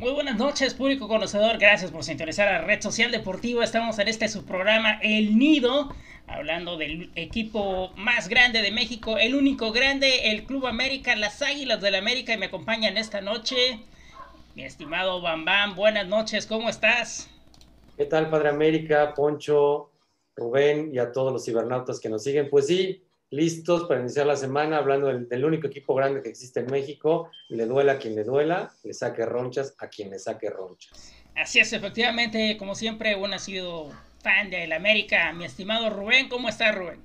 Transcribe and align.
Muy 0.00 0.12
buenas 0.12 0.38
noches, 0.38 0.72
público 0.72 1.08
conocedor. 1.08 1.58
Gracias 1.58 1.90
por 1.90 2.02
sintonizar 2.02 2.48
a 2.48 2.62
Red 2.62 2.80
Social 2.80 3.12
Deportiva. 3.12 3.62
Estamos 3.62 3.98
en 3.98 4.08
este 4.08 4.28
su 4.28 4.46
programa 4.46 4.98
El 5.02 5.36
Nido, 5.36 5.94
hablando 6.26 6.78
del 6.78 7.10
equipo 7.16 7.92
más 7.96 8.30
grande 8.30 8.62
de 8.62 8.70
México, 8.70 9.18
el 9.18 9.34
único 9.34 9.72
grande, 9.72 10.30
el 10.30 10.44
Club 10.44 10.66
América, 10.68 11.14
las 11.16 11.42
Águilas 11.42 11.82
del 11.82 11.96
América. 11.96 12.32
Y 12.32 12.38
me 12.38 12.46
acompañan 12.46 12.96
esta 12.96 13.20
noche 13.20 13.80
mi 14.54 14.62
estimado 14.64 15.20
Bam 15.20 15.44
Bam. 15.44 15.76
Buenas 15.76 16.08
noches, 16.08 16.46
¿cómo 16.46 16.70
estás? 16.70 17.28
¿Qué 17.98 18.06
tal, 18.06 18.30
Padre 18.30 18.48
América, 18.48 19.12
Poncho, 19.14 19.90
Rubén 20.34 20.94
y 20.94 20.98
a 20.98 21.12
todos 21.12 21.30
los 21.30 21.44
cibernautas 21.44 22.00
que 22.00 22.08
nos 22.08 22.24
siguen? 22.24 22.48
Pues 22.48 22.68
sí, 22.68 23.04
listos 23.30 23.84
para 23.86 24.00
iniciar 24.00 24.26
la 24.26 24.36
semana 24.36 24.78
hablando 24.78 25.06
del, 25.06 25.44
único 25.44 25.68
equipo 25.68 25.94
grande 25.94 26.22
que 26.22 26.28
existe 26.28 26.60
en 26.60 26.66
México. 26.66 27.30
Le 27.48 27.66
duela 27.66 27.92
a 27.92 27.98
quien 27.98 28.14
le 28.14 28.24
duela, 28.24 28.72
le 28.82 28.92
saque 28.92 29.24
ronchas 29.24 29.74
a 29.78 29.88
quien 29.88 30.10
le 30.10 30.18
saque 30.18 30.50
ronchas. 30.50 31.14
Así 31.36 31.60
es, 31.60 31.72
efectivamente, 31.72 32.56
como 32.58 32.74
siempre, 32.74 33.14
uno 33.14 33.36
ha 33.36 33.38
sido 33.38 33.90
fan 34.22 34.50
de 34.50 34.72
América. 34.74 35.32
Mi 35.32 35.44
estimado 35.44 35.90
Rubén, 35.90 36.28
¿cómo 36.28 36.48
estás, 36.48 36.74
Rubén? 36.74 37.00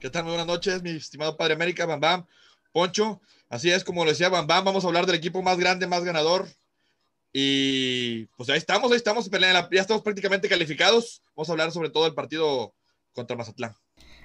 ¿Qué 0.00 0.10
tal? 0.10 0.24
Muy 0.24 0.32
buenas 0.32 0.46
noches, 0.46 0.82
mi 0.82 0.90
estimado 0.90 1.36
Padre 1.36 1.54
América, 1.54 1.86
Bam 1.86 2.00
Bam, 2.00 2.26
Poncho. 2.72 3.20
Así 3.48 3.70
es, 3.70 3.84
como 3.84 4.04
lo 4.04 4.10
decía 4.10 4.28
Bam 4.28 4.46
Bam, 4.46 4.64
vamos 4.64 4.84
a 4.84 4.88
hablar 4.88 5.06
del 5.06 5.16
equipo 5.16 5.42
más 5.42 5.58
grande, 5.58 5.86
más 5.86 6.04
ganador. 6.04 6.48
Y 7.32 8.26
pues 8.36 8.48
ahí 8.48 8.58
estamos, 8.58 8.90
ahí 8.92 8.96
estamos, 8.96 9.28
ya 9.30 9.80
estamos 9.80 10.02
prácticamente 10.02 10.48
calificados. 10.48 11.22
Vamos 11.34 11.48
a 11.48 11.52
hablar 11.52 11.72
sobre 11.72 11.90
todo 11.90 12.04
del 12.04 12.14
partido 12.14 12.74
contra 13.12 13.36
Mazatlán. 13.36 13.74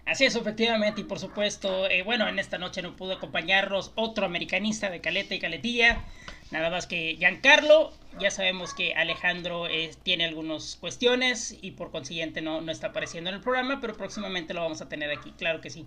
Así 0.09 0.25
es, 0.25 0.35
efectivamente, 0.35 1.01
y 1.01 1.03
por 1.03 1.19
supuesto, 1.19 1.87
eh, 1.87 2.01
bueno, 2.01 2.27
en 2.27 2.39
esta 2.39 2.57
noche 2.57 2.81
no 2.81 2.95
pudo 2.95 3.13
acompañarnos 3.13 3.91
otro 3.93 4.25
americanista 4.25 4.89
de 4.89 5.01
Caleta 5.01 5.35
y 5.35 5.39
Caletilla, 5.39 6.03
nada 6.49 6.71
más 6.71 6.87
que 6.87 7.15
Giancarlo. 7.19 7.93
Ya 8.19 8.31
sabemos 8.31 8.73
que 8.73 8.95
Alejandro 8.95 9.67
eh, 9.67 9.91
tiene 10.01 10.25
algunas 10.25 10.77
cuestiones 10.77 11.55
y 11.61 11.71
por 11.71 11.91
consiguiente 11.91 12.41
no, 12.41 12.59
no 12.59 12.71
está 12.71 12.87
apareciendo 12.87 13.29
en 13.29 13.35
el 13.35 13.41
programa, 13.41 13.79
pero 13.81 13.95
próximamente 13.95 14.55
lo 14.55 14.61
vamos 14.61 14.81
a 14.81 14.89
tener 14.89 15.11
aquí, 15.11 15.31
claro 15.37 15.61
que 15.61 15.69
sí. 15.69 15.85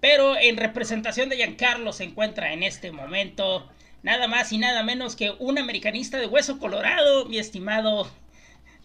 Pero 0.00 0.36
en 0.36 0.56
representación 0.56 1.28
de 1.28 1.36
Giancarlo 1.36 1.92
se 1.92 2.02
encuentra 2.02 2.52
en 2.52 2.64
este 2.64 2.90
momento 2.90 3.70
nada 4.02 4.26
más 4.26 4.52
y 4.52 4.58
nada 4.58 4.82
menos 4.82 5.14
que 5.14 5.30
un 5.38 5.56
americanista 5.56 6.18
de 6.18 6.26
hueso 6.26 6.58
colorado, 6.58 7.26
mi 7.26 7.38
estimado 7.38 8.10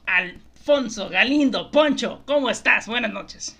Alfonso 0.05 1.09
Galindo. 1.09 1.71
Poncho, 1.71 2.21
¿cómo 2.27 2.51
estás? 2.51 2.85
Buenas 2.85 3.11
noches. 3.11 3.56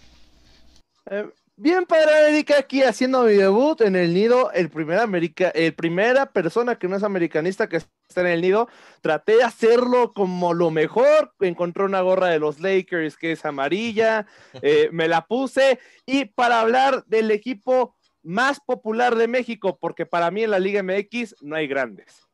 Eh, 1.10 1.26
bien, 1.56 1.86
Padre 1.86 2.26
América, 2.26 2.56
aquí 2.60 2.84
haciendo 2.84 3.24
mi 3.24 3.34
debut 3.34 3.80
en 3.82 3.96
el 3.96 4.14
nido, 4.14 4.52
el 4.52 4.70
primer 4.70 5.00
América, 5.00 5.50
el 5.50 5.74
primera 5.74 6.32
persona 6.32 6.78
que 6.78 6.88
no 6.88 6.98
es 6.98 7.04
americanista 7.04 7.70
que 7.70 7.78
está 7.78 8.22
en 8.22 8.28
el 8.28 8.42
nido. 8.42 8.68
Traté 9.02 9.38
de 9.38 9.44
hacerlo 9.44 10.14
como 10.14 10.54
lo 10.54 10.70
mejor. 10.70 11.34
Encontré 11.40 11.84
una 11.84 12.02
gorra 12.02 12.28
de 12.28 12.40
los 12.40 12.60
Lakers 12.60 13.16
que 13.16 13.32
es 13.32 13.46
amarilla, 13.46 14.26
eh, 14.62 14.90
me 14.92 15.08
la 15.08 15.26
puse. 15.28 15.80
Y 16.06 16.26
para 16.26 16.60
hablar 16.60 17.06
del 17.06 17.32
equipo 17.32 17.96
más 18.22 18.60
popular 18.60 19.16
de 19.16 19.30
México, 19.30 19.78
porque 19.80 20.06
para 20.06 20.30
mí 20.32 20.44
en 20.44 20.52
la 20.52 20.60
Liga 20.60 20.84
MX 20.84 21.36
no 21.42 21.56
hay 21.56 21.68
grandes. 21.68 22.28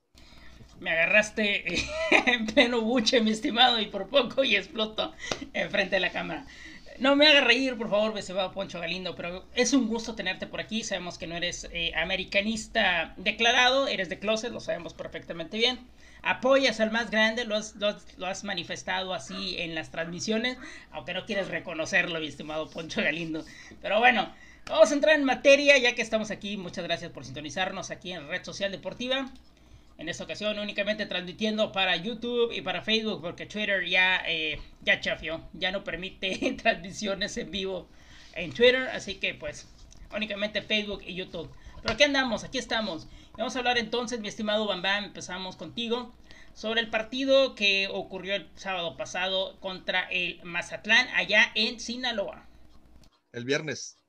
Me 0.80 0.90
agarraste 0.90 1.64
en 2.26 2.48
pleno 2.48 2.82
buche, 2.82 3.22
mi 3.22 3.32
estimado, 3.32 3.80
y 3.80 3.86
por 3.86 4.08
poco 4.08 4.44
y 4.44 4.56
exploto 4.56 5.14
enfrente 5.54 5.98
de 5.98 6.00
la 6.00 6.12
cámara. 6.12 6.46
No 7.00 7.16
me 7.16 7.28
haga 7.28 7.42
reír, 7.42 7.78
por 7.78 7.90
favor, 7.90 8.14
va 8.16 8.52
Poncho 8.52 8.80
Galindo, 8.80 9.16
pero 9.16 9.46
es 9.56 9.74
un 9.74 9.88
gusto 9.88 10.16
tenerte 10.16 10.48
por 10.48 10.60
aquí. 10.60 10.84
Sabemos 10.84 11.18
que 11.18 11.28
no 11.28 11.36
eres 11.36 11.68
eh, 11.72 11.92
americanista 11.96 13.14
declarado, 13.18 13.88
eres 13.88 14.10
de 14.10 14.20
closet, 14.20 14.52
lo 14.52 14.60
sabemos 14.60 14.94
perfectamente 14.94 15.58
bien. 15.58 15.80
Apoyas 16.22 16.80
al 16.80 16.92
más 16.92 17.10
grande, 17.12 17.46
lo 17.46 17.56
has, 17.56 17.76
lo 17.76 18.28
has, 18.28 18.44
manifestado 18.44 19.14
así 19.14 19.58
en 19.60 19.76
las 19.76 19.92
transmisiones, 19.92 20.58
aunque 20.92 21.14
no 21.14 21.26
quieres 21.26 21.50
reconocerlo, 21.50 22.20
mi 22.20 22.28
estimado 22.28 22.70
Poncho 22.70 23.02
Galindo. 23.02 23.44
Pero 23.82 24.00
bueno, 24.00 24.34
vamos 24.66 24.92
a 24.92 24.94
entrar 24.94 25.16
en 25.16 25.26
materia 25.26 25.78
ya 25.78 25.96
que 25.96 26.02
estamos 26.02 26.32
aquí. 26.32 26.58
Muchas 26.58 26.84
gracias 26.86 27.12
por 27.12 27.26
sintonizarnos 27.26 27.92
aquí 27.92 28.14
en 28.14 28.28
Red 28.30 28.44
Social 28.44 28.72
Deportiva. 28.72 29.32
En 29.98 30.10
esta 30.10 30.24
ocasión 30.24 30.58
únicamente 30.60 31.06
transmitiendo 31.06 31.72
para 31.72 31.96
YouTube 31.96 32.52
y 32.52 32.62
para 32.62 32.82
Facebook 32.82 33.22
porque 33.22 33.46
Twitter 33.46 33.86
ya, 33.88 34.24
eh, 34.28 34.60
ya 34.82 35.00
chafió, 35.00 35.42
ya 35.54 35.72
no 35.72 35.84
permite 35.84 36.58
transmisiones 36.62 37.38
en 37.38 37.52
vivo 37.52 37.88
en 38.36 38.52
Twitter, 38.52 38.88
así 38.90 39.16
que 39.16 39.34
pues 39.34 39.68
únicamente 40.16 40.62
Facebook 40.62 41.04
y 41.06 41.14
YouTube. 41.14 41.50
Pero 41.82 41.94
aquí 41.94 42.04
andamos, 42.04 42.44
aquí 42.44 42.58
estamos. 42.58 43.08
Vamos 43.38 43.56
a 43.56 43.60
hablar 43.60 43.78
entonces, 43.78 44.20
mi 44.20 44.28
estimado 44.28 44.66
Bam 44.68 44.82
Bam, 44.82 45.06
empezamos 45.06 45.56
contigo 45.56 46.14
sobre 46.54 46.82
el 46.82 46.90
partido 46.90 47.56
que 47.56 47.88
ocurrió 47.88 48.36
el 48.36 48.50
sábado 48.56 48.96
pasado 48.96 49.60
contra 49.60 50.04
el 50.10 50.40
Mazatlán 50.44 51.08
allá 51.16 51.52
en 51.56 51.80
Sinaloa. 51.80 52.48
El 53.32 53.46
viernes 53.46 54.03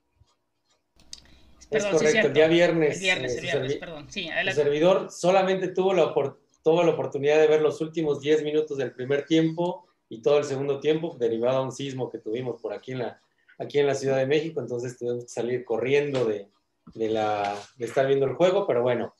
es 1.76 1.84
correcto, 1.86 2.26
el 2.28 2.32
día 2.32 2.48
viernes. 2.48 2.96
El 2.96 3.02
viernes, 3.02 3.36
el 3.36 3.42
viernes, 3.42 3.76
perdón. 3.76 4.06
Sí, 4.10 4.28
el 4.28 4.52
servidor 4.52 5.10
solamente 5.10 5.68
tuvo 5.68 5.92
la, 5.92 6.02
la 6.04 6.90
oportunidad 6.90 7.38
de 7.38 7.46
ver 7.46 7.60
los 7.60 7.80
últimos 7.80 8.20
10 8.20 8.42
minutos 8.42 8.78
del 8.78 8.92
primer 8.92 9.26
tiempo 9.26 9.86
y 10.08 10.22
todo 10.22 10.38
el 10.38 10.44
segundo 10.44 10.80
tiempo, 10.80 11.16
derivado 11.18 11.58
a 11.58 11.62
un 11.62 11.72
sismo 11.72 12.10
que 12.10 12.18
tuvimos 12.18 12.60
por 12.60 12.72
aquí 12.72 12.92
en 12.92 13.00
la, 13.00 13.20
aquí 13.58 13.78
en 13.78 13.86
la 13.86 13.94
Ciudad 13.94 14.18
de 14.18 14.26
México, 14.26 14.60
entonces 14.60 14.96
tuvimos 14.98 15.24
que 15.24 15.30
salir 15.30 15.64
corriendo 15.64 16.24
de, 16.24 16.50
de, 16.94 17.08
la, 17.08 17.56
de 17.76 17.86
estar 17.86 18.06
viendo 18.06 18.26
el 18.26 18.34
juego, 18.34 18.66
pero 18.66 18.82
bueno, 18.82 19.14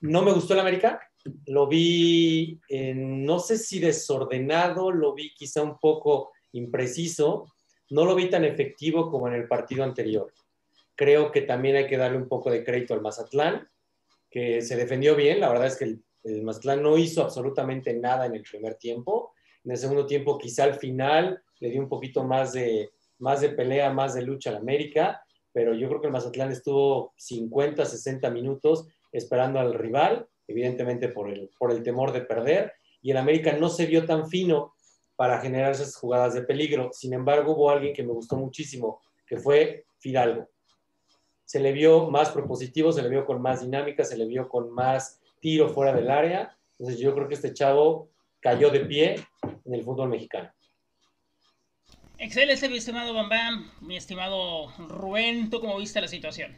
no 0.00 0.22
me 0.22 0.32
gustó 0.32 0.54
el 0.54 0.60
América, 0.60 1.00
lo 1.46 1.66
vi, 1.66 2.60
no 2.94 3.38
sé 3.38 3.58
si 3.58 3.78
desordenado, 3.78 4.90
lo 4.90 5.14
vi 5.14 5.34
quizá 5.34 5.62
un 5.62 5.78
poco 5.78 6.32
impreciso, 6.52 7.46
no 7.90 8.04
lo 8.04 8.14
vi 8.14 8.30
tan 8.30 8.44
efectivo 8.44 9.10
como 9.10 9.28
en 9.28 9.34
el 9.34 9.46
partido 9.46 9.84
anterior. 9.84 10.32
Creo 11.00 11.32
que 11.32 11.40
también 11.40 11.76
hay 11.76 11.86
que 11.86 11.96
darle 11.96 12.18
un 12.18 12.28
poco 12.28 12.50
de 12.50 12.62
crédito 12.62 12.92
al 12.92 13.00
Mazatlán, 13.00 13.66
que 14.30 14.60
se 14.60 14.76
defendió 14.76 15.16
bien. 15.16 15.40
La 15.40 15.48
verdad 15.48 15.68
es 15.68 15.78
que 15.78 15.84
el, 15.86 16.42
Mazatlán 16.42 16.82
no 16.82 16.98
hizo 16.98 17.22
absolutamente 17.22 17.94
nada 17.94 18.26
en 18.26 18.34
el 18.34 18.42
primer 18.42 18.74
tiempo. 18.74 19.32
En 19.64 19.70
el 19.70 19.78
segundo 19.78 20.04
tiempo, 20.04 20.36
quizá 20.36 20.64
al 20.64 20.74
final, 20.74 21.42
le 21.58 21.70
dio 21.70 21.80
un 21.80 21.88
poquito 21.88 22.22
más 22.24 22.52
de, 22.52 22.90
más 23.18 23.40
de 23.40 23.48
pelea, 23.48 23.90
más 23.90 24.12
de 24.12 24.20
lucha 24.20 24.50
al 24.50 24.56
América, 24.56 25.24
pero 25.54 25.72
yo 25.72 25.88
creo 25.88 26.02
que 26.02 26.08
el 26.08 26.12
Mazatlán 26.12 26.52
estuvo 26.52 27.14
50, 27.16 27.82
60 27.82 28.28
minutos 28.28 28.86
esperando 29.10 29.58
al 29.58 29.72
rival, 29.72 30.28
evidentemente 30.46 31.08
por 31.08 31.30
el, 31.30 31.48
por 31.58 31.70
el 31.70 31.82
temor 31.82 32.12
de 32.12 32.20
perder, 32.20 32.74
y 33.00 33.12
el 33.12 33.16
América 33.16 33.54
no 33.54 33.70
se 33.70 33.86
vio 33.86 34.04
tan 34.04 34.28
fino 34.28 34.74
para 35.16 35.40
generar 35.40 35.70
esas 35.72 35.96
jugadas 35.96 36.34
de 36.34 36.42
peligro. 36.42 36.90
Sin 36.92 37.14
embargo, 37.14 37.52
hubo 37.52 37.70
alguien 37.70 37.94
que 37.94 38.02
me 38.02 38.12
gustó 38.12 38.36
muchísimo, 38.36 39.00
que 39.26 39.38
fue 39.38 39.86
Fidalgo 39.98 40.49
se 41.50 41.58
le 41.58 41.72
vio 41.72 42.08
más 42.08 42.30
propositivo, 42.30 42.92
se 42.92 43.02
le 43.02 43.08
vio 43.08 43.26
con 43.26 43.42
más 43.42 43.60
dinámica, 43.60 44.04
se 44.04 44.16
le 44.16 44.24
vio 44.24 44.48
con 44.48 44.70
más 44.70 45.18
tiro 45.40 45.68
fuera 45.68 45.92
del 45.92 46.08
área. 46.08 46.56
Entonces 46.78 47.00
yo 47.00 47.12
creo 47.12 47.26
que 47.26 47.34
este 47.34 47.52
chavo 47.52 48.08
cayó 48.38 48.70
de 48.70 48.78
pie 48.78 49.26
en 49.64 49.74
el 49.74 49.82
fútbol 49.82 50.10
mexicano. 50.10 50.48
Excelente, 52.18 52.68
mi 52.68 52.76
estimado 52.76 53.12
Bam 53.14 53.68
mi 53.80 53.96
estimado 53.96 54.70
Rubén, 54.78 55.50
¿tú 55.50 55.58
cómo 55.58 55.76
viste 55.76 56.00
la 56.00 56.06
situación? 56.06 56.54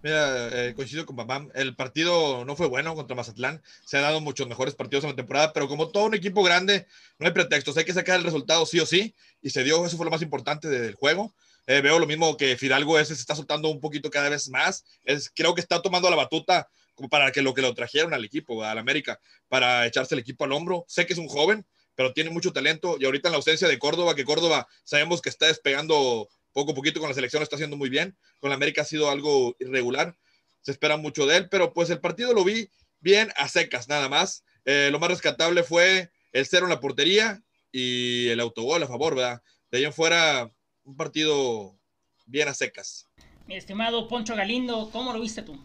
Mira, 0.00 0.48
eh, 0.52 0.74
coincido 0.74 1.04
con 1.04 1.16
Bam 1.16 1.50
el 1.56 1.74
partido 1.74 2.44
no 2.44 2.54
fue 2.54 2.68
bueno 2.68 2.94
contra 2.94 3.16
Mazatlán, 3.16 3.60
se 3.84 3.96
han 3.96 4.04
dado 4.04 4.20
muchos 4.20 4.46
mejores 4.46 4.76
partidos 4.76 5.02
en 5.02 5.10
la 5.10 5.16
temporada, 5.16 5.52
pero 5.52 5.66
como 5.66 5.88
todo 5.88 6.04
un 6.04 6.14
equipo 6.14 6.44
grande, 6.44 6.86
no 7.18 7.26
hay 7.26 7.32
pretextos, 7.32 7.76
hay 7.76 7.84
que 7.84 7.92
sacar 7.92 8.20
el 8.20 8.24
resultado 8.24 8.64
sí 8.64 8.78
o 8.78 8.86
sí, 8.86 9.16
y 9.42 9.50
se 9.50 9.64
dio, 9.64 9.84
eso 9.84 9.96
fue 9.96 10.06
lo 10.06 10.12
más 10.12 10.22
importante 10.22 10.68
del 10.68 10.94
juego. 10.94 11.34
Eh, 11.68 11.82
veo 11.82 11.98
lo 11.98 12.06
mismo 12.06 12.34
que 12.38 12.56
Fidalgo 12.56 12.98
ese 12.98 13.14
se 13.14 13.20
está 13.20 13.36
soltando 13.36 13.68
un 13.68 13.78
poquito 13.78 14.08
cada 14.08 14.30
vez 14.30 14.48
más. 14.48 14.86
Es, 15.04 15.30
creo 15.34 15.54
que 15.54 15.60
está 15.60 15.82
tomando 15.82 16.08
la 16.08 16.16
batuta 16.16 16.66
como 16.94 17.10
para 17.10 17.30
que 17.30 17.42
lo 17.42 17.52
que 17.52 17.60
lo 17.60 17.74
trajeron 17.74 18.14
al 18.14 18.24
equipo, 18.24 18.64
al 18.64 18.78
América, 18.78 19.20
para 19.48 19.86
echarse 19.86 20.14
el 20.14 20.20
equipo 20.20 20.44
al 20.44 20.52
hombro. 20.52 20.86
Sé 20.88 21.04
que 21.04 21.12
es 21.12 21.18
un 21.18 21.28
joven, 21.28 21.66
pero 21.94 22.14
tiene 22.14 22.30
mucho 22.30 22.54
talento 22.54 22.96
y 22.98 23.04
ahorita 23.04 23.28
en 23.28 23.32
la 23.32 23.36
ausencia 23.36 23.68
de 23.68 23.78
Córdoba, 23.78 24.14
que 24.14 24.24
Córdoba 24.24 24.66
sabemos 24.82 25.20
que 25.20 25.28
está 25.28 25.46
despegando 25.46 26.30
poco 26.54 26.72
a 26.72 26.74
poquito 26.74 27.00
con 27.00 27.10
la 27.10 27.14
selección, 27.14 27.42
está 27.42 27.56
haciendo 27.56 27.76
muy 27.76 27.90
bien. 27.90 28.16
Con 28.40 28.48
la 28.48 28.56
América 28.56 28.80
ha 28.80 28.86
sido 28.86 29.10
algo 29.10 29.54
irregular. 29.60 30.16
Se 30.62 30.72
espera 30.72 30.96
mucho 30.96 31.26
de 31.26 31.36
él, 31.36 31.48
pero 31.50 31.74
pues 31.74 31.90
el 31.90 32.00
partido 32.00 32.32
lo 32.32 32.44
vi 32.44 32.70
bien 33.00 33.30
a 33.36 33.46
secas, 33.46 33.88
nada 33.88 34.08
más. 34.08 34.42
Eh, 34.64 34.88
lo 34.90 34.98
más 34.98 35.10
rescatable 35.10 35.62
fue 35.64 36.10
el 36.32 36.46
cero 36.46 36.64
en 36.64 36.70
la 36.70 36.80
portería 36.80 37.42
y 37.70 38.28
el 38.28 38.40
autogol 38.40 38.82
a 38.82 38.88
favor, 38.88 39.14
¿verdad? 39.14 39.42
De 39.70 39.78
ahí 39.78 39.84
en 39.84 39.92
fuera, 39.92 40.50
un 40.88 40.96
partido 40.96 41.78
bien 42.26 42.48
a 42.48 42.54
secas. 42.54 43.06
Mi 43.46 43.56
estimado 43.56 44.08
Poncho 44.08 44.34
Galindo, 44.34 44.88
¿cómo 44.90 45.12
lo 45.12 45.20
viste 45.20 45.42
tú? 45.42 45.58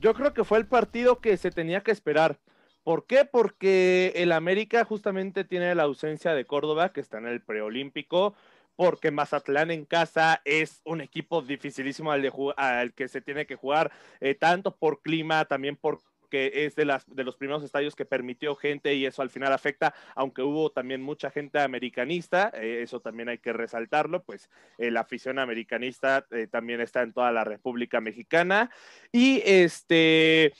Yo 0.00 0.14
creo 0.14 0.34
que 0.34 0.42
fue 0.42 0.58
el 0.58 0.66
partido 0.66 1.20
que 1.20 1.36
se 1.36 1.52
tenía 1.52 1.82
que 1.82 1.92
esperar. 1.92 2.40
¿Por 2.82 3.06
qué? 3.06 3.24
Porque 3.24 4.12
el 4.16 4.32
América 4.32 4.84
justamente 4.84 5.44
tiene 5.44 5.74
la 5.76 5.84
ausencia 5.84 6.34
de 6.34 6.44
Córdoba, 6.44 6.92
que 6.92 7.00
está 7.00 7.18
en 7.18 7.26
el 7.26 7.40
preolímpico, 7.40 8.34
porque 8.74 9.12
Mazatlán 9.12 9.70
en 9.70 9.84
casa 9.84 10.42
es 10.44 10.80
un 10.84 11.00
equipo 11.00 11.40
dificilísimo 11.40 12.10
al, 12.10 12.22
de 12.22 12.32
al 12.56 12.94
que 12.94 13.08
se 13.08 13.20
tiene 13.20 13.46
que 13.46 13.54
jugar, 13.54 13.92
eh, 14.20 14.34
tanto 14.34 14.76
por 14.76 15.02
clima, 15.02 15.44
también 15.44 15.76
por 15.76 16.00
que 16.28 16.66
es 16.66 16.74
de, 16.76 16.84
las, 16.84 17.04
de 17.14 17.24
los 17.24 17.36
primeros 17.36 17.62
estadios 17.62 17.94
que 17.94 18.04
permitió 18.04 18.54
gente 18.54 18.94
y 18.94 19.06
eso 19.06 19.22
al 19.22 19.30
final 19.30 19.52
afecta, 19.52 19.94
aunque 20.14 20.42
hubo 20.42 20.70
también 20.70 21.02
mucha 21.02 21.30
gente 21.30 21.58
americanista, 21.58 22.50
eh, 22.54 22.80
eso 22.82 23.00
también 23.00 23.28
hay 23.28 23.38
que 23.38 23.52
resaltarlo, 23.52 24.22
pues 24.22 24.50
eh, 24.78 24.90
la 24.90 25.00
afición 25.00 25.38
americanista 25.38 26.26
eh, 26.30 26.46
también 26.46 26.80
está 26.80 27.02
en 27.02 27.12
toda 27.12 27.32
la 27.32 27.44
República 27.44 28.00
Mexicana. 28.00 28.70
Y 29.12 29.42
este... 29.44 30.52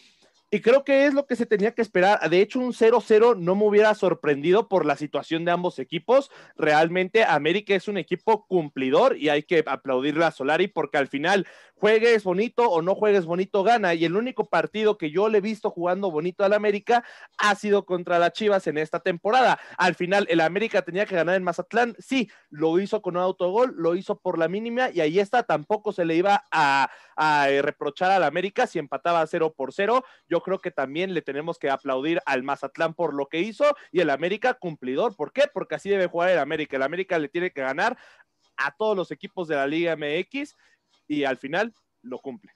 Y 0.48 0.60
creo 0.60 0.84
que 0.84 1.06
es 1.06 1.12
lo 1.12 1.26
que 1.26 1.34
se 1.34 1.44
tenía 1.44 1.74
que 1.74 1.82
esperar. 1.82 2.30
De 2.30 2.40
hecho, 2.40 2.60
un 2.60 2.72
0-0 2.72 3.36
no 3.36 3.56
me 3.56 3.64
hubiera 3.64 3.92
sorprendido 3.94 4.69
por 4.69 4.86
la 4.86 4.96
situación 4.96 5.44
de 5.44 5.50
ambos 5.50 5.80
equipos. 5.80 6.30
Realmente 6.56 7.24
América 7.24 7.74
es 7.74 7.88
un 7.88 7.98
equipo 7.98 8.46
cumplidor 8.46 9.16
y 9.16 9.28
hay 9.28 9.42
que 9.42 9.64
aplaudirle 9.66 10.24
a 10.24 10.30
Solari 10.30 10.69
porque 10.69 10.98
al 10.98 11.08
final 11.08 11.48
juegues 11.76 12.25
bonito 12.25 12.69
o 12.69 12.82
no 12.82 12.94
juegues 12.94 13.26
bonito, 13.26 13.62
gana. 13.62 13.94
Y 13.94 14.05
el 14.05 14.17
único 14.17 14.49
partido 14.49 14.96
que 14.99 15.11
yo 15.11 15.28
le 15.28 15.38
he 15.38 15.40
visto 15.40 15.70
jugando 15.70 16.11
bonito 16.11 16.44
al 16.44 16.55
América 16.55 17.05
ha 17.38 17.55
sido 17.55 17.84
contra 17.84 18.19
las 18.19 18.32
Chivas 18.32 18.67
en 18.67 18.78
esta 18.78 19.00
temporada. 19.00 19.58
Al 19.76 19.94
final, 19.94 20.26
el 20.31 20.40
América 20.40 20.82
tenía 20.82 21.06
que 21.06 21.14
ganar 21.14 21.37
en 21.37 21.44
Mazatlán. 21.44 21.94
Sí, 21.99 22.31
lo 22.50 22.78
hizo 22.81 23.02
con 23.02 23.17
un 23.17 23.23
autogol, 23.23 23.75
lo 23.76 23.94
hizo 23.94 24.19
por 24.19 24.38
la 24.38 24.49
mínima 24.49 24.90
y 24.90 25.00
ahí 25.00 25.19
está. 25.20 25.43
Tampoco 25.43 25.93
se 25.93 26.05
le 26.05 26.17
iba 26.17 26.44
a, 26.50 26.90
eh, 27.49 27.62
reprochar 27.62 28.11
al 28.11 28.25
América 28.25 28.67
si 28.67 28.79
empataba 28.79 29.26
0 29.26 29.55
por 29.56 29.72
0. 29.72 30.05
Yo 30.29 30.40
creo 30.40 30.58
que 30.58 30.70
también 30.70 31.14
le 31.14 31.22
tenemos 31.22 31.58
que 31.58 31.70
aplaudir 31.70 32.20
al 32.26 32.43
Mazatlán 32.43 32.94
por 32.94 33.14
lo 33.14 33.26
que 33.26 33.40
hizo 33.40 33.64
y 33.93 34.00
el 34.00 34.11
América 34.11 34.55
cumplidor. 34.55 35.14
¿Por 35.14 35.32
qué? 35.32 35.44
Porque 35.52 35.75
así 35.75 35.90
debe 35.90 36.06
jugar 36.06 36.31
el 36.31 36.38
América. 36.38 36.76
El 36.76 36.82
América 36.82 37.19
le 37.19 37.29
tiene 37.29 37.50
que 37.50 37.61
ganar 37.61 37.96
a 38.56 38.75
todos 38.75 38.96
los 38.96 39.11
equipos 39.11 39.49
de 39.49 39.56
la 39.56 39.67
Liga 39.67 39.96
MX 39.96 40.56
y 41.08 41.25
al 41.25 41.37
final 41.37 41.73
lo 42.03 42.19
cumple. 42.19 42.53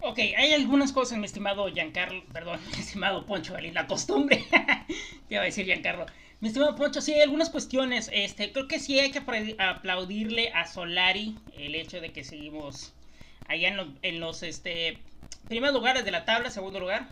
Ok, 0.00 0.18
hay 0.36 0.52
algunas 0.52 0.92
cosas, 0.92 1.18
mi 1.18 1.26
estimado 1.26 1.66
Giancarlo, 1.68 2.24
perdón, 2.32 2.60
mi 2.72 2.80
estimado 2.80 3.26
Poncho, 3.26 3.56
la 3.58 3.86
costumbre, 3.86 4.44
te 5.28 5.34
iba 5.34 5.42
a 5.42 5.46
decir 5.46 5.66
Giancarlo. 5.66 6.06
Mi 6.40 6.48
estimado 6.48 6.76
Poncho, 6.76 7.00
sí 7.00 7.12
hay 7.12 7.22
algunas 7.22 7.50
cuestiones, 7.50 8.08
este, 8.12 8.52
creo 8.52 8.68
que 8.68 8.78
sí 8.78 9.00
hay 9.00 9.10
que 9.10 9.22
aplaudirle 9.58 10.50
a 10.52 10.66
Solari 10.68 11.36
el 11.56 11.74
hecho 11.74 12.00
de 12.00 12.12
que 12.12 12.22
seguimos 12.22 12.92
allá 13.48 13.68
en 13.68 13.76
los, 13.76 13.88
en 14.02 14.20
los 14.20 14.44
este, 14.44 14.98
primeros 15.48 15.74
lugares 15.74 16.04
de 16.04 16.12
la 16.12 16.24
tabla, 16.24 16.50
segundo 16.50 16.78
lugar, 16.78 17.08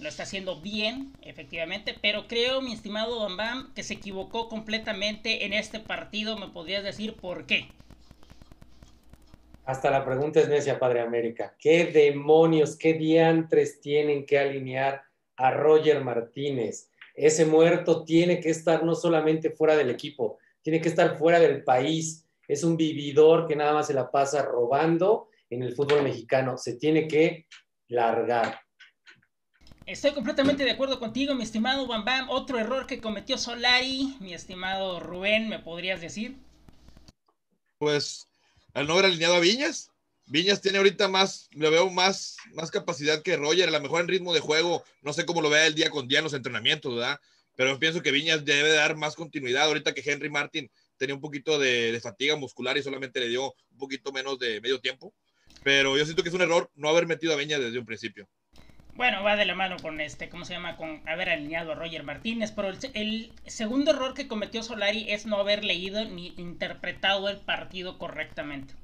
lo 0.00 0.08
está 0.08 0.24
haciendo 0.24 0.60
bien, 0.60 1.12
efectivamente, 1.22 1.96
pero 2.00 2.26
creo, 2.26 2.60
mi 2.60 2.72
estimado 2.72 3.28
Bam 3.36 3.72
que 3.74 3.84
se 3.84 3.94
equivocó 3.94 4.48
completamente 4.48 5.44
en 5.44 5.52
este 5.52 5.78
partido, 5.78 6.36
¿me 6.36 6.48
podrías 6.48 6.82
decir 6.82 7.14
por 7.14 7.46
qué? 7.46 7.68
Hasta 9.68 9.90
la 9.90 10.02
pregunta 10.02 10.40
es 10.40 10.48
necia, 10.48 10.78
Padre 10.78 11.02
América. 11.02 11.54
¿Qué 11.58 11.84
demonios, 11.84 12.74
qué 12.74 12.94
diantres 12.94 13.82
tienen 13.82 14.24
que 14.24 14.38
alinear 14.38 15.02
a 15.36 15.50
Roger 15.50 16.02
Martínez? 16.02 16.90
Ese 17.14 17.44
muerto 17.44 18.02
tiene 18.02 18.40
que 18.40 18.48
estar 18.48 18.82
no 18.82 18.94
solamente 18.94 19.50
fuera 19.50 19.76
del 19.76 19.90
equipo, 19.90 20.38
tiene 20.62 20.80
que 20.80 20.88
estar 20.88 21.18
fuera 21.18 21.38
del 21.38 21.64
país. 21.64 22.26
Es 22.48 22.64
un 22.64 22.78
vividor 22.78 23.46
que 23.46 23.56
nada 23.56 23.74
más 23.74 23.88
se 23.88 23.92
la 23.92 24.10
pasa 24.10 24.40
robando 24.40 25.28
en 25.50 25.62
el 25.62 25.74
fútbol 25.74 26.02
mexicano. 26.02 26.56
Se 26.56 26.76
tiene 26.76 27.06
que 27.06 27.46
largar. 27.88 28.62
Estoy 29.84 30.12
completamente 30.12 30.64
de 30.64 30.70
acuerdo 30.70 30.98
contigo, 30.98 31.34
mi 31.34 31.42
estimado 31.42 31.86
Bam 31.86 32.06
Bam. 32.06 32.30
Otro 32.30 32.58
error 32.58 32.86
que 32.86 33.02
cometió 33.02 33.36
Solari, 33.36 34.16
mi 34.20 34.32
estimado 34.32 34.98
Rubén, 34.98 35.50
¿me 35.50 35.58
podrías 35.58 36.00
decir? 36.00 36.38
Pues 37.76 38.27
al 38.74 38.86
no 38.86 38.94
haber 38.94 39.06
alineado 39.06 39.34
a 39.34 39.40
Viñas. 39.40 39.90
Viñas 40.26 40.60
tiene 40.60 40.78
ahorita 40.78 41.08
más, 41.08 41.48
le 41.52 41.70
veo 41.70 41.88
más, 41.88 42.36
más 42.52 42.70
capacidad 42.70 43.22
que 43.22 43.36
Roger, 43.36 43.68
a 43.68 43.72
lo 43.72 43.80
mejor 43.80 44.02
en 44.02 44.08
ritmo 44.08 44.34
de 44.34 44.40
juego, 44.40 44.84
no 45.00 45.14
sé 45.14 45.24
cómo 45.24 45.40
lo 45.40 45.48
vea 45.48 45.66
el 45.66 45.74
día 45.74 45.90
con 45.90 46.06
día 46.06 46.18
en 46.18 46.24
los 46.24 46.34
entrenamientos, 46.34 46.94
¿verdad? 46.94 47.18
Pero 47.56 47.78
pienso 47.78 48.02
que 48.02 48.12
Viñas 48.12 48.44
debe 48.44 48.70
dar 48.70 48.94
más 48.94 49.16
continuidad 49.16 49.64
ahorita 49.64 49.94
que 49.94 50.02
Henry 50.04 50.28
Martin 50.28 50.70
tenía 50.98 51.14
un 51.14 51.20
poquito 51.20 51.58
de, 51.58 51.98
fatiga 52.02 52.36
muscular 52.36 52.76
y 52.76 52.82
solamente 52.82 53.20
le 53.20 53.28
dio 53.28 53.54
un 53.70 53.78
poquito 53.78 54.12
menos 54.12 54.38
de 54.38 54.60
medio 54.60 54.80
tiempo. 54.80 55.14
Pero 55.64 55.96
yo 55.96 56.04
siento 56.04 56.22
que 56.22 56.28
es 56.28 56.34
un 56.34 56.42
error 56.42 56.70
no 56.74 56.88
haber 56.88 57.06
metido 57.06 57.32
a 57.32 57.36
Viñas 57.36 57.60
desde 57.60 57.78
un 57.78 57.86
principio. 57.86 58.28
Bueno, 58.98 59.22
va 59.22 59.36
de 59.36 59.44
la 59.44 59.54
mano 59.54 59.76
con 59.80 60.00
este, 60.00 60.28
¿cómo 60.28 60.44
se 60.44 60.54
llama? 60.54 60.76
Con 60.76 61.08
haber 61.08 61.30
alineado 61.30 61.70
a 61.70 61.76
Roger 61.76 62.02
Martínez, 62.02 62.50
pero 62.50 62.66
el, 62.94 63.32
segundo 63.46 63.92
error 63.92 64.12
que 64.12 64.26
cometió 64.26 64.64
Solari 64.64 65.08
es 65.12 65.24
no 65.24 65.36
haber 65.36 65.64
leído 65.64 66.04
ni 66.04 66.34
interpretado 66.36 67.28
el 67.28 67.36
partido 67.36 67.96
correctamente. 67.96 68.74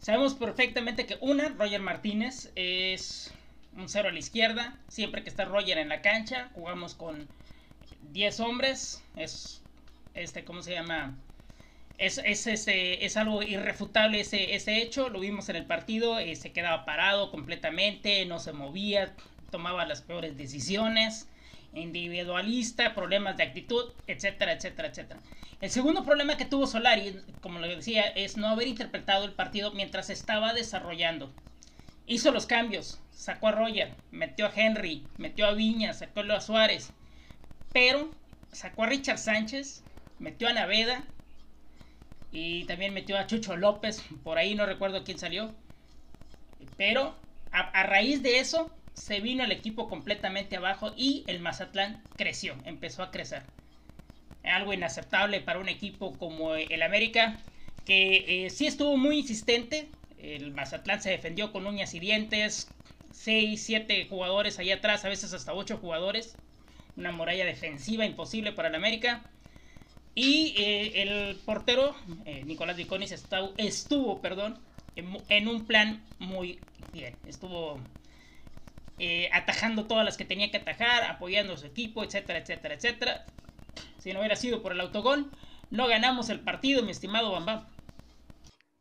Sabemos 0.00 0.32
perfectamente 0.32 1.04
que 1.04 1.18
una, 1.20 1.50
Roger 1.50 1.82
Martínez 1.82 2.50
es 2.54 3.34
un 3.76 3.90
cero 3.90 4.08
a 4.08 4.12
la 4.12 4.18
izquierda, 4.18 4.74
siempre 4.88 5.22
que 5.22 5.28
está 5.28 5.44
Roger 5.44 5.76
en 5.76 5.90
la 5.90 6.00
cancha, 6.00 6.48
jugamos 6.54 6.94
con 6.94 7.28
10 8.12 8.40
hombres, 8.40 9.04
es 9.16 9.60
este, 10.14 10.46
¿cómo 10.46 10.62
se 10.62 10.72
llama? 10.72 11.14
Es, 11.98 12.18
es, 12.18 12.46
es 12.46 13.16
algo 13.16 13.42
irrefutable 13.42 14.20
ese, 14.20 14.54
ese 14.54 14.82
hecho, 14.82 15.08
lo 15.08 15.20
vimos 15.20 15.48
en 15.48 15.56
el 15.56 15.64
partido, 15.64 16.18
eh, 16.18 16.36
se 16.36 16.52
quedaba 16.52 16.84
parado 16.84 17.30
completamente, 17.30 18.26
no 18.26 18.38
se 18.38 18.52
movía, 18.52 19.14
tomaba 19.50 19.86
las 19.86 20.02
peores 20.02 20.36
decisiones, 20.36 21.26
individualista, 21.72 22.94
problemas 22.94 23.38
de 23.38 23.44
actitud, 23.44 23.92
etcétera, 24.06 24.52
etcétera, 24.52 24.88
etcétera. 24.88 25.20
El 25.62 25.70
segundo 25.70 26.04
problema 26.04 26.36
que 26.36 26.44
tuvo 26.44 26.66
Solari, 26.66 27.16
como 27.40 27.60
lo 27.60 27.66
decía, 27.66 28.02
es 28.02 28.36
no 28.36 28.48
haber 28.48 28.68
interpretado 28.68 29.24
el 29.24 29.32
partido 29.32 29.72
mientras 29.72 30.10
estaba 30.10 30.52
desarrollando. 30.52 31.32
Hizo 32.06 32.30
los 32.30 32.44
cambios, 32.44 33.00
sacó 33.10 33.48
a 33.48 33.52
Roger, 33.52 33.94
metió 34.10 34.46
a 34.46 34.52
Henry, 34.54 35.08
metió 35.16 35.46
a 35.46 35.52
Viña, 35.52 35.94
sacó 35.94 36.20
a 36.20 36.40
Suárez, 36.42 36.92
pero 37.72 38.12
sacó 38.52 38.84
a 38.84 38.86
Richard 38.86 39.18
Sánchez, 39.18 39.82
metió 40.18 40.48
a 40.48 40.52
Naveda 40.52 41.04
y 42.38 42.64
también 42.64 42.92
metió 42.92 43.16
a 43.16 43.26
Chucho 43.26 43.56
López, 43.56 44.04
por 44.22 44.36
ahí 44.36 44.54
no 44.54 44.66
recuerdo 44.66 45.04
quién 45.04 45.18
salió. 45.18 45.54
Pero 46.76 47.16
a, 47.50 47.82
raíz 47.84 48.22
de 48.22 48.40
eso 48.40 48.70
se 48.92 49.20
vino 49.20 49.42
el 49.42 49.52
equipo 49.52 49.88
completamente 49.88 50.54
abajo 50.54 50.92
y 50.98 51.24
el 51.28 51.40
Mazatlán 51.40 52.02
creció, 52.14 52.54
empezó 52.66 53.02
a 53.02 53.10
crecer. 53.10 53.42
Algo 54.44 54.74
inaceptable 54.74 55.40
para 55.40 55.60
un 55.60 55.70
equipo 55.70 56.18
como 56.18 56.54
el 56.54 56.82
América, 56.82 57.38
que 57.86 58.44
eh, 58.44 58.50
sí 58.50 58.66
estuvo 58.66 58.98
muy 58.98 59.20
insistente. 59.20 59.88
El 60.18 60.52
Mazatlán 60.52 61.00
se 61.00 61.08
defendió 61.08 61.52
con 61.52 61.66
uñas 61.66 61.94
y 61.94 62.00
dientes. 62.00 62.70
6, 63.12 63.62
7 63.64 64.08
jugadores 64.10 64.58
allá 64.58 64.74
atrás, 64.74 65.06
a 65.06 65.08
veces 65.08 65.32
hasta 65.32 65.54
8 65.54 65.78
jugadores. 65.78 66.36
Una 66.98 67.12
muralla 67.12 67.46
defensiva 67.46 68.04
imposible 68.04 68.52
para 68.52 68.68
el 68.68 68.74
América. 68.74 69.24
Y 70.18 70.54
eh, 70.56 71.02
el 71.02 71.36
portero, 71.36 71.94
eh, 72.24 72.42
Nicolás 72.46 72.78
Viconis, 72.78 73.12
estuvo, 73.58 74.22
perdón, 74.22 74.58
en, 74.96 75.46
un 75.46 75.66
plan 75.66 76.02
muy 76.18 76.58
bien. 76.90 77.14
Estuvo 77.26 77.78
eh, 78.98 79.28
atajando 79.30 79.84
todas 79.84 80.06
las 80.06 80.16
que 80.16 80.24
tenía 80.24 80.50
que 80.50 80.56
atajar, 80.56 81.04
apoyando 81.04 81.52
a 81.52 81.58
su 81.58 81.66
equipo, 81.66 82.02
etcétera, 82.02 82.38
etcétera, 82.38 82.74
etcétera. 82.76 83.26
Si 83.98 84.14
no 84.14 84.20
hubiera 84.20 84.36
sido 84.36 84.62
por 84.62 84.72
el 84.72 84.80
autogol, 84.80 85.30
no 85.70 85.86
ganamos 85.86 86.30
el 86.30 86.40
partido, 86.40 86.82
mi 86.82 86.92
estimado 86.92 87.30
Bamba. 87.32 87.68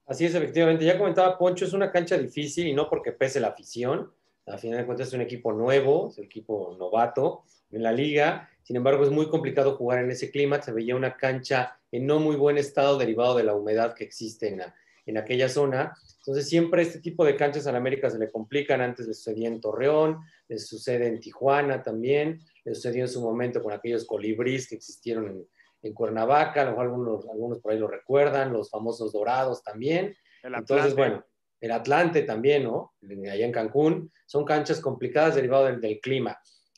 Así 0.07 0.23
es, 0.23 0.35
efectivamente. 0.35 0.85
Ya 0.85 0.97
comentaba 0.97 1.37
Poncho, 1.37 1.65
es 1.65 1.73
una 1.73 1.91
cancha 1.91 2.17
difícil 2.17 2.65
y 2.65 2.73
no 2.73 2.89
porque 2.89 3.11
pese 3.11 3.41
la 3.41 3.49
afición. 3.49 4.09
A 4.45 4.57
final 4.57 4.77
de 4.77 4.85
cuentas 4.85 5.09
es 5.09 5.13
un 5.13 5.21
equipo 5.21 5.51
nuevo, 5.51 6.07
es 6.07 6.17
un 6.17 6.23
equipo 6.23 6.77
novato 6.79 7.43
en 7.71 7.83
la 7.83 7.91
liga 7.91 8.49
sin 8.65 8.77
embargo, 8.77 9.03
es 9.03 9.11
muy 9.11 9.29
complicado 9.29 9.77
jugar 9.77 10.03
en 10.03 10.09
ese 10.09 10.31
clima. 10.31 10.59
Se 10.59 10.71
veía 10.71 10.95
una 10.95 11.15
cancha 11.17 11.77
en 11.91 12.07
no 12.07 12.19
muy 12.19 12.35
buen 12.35 12.57
estado 12.57 12.97
derivado 12.97 13.37
de 13.37 13.43
la 13.43 13.53
humedad 13.53 13.93
que 13.93 14.03
existe 14.03 14.57
en, 15.05 15.17
aquella 15.19 15.49
zona. 15.49 15.95
Entonces, 16.17 16.49
siempre 16.49 16.81
este 16.81 16.99
tipo 16.99 17.23
de 17.23 17.35
canchas 17.35 17.67
a 17.67 17.77
América 17.77 18.09
se 18.09 18.17
le 18.17 18.31
complican. 18.31 18.81
Antes 18.81 19.05
le 19.05 19.13
sucedía 19.13 19.49
en 19.49 19.61
Torreón, 19.61 20.17
le 20.47 20.57
sucede 20.57 21.05
en 21.05 21.19
Tijuana 21.19 21.83
también, 21.83 22.41
le 22.63 22.73
sucedió 22.73 23.03
en 23.03 23.07
su 23.07 23.21
momento 23.21 23.61
con 23.61 23.71
aquellos 23.71 24.03
colibríes 24.03 24.67
que 24.67 24.73
existieron 24.73 25.27
en, 25.27 25.47
en 25.83 25.93
Cuernavaca. 25.93 26.63
A 26.63 26.65
lo 26.65 26.71
mejor 26.71 26.85
algunos, 26.87 27.29
algunos 27.29 27.59
por 27.59 27.71
ahí 27.71 27.77
lo 27.77 27.87
recuerdan, 27.87 28.51
los 28.51 28.71
famosos 28.71 29.13
dorados 29.13 29.61
también. 29.61 30.15
Entonces, 30.41 30.95
bueno, 30.95 31.23
el 31.61 31.69
Atlante 31.69 32.23
también, 32.23 32.63
¿no? 32.63 32.95
Allá 33.31 33.45
en 33.45 33.51
Cancún. 33.51 34.11
Son 34.25 34.43
canchas 34.43 34.79
complicadas 34.79 35.35
derivado 35.35 35.65
del 35.65 35.99
clima 35.99 36.35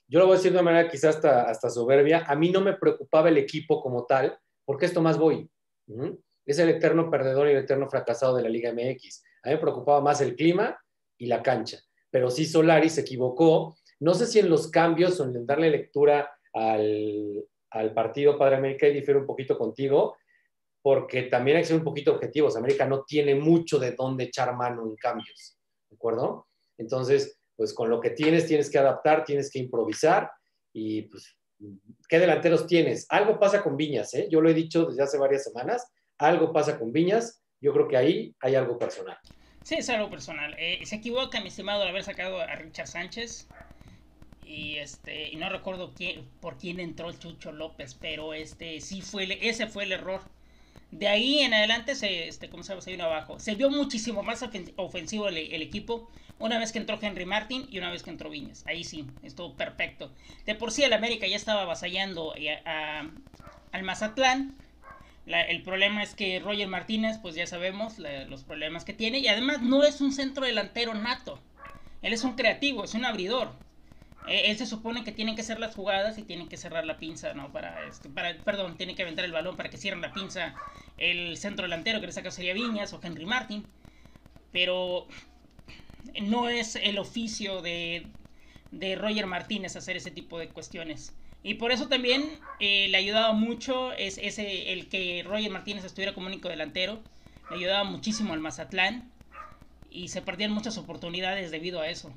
yo 0.07 0.19
lo 0.19 0.25
voy 0.25 0.35
a 0.35 0.37
decir 0.37 0.51
de 0.51 0.57
una 0.57 0.71
manera 0.71 0.89
quizás 0.89 1.15
hasta, 1.15 1.43
hasta 1.43 1.69
soberbia, 1.69 2.25
a 2.25 2.35
mí 2.35 2.49
no 2.49 2.61
me 2.61 2.73
preocupaba 2.73 3.29
el 3.29 3.37
equipo 3.37 3.81
como 3.81 4.05
tal, 4.05 4.37
porque 4.65 4.85
esto 4.85 5.01
más 5.01 5.17
voy. 5.17 5.49
Es 6.45 6.59
el 6.59 6.69
eterno 6.69 7.09
perdedor 7.09 7.47
y 7.47 7.51
el 7.51 7.57
eterno 7.57 7.89
fracasado 7.89 8.35
de 8.35 8.43
la 8.43 8.49
Liga 8.49 8.71
MX. 8.71 9.23
A 9.43 9.49
mí 9.49 9.55
me 9.55 9.61
preocupaba 9.61 10.01
más 10.01 10.21
el 10.21 10.35
clima 10.35 10.77
y 11.17 11.25
la 11.27 11.43
cancha. 11.43 11.79
Pero 12.09 12.29
sí 12.29 12.45
Solari 12.45 12.89
se 12.89 13.01
equivocó. 13.01 13.77
No 13.99 14.13
sé 14.13 14.27
si 14.27 14.39
en 14.39 14.49
los 14.49 14.69
cambios 14.69 15.19
o 15.19 15.25
en 15.25 15.45
darle 15.45 15.69
lectura 15.69 16.31
al, 16.53 17.45
al 17.71 17.93
partido 17.93 18.37
Padre 18.37 18.57
América 18.57 18.87
y 18.87 18.93
difiere 18.93 19.19
un 19.19 19.25
poquito 19.25 19.57
contigo, 19.57 20.17
porque 20.81 21.23
también 21.23 21.57
hay 21.57 21.63
que 21.63 21.67
ser 21.67 21.77
un 21.77 21.83
poquito 21.83 22.13
objetivos. 22.13 22.55
América 22.55 22.85
no 22.85 23.03
tiene 23.03 23.35
mucho 23.35 23.77
de 23.77 23.91
dónde 23.91 24.25
echar 24.25 24.55
mano 24.55 24.85
en 24.85 24.95
cambios. 24.95 25.57
¿De 25.89 25.95
acuerdo? 25.95 26.47
Entonces, 26.77 27.36
pues 27.57 27.73
con 27.73 27.89
lo 27.89 27.99
que 27.99 28.11
tienes 28.11 28.47
tienes 28.47 28.69
que 28.69 28.77
adaptar, 28.77 29.25
tienes 29.25 29.51
que 29.51 29.59
improvisar 29.59 30.31
y 30.71 31.01
pues, 31.01 31.35
¿qué 32.07 32.19
delanteros 32.19 32.67
tienes? 32.67 33.05
Algo 33.09 33.37
pasa 33.39 33.61
con 33.61 33.75
Viñas, 33.75 34.13
¿eh? 34.13 34.27
Yo 34.31 34.39
lo 34.39 34.49
he 34.49 34.53
dicho 34.53 34.85
desde 34.85 35.03
hace 35.03 35.17
varias 35.17 35.43
semanas, 35.43 35.91
algo 36.19 36.53
pasa 36.53 36.79
con 36.79 36.93
Viñas, 36.93 37.41
yo 37.59 37.73
creo 37.73 37.87
que 37.87 37.97
ahí 37.97 38.35
hay 38.39 38.55
algo 38.55 38.77
personal. 38.77 39.17
Sí, 39.63 39.75
es 39.75 39.89
algo 39.89 40.09
personal. 40.09 40.55
Eh, 40.57 40.79
se 40.85 40.95
equivoca, 40.95 41.41
mi 41.41 41.49
estimado, 41.49 41.81
al 41.81 41.89
haber 41.89 42.03
sacado 42.03 42.39
a 42.39 42.55
Richard 42.55 42.87
Sánchez. 42.87 43.47
Y 44.45 44.77
este, 44.77 45.35
no 45.35 45.49
recuerdo 45.49 45.93
quién, 45.93 46.25
por 46.39 46.57
quién 46.57 46.79
entró 46.79 47.09
el 47.09 47.19
Chucho 47.19 47.51
López, 47.51 47.93
pero 47.99 48.33
este 48.33 48.79
sí 48.79 49.01
fue 49.01 49.37
ese 49.41 49.67
fue 49.67 49.83
el 49.83 49.91
error. 49.91 50.21
De 50.91 51.09
ahí 51.09 51.39
en 51.39 51.53
adelante 51.53 51.95
se, 51.95 52.29
este, 52.29 52.49
¿cómo 52.49 52.63
se, 52.63 52.79
se 52.79 52.91
vino 52.91 53.03
abajo. 53.03 53.39
Se 53.39 53.55
vio 53.55 53.69
muchísimo 53.69 54.23
más 54.23 54.41
ofensivo 54.77 55.27
el, 55.27 55.61
equipo 55.61 56.09
una 56.39 56.59
vez 56.59 56.71
que 56.71 56.79
entró 56.79 56.99
Henry 57.01 57.25
Martin 57.25 57.67
y 57.69 57.77
una 57.77 57.91
vez 57.91 58.03
que 58.03 58.09
entró 58.09 58.29
Viñas. 58.29 58.65
Ahí 58.67 58.83
sí, 58.83 59.05
estuvo 59.23 59.55
perfecto. 59.55 60.11
De 60.45 60.55
por 60.55 60.71
sí 60.71 60.83
el 60.83 60.93
América 60.93 61.27
ya 61.27 61.35
estaba 61.35 61.63
avasallando 61.63 62.33
eh, 62.35 62.61
al 62.65 63.83
Mazatlán. 63.83 64.55
el 65.25 65.63
problema 65.63 66.03
es 66.03 66.13
que 66.15 66.39
Roger 66.39 66.67
Martínez, 66.67 67.17
pues 67.21 67.35
ya 67.35 67.47
sabemos 67.47 67.97
los 67.99 68.43
problemas 68.43 68.85
que 68.85 68.93
tiene. 68.93 69.19
Y 69.19 69.27
además 69.27 69.61
no 69.61 69.83
es 69.83 70.01
un 70.01 70.11
centro 70.11 70.45
delantero 70.45 70.93
nato. 70.93 71.39
Él 72.01 72.13
es 72.13 72.23
un 72.23 72.33
creativo, 72.33 72.83
es 72.83 72.93
un 72.93 73.05
abridor. 73.05 73.51
Eh, 74.27 74.51
él 74.51 74.57
se 74.57 74.65
supone 74.65 75.03
que 75.03 75.11
tienen 75.11 75.35
que 75.35 75.41
hacer 75.41 75.59
las 75.59 75.73
jugadas 75.73 76.17
y 76.17 76.23
tienen 76.23 76.49
que 76.49 76.57
cerrar 76.57 76.85
la 76.85 76.97
pinza, 76.97 77.33
¿no? 77.33 77.51
Para, 77.51 77.87
este, 77.87 78.09
para, 78.09 78.35
perdón, 78.37 78.77
tiene 78.77 78.93
que 78.93 79.03
aventar 79.03 79.23
el 79.23 79.31
balón 79.31 79.55
para 79.55 79.69
que 79.69 79.77
cierren 79.77 80.01
la 80.01 80.11
pinza 80.11 80.53
el 80.97 81.37
centro 81.37 81.63
delantero, 81.63 82.01
que 82.01 82.07
le 82.07 82.11
saca 82.11 82.29
sería 82.29 82.53
Viñas 82.53 82.93
o 82.93 82.99
Henry 83.01 83.25
Martin. 83.25 83.65
Pero 84.51 85.07
no 86.21 86.49
es 86.49 86.75
el 86.75 86.97
oficio 86.97 87.61
de, 87.61 88.07
de 88.71 88.95
Roger 88.95 89.25
Martínez 89.25 89.75
hacer 89.75 89.97
ese 89.97 90.11
tipo 90.11 90.39
de 90.39 90.49
cuestiones. 90.49 91.13
Y 91.43 91.55
por 91.55 91.71
eso 91.71 91.87
también 91.87 92.39
eh, 92.59 92.87
le 92.89 92.97
ayudaba 92.97 93.33
mucho 93.33 93.93
es, 93.93 94.17
ese, 94.17 94.73
el 94.73 94.89
que 94.89 95.23
Roger 95.25 95.51
Martínez 95.51 95.85
estuviera 95.85 96.13
como 96.13 96.27
único 96.27 96.49
delantero. 96.49 96.99
Le 97.49 97.57
ayudaba 97.57 97.83
muchísimo 97.83 98.33
al 98.33 98.39
Mazatlán. 98.39 99.11
Y 99.89 100.09
se 100.09 100.21
perdían 100.21 100.51
muchas 100.51 100.77
oportunidades 100.77 101.49
debido 101.49 101.79
a 101.79 101.89
eso. 101.89 102.13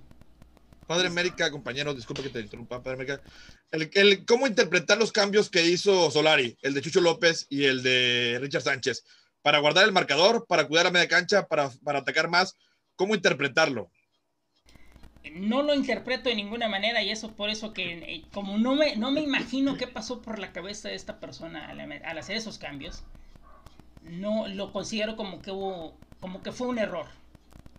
Padre 0.87 1.07
América, 1.07 1.53
compañero, 1.53 1.95
disculpe 1.95 2.23
que 2.25 2.31
te 2.31 2.41
interrumpa, 2.41 2.83
Padre 2.83 2.97
América. 2.97 3.23
El, 3.71 4.25
¿Cómo 4.25 4.49
interpretar 4.49 4.99
los 4.99 5.13
cambios 5.13 5.49
que 5.49 5.65
hizo 5.65 6.11
Solari, 6.11 6.59
el 6.63 6.75
de 6.75 6.83
Chucho 6.83 7.01
López 7.01 7.47
y 7.49 7.67
el 7.67 7.85
de 7.85 8.39
Richard 8.41 8.63
Sánchez? 8.63 9.05
Para 9.43 9.61
guardar 9.61 9.85
el 9.85 9.93
marcador, 9.93 10.47
para 10.49 10.67
cuidar 10.67 10.87
la 10.87 10.91
media 10.91 11.07
cancha, 11.07 11.47
para, 11.47 11.71
para 11.85 12.01
atacar 12.01 12.29
más. 12.29 12.57
¿Cómo 13.01 13.15
interpretarlo? 13.15 13.91
No 15.33 15.63
lo 15.63 15.75
interpreto 15.75 16.29
de 16.29 16.35
ninguna 16.35 16.69
manera 16.69 17.03
y 17.03 17.09
eso 17.09 17.33
por 17.33 17.49
eso 17.49 17.73
que 17.73 17.93
eh, 17.93 18.25
como 18.31 18.59
no 18.59 18.75
me, 18.75 18.95
no 18.97 19.11
me 19.11 19.23
imagino 19.23 19.79
qué 19.79 19.87
pasó 19.87 20.21
por 20.21 20.39
la 20.39 20.53
cabeza 20.53 20.91
de 20.91 20.97
esta 20.97 21.19
persona 21.19 21.71
al, 21.71 22.19
hacer 22.19 22.37
esos 22.37 22.59
cambios, 22.59 23.03
no 24.03 24.49
lo 24.49 24.71
considero 24.71 25.17
como 25.17 25.41
que 25.41 25.51
como 26.21 26.43
que 26.43 26.53
fue 26.53 26.67
un 26.67 26.79
error 26.79 27.07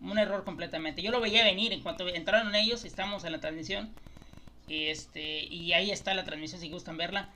un 0.02 0.18
error 0.18 0.44
completamente. 0.44 1.04
Yo 1.04 1.12
lo 1.12 1.22
veía 1.22 1.44
venir 1.44 1.72
en 1.72 1.84
cuanto 1.84 2.08
entraron 2.08 2.56
ellos, 2.56 2.84
estamos 2.84 3.24
en 3.24 3.34
la 3.34 3.40
transmisión. 3.40 3.92
Este, 4.70 5.44
y 5.44 5.74
ahí 5.74 5.92
está 5.92 6.16
la 6.16 6.24
transmisión 6.24 6.60
si 6.62 6.72
gustan 6.72 6.98
verla. 6.98 7.30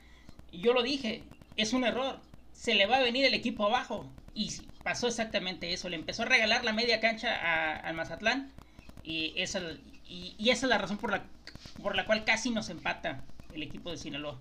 Yo 0.51 0.74
lo 0.74 0.82
dije, 0.82 1.22
es 1.56 1.72
un 1.74 1.84
error. 1.84 2.20
Se 2.51 2.74
le 2.74 2.88
va 2.88 2.98
a 2.98 3.01
venir 3.01 3.25
el 3.25 3.36
equipo 3.36 3.68
abajo. 3.68 4.10
Y 4.36 4.51
pasó 4.84 5.08
exactamente 5.08 5.74
eso. 5.74 5.89
Le 5.89 5.96
empezó 5.96 6.24
a 6.24 6.25
regalar 6.25 6.63
la 6.63 6.74
media 6.74 7.00
cancha 7.00 7.77
al 7.77 7.96
Mazatlán. 7.96 8.51
Y 9.04 9.34
esa, 9.38 9.62
y, 10.08 10.36
esa 10.50 10.65
es 10.65 10.70
la 10.70 10.77
razón 10.77 10.98
por 10.98 11.12
la, 11.12 11.24
por 11.82 11.96
la 11.96 12.06
cual 12.06 12.25
casi 12.25 12.51
nos 12.51 12.70
empata 12.70 13.24
el 13.54 13.63
equipo 13.63 13.89
de 13.89 13.98
Sinaloa. 13.98 14.38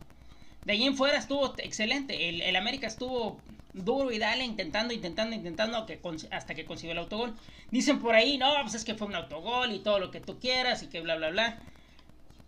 De 0.65 0.73
ahí 0.73 0.85
en 0.85 0.97
fuera 0.97 1.17
estuvo 1.17 1.55
excelente. 1.59 2.29
El, 2.29 2.43
el 2.43 2.57
América 2.57 2.89
estuvo 2.89 3.41
duro 3.73 4.11
y 4.11 4.19
dale, 4.19 4.45
intentando, 4.45 4.93
intentando, 4.93 5.37
intentando 5.37 5.87
hasta 6.31 6.55
que 6.55 6.65
consiguió 6.65 6.93
el 6.93 6.99
autogol. 6.99 7.35
Dicen 7.71 8.01
por 8.01 8.15
ahí, 8.15 8.37
no, 8.37 8.53
pues 8.63 8.75
es 8.75 8.85
que 8.85 8.95
fue 8.95 9.07
un 9.07 9.15
autogol 9.15 9.73
y 9.73 9.79
todo 9.79 9.99
lo 10.01 10.11
que 10.11 10.21
tú 10.21 10.39
quieras 10.41 10.83
y 10.83 10.89
que 10.89 11.01
bla, 11.01 11.17
bla, 11.17 11.31
bla. 11.31 11.59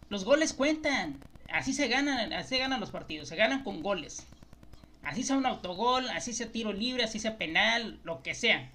Los 0.09 0.25
goles 0.25 0.53
cuentan. 0.53 1.19
Así 1.53 1.73
se 1.73 1.87
ganan, 1.87 2.33
así 2.33 2.51
se 2.51 2.59
ganan 2.59 2.81
los 2.81 2.91
partidos, 2.91 3.29
se 3.29 3.37
ganan 3.37 3.63
con 3.63 3.83
goles. 3.83 4.27
Así 5.07 5.23
sea 5.23 5.37
un 5.37 5.47
autogol, 5.47 6.09
así 6.11 6.33
sea 6.33 6.51
tiro 6.51 6.73
libre, 6.73 7.05
así 7.05 7.21
sea 7.21 7.39
penal, 7.39 8.01
lo 8.03 8.25
que 8.25 8.35
sea. 8.35 8.69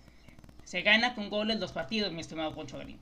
Se 0.64 0.82
gana 0.82 1.14
con 1.14 1.30
goles 1.30 1.60
los 1.60 1.74
partidos, 1.74 2.14
mi 2.14 2.22
estimado 2.22 2.56
Poncho 2.56 2.78
Galín. 2.78 2.98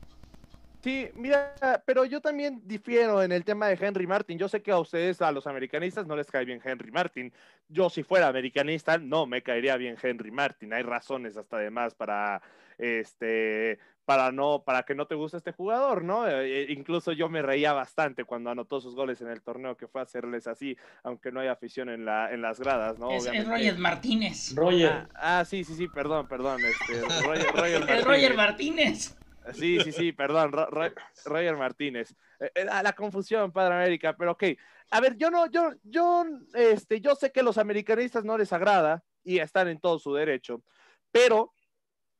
Sí, 0.83 1.09
mira, 1.13 1.53
pero 1.85 2.05
yo 2.05 2.21
también 2.21 2.59
difiero 2.65 3.21
en 3.21 3.31
el 3.31 3.45
tema 3.45 3.67
de 3.67 3.77
Henry 3.79 4.07
Martin. 4.07 4.39
Yo 4.39 4.49
sé 4.49 4.63
que 4.63 4.71
a 4.71 4.79
ustedes, 4.79 5.21
a 5.21 5.31
los 5.31 5.45
americanistas, 5.45 6.07
no 6.07 6.15
les 6.15 6.31
cae 6.31 6.43
bien 6.43 6.59
Henry 6.63 6.89
Martin. 6.89 7.31
Yo, 7.67 7.91
si 7.91 8.01
fuera 8.01 8.27
americanista, 8.27 8.97
no 8.97 9.27
me 9.27 9.43
caería 9.43 9.77
bien 9.77 9.95
Henry 10.01 10.31
Martin. 10.31 10.73
Hay 10.73 10.81
razones 10.81 11.37
hasta 11.37 11.57
además 11.57 11.93
para 11.93 12.41
este 12.79 13.77
para 14.09 14.31
no 14.31 14.63
para 14.63 14.81
que 14.81 14.95
no 14.95 15.05
te 15.05 15.13
guste 15.13 15.37
este 15.37 15.51
jugador, 15.51 16.03
¿no? 16.03 16.27
Eh, 16.27 16.63
eh, 16.63 16.65
incluso 16.69 17.11
yo 17.11 17.29
me 17.29 17.43
reía 17.43 17.73
bastante 17.73 18.23
cuando 18.23 18.49
anotó 18.49 18.81
sus 18.81 18.95
goles 18.95 19.21
en 19.21 19.27
el 19.27 19.43
torneo 19.43 19.77
que 19.77 19.87
fue 19.87 20.01
a 20.01 20.05
hacerles 20.05 20.47
así, 20.47 20.75
aunque 21.03 21.31
no 21.31 21.41
hay 21.41 21.47
afición 21.47 21.89
en 21.89 22.05
la 22.05 22.33
en 22.33 22.41
las 22.41 22.59
gradas, 22.59 22.97
¿no? 22.97 23.11
Es, 23.11 23.27
Roger 23.45 23.77
Martínez. 23.77 24.55
Roger. 24.55 25.07
Ah, 25.13 25.41
ah, 25.41 25.45
sí, 25.45 25.63
sí, 25.63 25.75
sí, 25.75 25.87
perdón, 25.87 26.27
perdón, 26.27 26.59
este, 26.65 27.01
Roger, 27.23 27.51
Roger 27.53 27.79
Martínez. 27.81 28.03
Roger 28.03 28.35
Martínez. 28.35 29.17
Sí, 29.53 29.79
sí, 29.81 29.91
sí, 29.91 30.11
perdón, 30.11 30.53
Roger 30.53 31.55
Martínez. 31.55 32.15
Eh, 32.39 32.51
eh, 32.55 32.65
la 32.65 32.93
confusión, 32.93 33.51
Padre 33.51 33.75
América, 33.75 34.15
pero 34.17 34.31
ok. 34.31 34.43
A 34.89 35.01
ver, 35.01 35.17
yo 35.17 35.29
no, 35.29 35.45
yo, 35.51 35.69
yo, 35.83 36.25
este, 36.55 36.99
yo 36.99 37.13
sé 37.13 37.31
que 37.31 37.43
los 37.43 37.59
americanistas 37.59 38.25
no 38.25 38.39
les 38.39 38.51
agrada 38.53 39.03
y 39.23 39.37
están 39.37 39.67
en 39.67 39.79
todo 39.79 39.99
su 39.99 40.15
derecho, 40.15 40.63
pero 41.11 41.53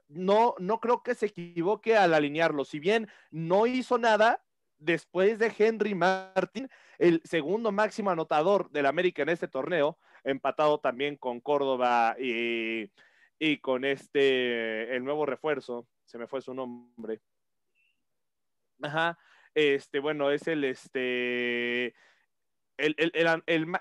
no, 0.10 0.56
no 0.60 0.80
creo 0.80 1.02
que 1.04 1.16
se 1.16 1.28
equivoque 1.28 1.96
al 1.96 2.14
alinearlo. 2.14 2.66
Si 2.66 2.80
bien 2.80 3.08
no 3.32 3.66
hizo 3.66 3.98
nada, 3.98 4.44
después 4.78 5.40
de 5.40 5.54
Henry 5.58 5.94
Martin, 5.96 6.70
el 6.98 7.22
segundo 7.24 7.72
máximo 7.72 8.10
anotador 8.10 8.70
del 8.72 8.88
América 8.88 9.22
en 9.22 9.30
este 9.30 9.48
torneo, 9.48 9.98
empatado 10.24 10.80
también 10.80 11.16
con 11.16 11.40
Córdoba 11.40 12.16
y, 12.20 12.92
y 13.38 13.58
con 13.60 13.86
este, 13.86 14.96
el 14.96 15.04
nuevo 15.04 15.26
refuerzo, 15.26 15.88
se 16.06 16.18
me 16.18 16.28
fue 16.28 16.42
su 16.42 16.54
nombre. 16.54 17.22
Ajá, 18.82 19.18
este, 19.54 20.00
bueno, 20.00 20.32
es 20.32 20.48
el, 20.48 20.64
este, 20.64 21.94
el, 22.80 22.96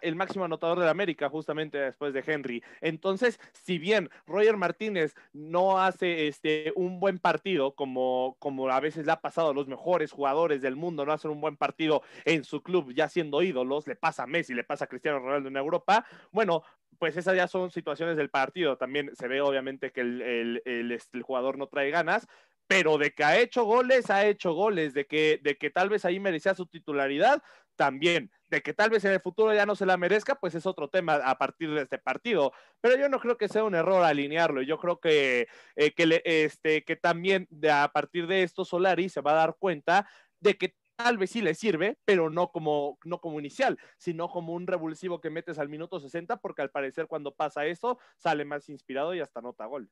el, 0.02 0.17
máximo 0.17 0.45
anotador 0.45 0.78
de 0.78 0.85
la 0.85 0.90
América, 0.90 1.28
justamente 1.28 1.78
después 1.78 2.12
de 2.12 2.25
Henry. 2.26 2.62
Entonces, 2.81 3.40
si 3.52 3.78
bien 3.78 4.11
Roger 4.26 4.57
Martínez 4.57 5.14
no 5.33 5.81
hace 5.81 6.26
este, 6.26 6.73
un 6.76 7.00
buen 7.00 7.19
partido, 7.19 7.75
como, 7.75 8.37
como 8.38 8.69
a 8.69 8.81
veces 8.81 9.07
le 9.07 9.12
ha 9.12 9.21
pasado 9.21 9.50
a 9.50 9.55
los 9.55 9.69
mejores 9.69 10.12
jugadores 10.12 10.62
del 10.62 10.76
mundo, 10.76 11.07
no 11.07 11.12
hacen 11.12 11.31
un 11.31 11.40
buen 11.40 11.57
partido 11.57 12.02
en 12.25 12.45
su 12.45 12.62
club 12.62 12.93
ya 12.93 13.09
siendo 13.09 13.43
ídolos, 13.43 13.87
le 13.87 13.97
pasa 13.97 14.25
a 14.25 14.26
Messi, 14.26 14.55
le 14.55 14.64
pasa 14.64 14.85
a 14.85 14.88
Cristiano 14.88 15.21
Ronaldo 15.21 15.49
en 15.49 15.57
Europa, 15.57 16.05
bueno, 16.33 16.64
pues 16.99 17.17
esas 17.17 17.37
ya 17.37 17.47
son 17.47 17.71
situaciones 17.71 18.17
del 18.17 18.31
partido. 18.31 18.76
También 18.76 19.14
se 19.14 19.28
ve 19.28 19.40
obviamente 19.40 19.93
que 19.93 20.00
el, 20.00 20.62
este, 20.90 21.19
el, 21.19 21.23
jugador 21.23 21.59
no 21.59 21.69
trae 21.69 21.90
ganas, 21.90 22.26
pero 22.67 22.99
de 22.99 23.12
que 23.12 23.25
ha 23.25 23.38
hecho 23.38 23.64
goles, 23.64 24.11
ha 24.11 24.26
hecho 24.26 24.52
goles, 24.52 24.95
de 24.95 25.07
que, 25.07 25.40
de 25.43 25.57
que 25.57 25.71
tal 25.71 25.88
vez 25.88 26.05
ahí 26.05 26.21
merecía 26.21 26.55
su 26.55 26.67
titularidad, 26.67 27.43
también, 27.76 28.31
de 28.49 28.62
que 28.62 28.75
tal 28.75 28.90
vez 28.90 29.05
en 29.05 29.12
el 29.12 29.21
futuro 29.21 29.55
ya 29.55 29.67
no 29.67 29.76
se 29.76 29.87
la 29.87 29.97
merezca, 29.97 30.35
pues 30.37 30.55
es 30.55 30.67
otro 30.67 30.88
tema 30.88 31.14
a 31.14 31.38
partir 31.38 31.73
de 31.73 31.83
este 31.83 31.99
partido, 31.99 32.52
pero 32.81 32.97
yo 32.97 33.09
no 33.09 33.21
creo 33.21 33.37
que 33.37 33.49
sea 33.49 33.64
un 33.64 33.75
error 33.75 34.05
alinearlo, 34.05 34.62
yo 34.62 34.78
creo 34.78 35.00
que, 35.00 35.49
eh, 35.76 35.93
que, 35.93 36.23
este, 36.25 36.85
que 36.85 36.97
también 36.97 37.47
de, 37.50 37.71
a 37.71 37.88
partir 37.88 38.26
de 38.26 38.43
esto 38.43 38.64
Solari 38.64 39.09
se 39.09 39.21
va 39.21 39.33
a 39.33 39.47
dar 39.47 39.57
cuenta 39.59 40.09
de 40.40 40.57
que 40.57 40.75
tal 40.99 41.17
vez 41.17 41.31
sí 41.31 41.40
le 41.40 41.55
sirve, 41.55 41.97
pero 42.05 42.28
no 42.28 42.50
como, 42.50 42.99
no 43.05 43.21
como 43.21 43.38
inicial, 43.38 43.78
sino 43.99 44.28
como 44.28 44.52
un 44.52 44.67
revulsivo 44.67 45.21
que 45.21 45.31
metes 45.31 45.59
al 45.59 45.69
minuto 45.69 46.00
60, 46.00 46.38
porque 46.38 46.62
al 46.62 46.71
parecer 46.71 47.07
cuando 47.07 47.35
pasa 47.35 47.67
eso, 47.67 47.99
sale 48.17 48.45
más 48.45 48.69
inspirado 48.69 49.14
y 49.14 49.21
hasta 49.21 49.40
nota 49.40 49.67
gol. 49.67 49.88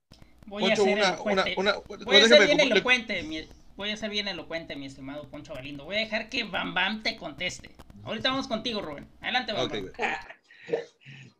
Voy 0.46 0.70
a 0.70 0.76
ser 0.76 0.98
voy 2.04 2.16
a 2.16 2.28
ser 2.28 2.46
bien 2.46 2.60
elocuente, 2.60 3.22
mi, 3.22 3.48
voy 3.76 3.90
a 3.90 3.96
ser 3.96 4.10
bien 4.10 4.26
elocuente, 4.26 4.74
mi 4.74 4.86
estimado 4.86 5.28
Poncho 5.28 5.54
Galindo. 5.54 5.84
Voy 5.84 5.96
a 5.96 6.00
dejar 6.00 6.28
que 6.28 6.42
Bam 6.42 6.74
Bam 6.74 7.02
te 7.04 7.16
conteste. 7.16 7.70
Ahorita 8.06 8.30
vamos 8.30 8.46
contigo, 8.46 8.80
Rubén. 8.80 9.08
Adelante, 9.20 9.52
Bam 9.52 9.68
Bam. 9.68 9.90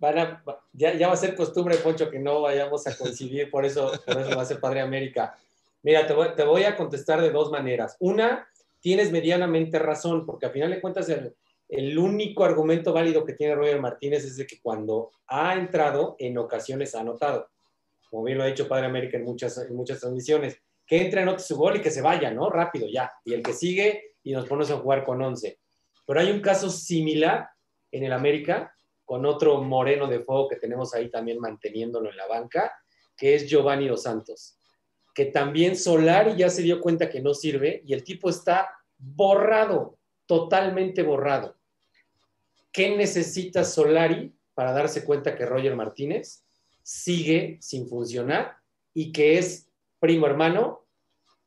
ya, 0.73 1.07
va 1.07 1.15
a 1.15 1.17
ser 1.17 1.37
costumbre, 1.37 1.77
Poncho, 1.77 2.11
que 2.11 2.19
no 2.19 2.41
vayamos 2.41 2.85
a 2.89 2.97
coincidir, 2.99 3.51
por 3.53 3.65
eso, 3.65 3.93
por 4.05 4.19
eso 4.19 4.37
va 4.37 4.43
a 4.43 4.47
ser 4.47 4.59
Padre 4.59 4.81
América. 4.81 5.39
Mira, 5.85 6.05
te 6.09 6.13
voy, 6.13 6.35
te 6.35 6.43
voy 6.43 6.65
a 6.65 6.77
contestar 6.77 7.21
de 7.21 7.31
dos 7.31 7.53
maneras. 7.53 7.97
Una, 8.01 8.49
tienes 8.81 9.13
medianamente 9.13 9.79
razón, 9.79 10.27
porque 10.27 10.47
a 10.47 10.51
final 10.51 10.71
de 10.71 10.81
cuentas 10.81 11.09
el, 11.09 11.99
único 11.99 12.45
argumento 12.45 12.93
válido 12.93 13.25
que 13.25 13.35
tiene 13.35 13.55
Roger 13.55 13.81
Martínez 13.81 14.25
es 14.25 14.37
de 14.37 14.47
que 14.47 14.61
cuando 14.61 15.13
ha 15.29 15.55
entrado, 15.55 16.17
en 16.19 16.37
ocasiones 16.37 16.97
ha 16.97 17.01
anotado. 17.01 17.49
Como 18.11 18.25
bien 18.25 18.39
lo 18.39 18.45
ha 18.45 18.49
dicho 18.49 18.67
Padre 18.67 18.87
América 18.87 19.17
en 19.19 19.25
muchas, 19.25 19.57
en 19.59 19.77
muchas 19.77 20.01
transmisiones, 20.01 20.61
que 20.85 21.01
entre, 21.01 21.23
anote 21.23 21.45
su 21.45 21.57
gol 21.57 21.77
y 21.77 21.81
que 21.81 21.93
se 21.93 22.03
vaya, 22.03 22.33
¿no? 22.33 22.51
Rápido, 22.51 22.89
ya. 22.89 23.13
Y 23.25 23.35
el 23.35 23.43
que 23.45 23.53
sigue 23.53 24.17
y 24.25 24.33
nos 24.33 24.47
ponemos 24.47 24.73
a 24.73 24.79
jugar 24.79 25.05
con 25.05 25.23
11. 25.23 25.59
Pero 26.07 26.21
hay 26.21 26.31
un 26.31 26.41
caso 26.41 26.71
similar 26.71 27.51
en 27.91 28.05
el 28.05 28.13
América, 28.13 28.73
con 29.05 29.25
otro 29.25 29.63
moreno 29.63 30.07
de 30.07 30.21
fuego 30.21 30.49
que 30.49 30.57
tenemos 30.57 30.95
ahí 30.95 31.11
también 31.11 31.39
manteniéndolo 31.39 32.11
en 32.11 32.17
la 32.17 32.27
banca, 32.27 32.73
que 33.17 33.35
es 33.35 33.49
Giovanni 33.49 33.89
Dos 33.89 34.03
Santos, 34.03 34.59
que 35.15 35.27
también 35.27 35.77
Solari 35.77 36.37
ya 36.37 36.51
se 36.51 36.63
dio 36.63 36.81
cuenta 36.81 37.09
que 37.09 37.23
no 37.23 37.33
sirve 37.33 37.83
y 37.87 37.93
el 37.93 38.05
tipo 38.05 38.29
está 38.29 38.69
borrado, 38.99 39.99
totalmente 40.27 41.03
borrado. 41.03 41.57
¿Qué 42.73 42.97
necesita 42.97 43.65
Solari 43.65 44.35
para 44.55 44.73
darse 44.73 45.05
cuenta 45.05 45.37
que 45.37 45.47
Roger 45.47 45.77
Martínez 45.77 46.45
sigue 46.83 47.59
sin 47.61 47.89
funcionar 47.89 48.57
y 48.93 49.13
que 49.13 49.39
es 49.39 49.69
primo 49.99 50.27
hermano 50.27 50.85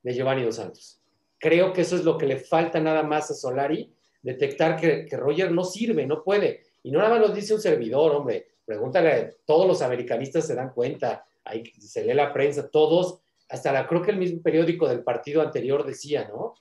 de 0.02 0.14
Giovanni 0.14 0.44
Dos 0.44 0.56
Santos? 0.56 1.02
Creo 1.38 1.72
que 1.74 1.82
eso 1.82 1.96
es 1.96 2.04
lo 2.04 2.18
que 2.18 2.26
le 2.26 2.38
falta 2.38 2.80
nada 2.80 3.04
más 3.04 3.30
a 3.30 3.36
Solari, 3.36 3.94
detectar 4.22 4.80
que, 4.80 5.08
Roger 5.18 5.52
no 5.52 5.64
sirve, 5.64 6.06
no 6.06 6.24
puede. 6.24 6.64
Y 6.84 6.92
no 6.92 7.00
nada 7.00 7.12
más 7.12 7.22
lo 7.22 7.30
dice 7.30 7.54
un 7.54 7.62
servidor, 7.62 8.16
hombre. 8.16 8.48
Pregúntale, 8.66 9.38
todos 9.46 9.68
los 9.68 9.82
americanistas 9.82 10.46
se 10.46 10.56
dan 10.56 10.72
cuenta, 10.74 11.26
ahí 11.44 11.64
se 11.80 12.06
lee 12.06 12.14
la 12.14 12.32
prensa, 12.32 12.70
todos, 12.70 13.20
hasta 13.50 13.72
la, 13.72 13.88
creo 13.88 14.02
que 14.02 14.12
el 14.12 14.18
mismo 14.18 14.42
periódico 14.42 14.88
del 14.88 15.04
partido 15.04 15.42
anterior 15.42 15.86
decía, 15.86 16.28
¿no? 16.28 16.54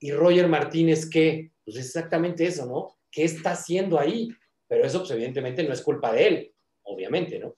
Y 0.00 0.12
Roger 0.12 0.48
Martínez, 0.48 1.08
¿qué? 1.08 1.52
Pues 1.64 1.78
exactamente 1.78 2.44
eso, 2.44 2.66
¿no? 2.66 2.94
¿Qué 3.10 3.24
está 3.24 3.52
haciendo 3.52 3.98
ahí? 3.98 4.28
Pero 4.68 4.84
eso, 4.84 4.98
pues 4.98 5.12
evidentemente 5.12 5.64
no 5.64 5.72
es 5.72 5.80
culpa 5.80 6.12
de 6.12 6.26
él, 6.26 6.54
obviamente, 6.82 7.38
¿no? 7.38 7.56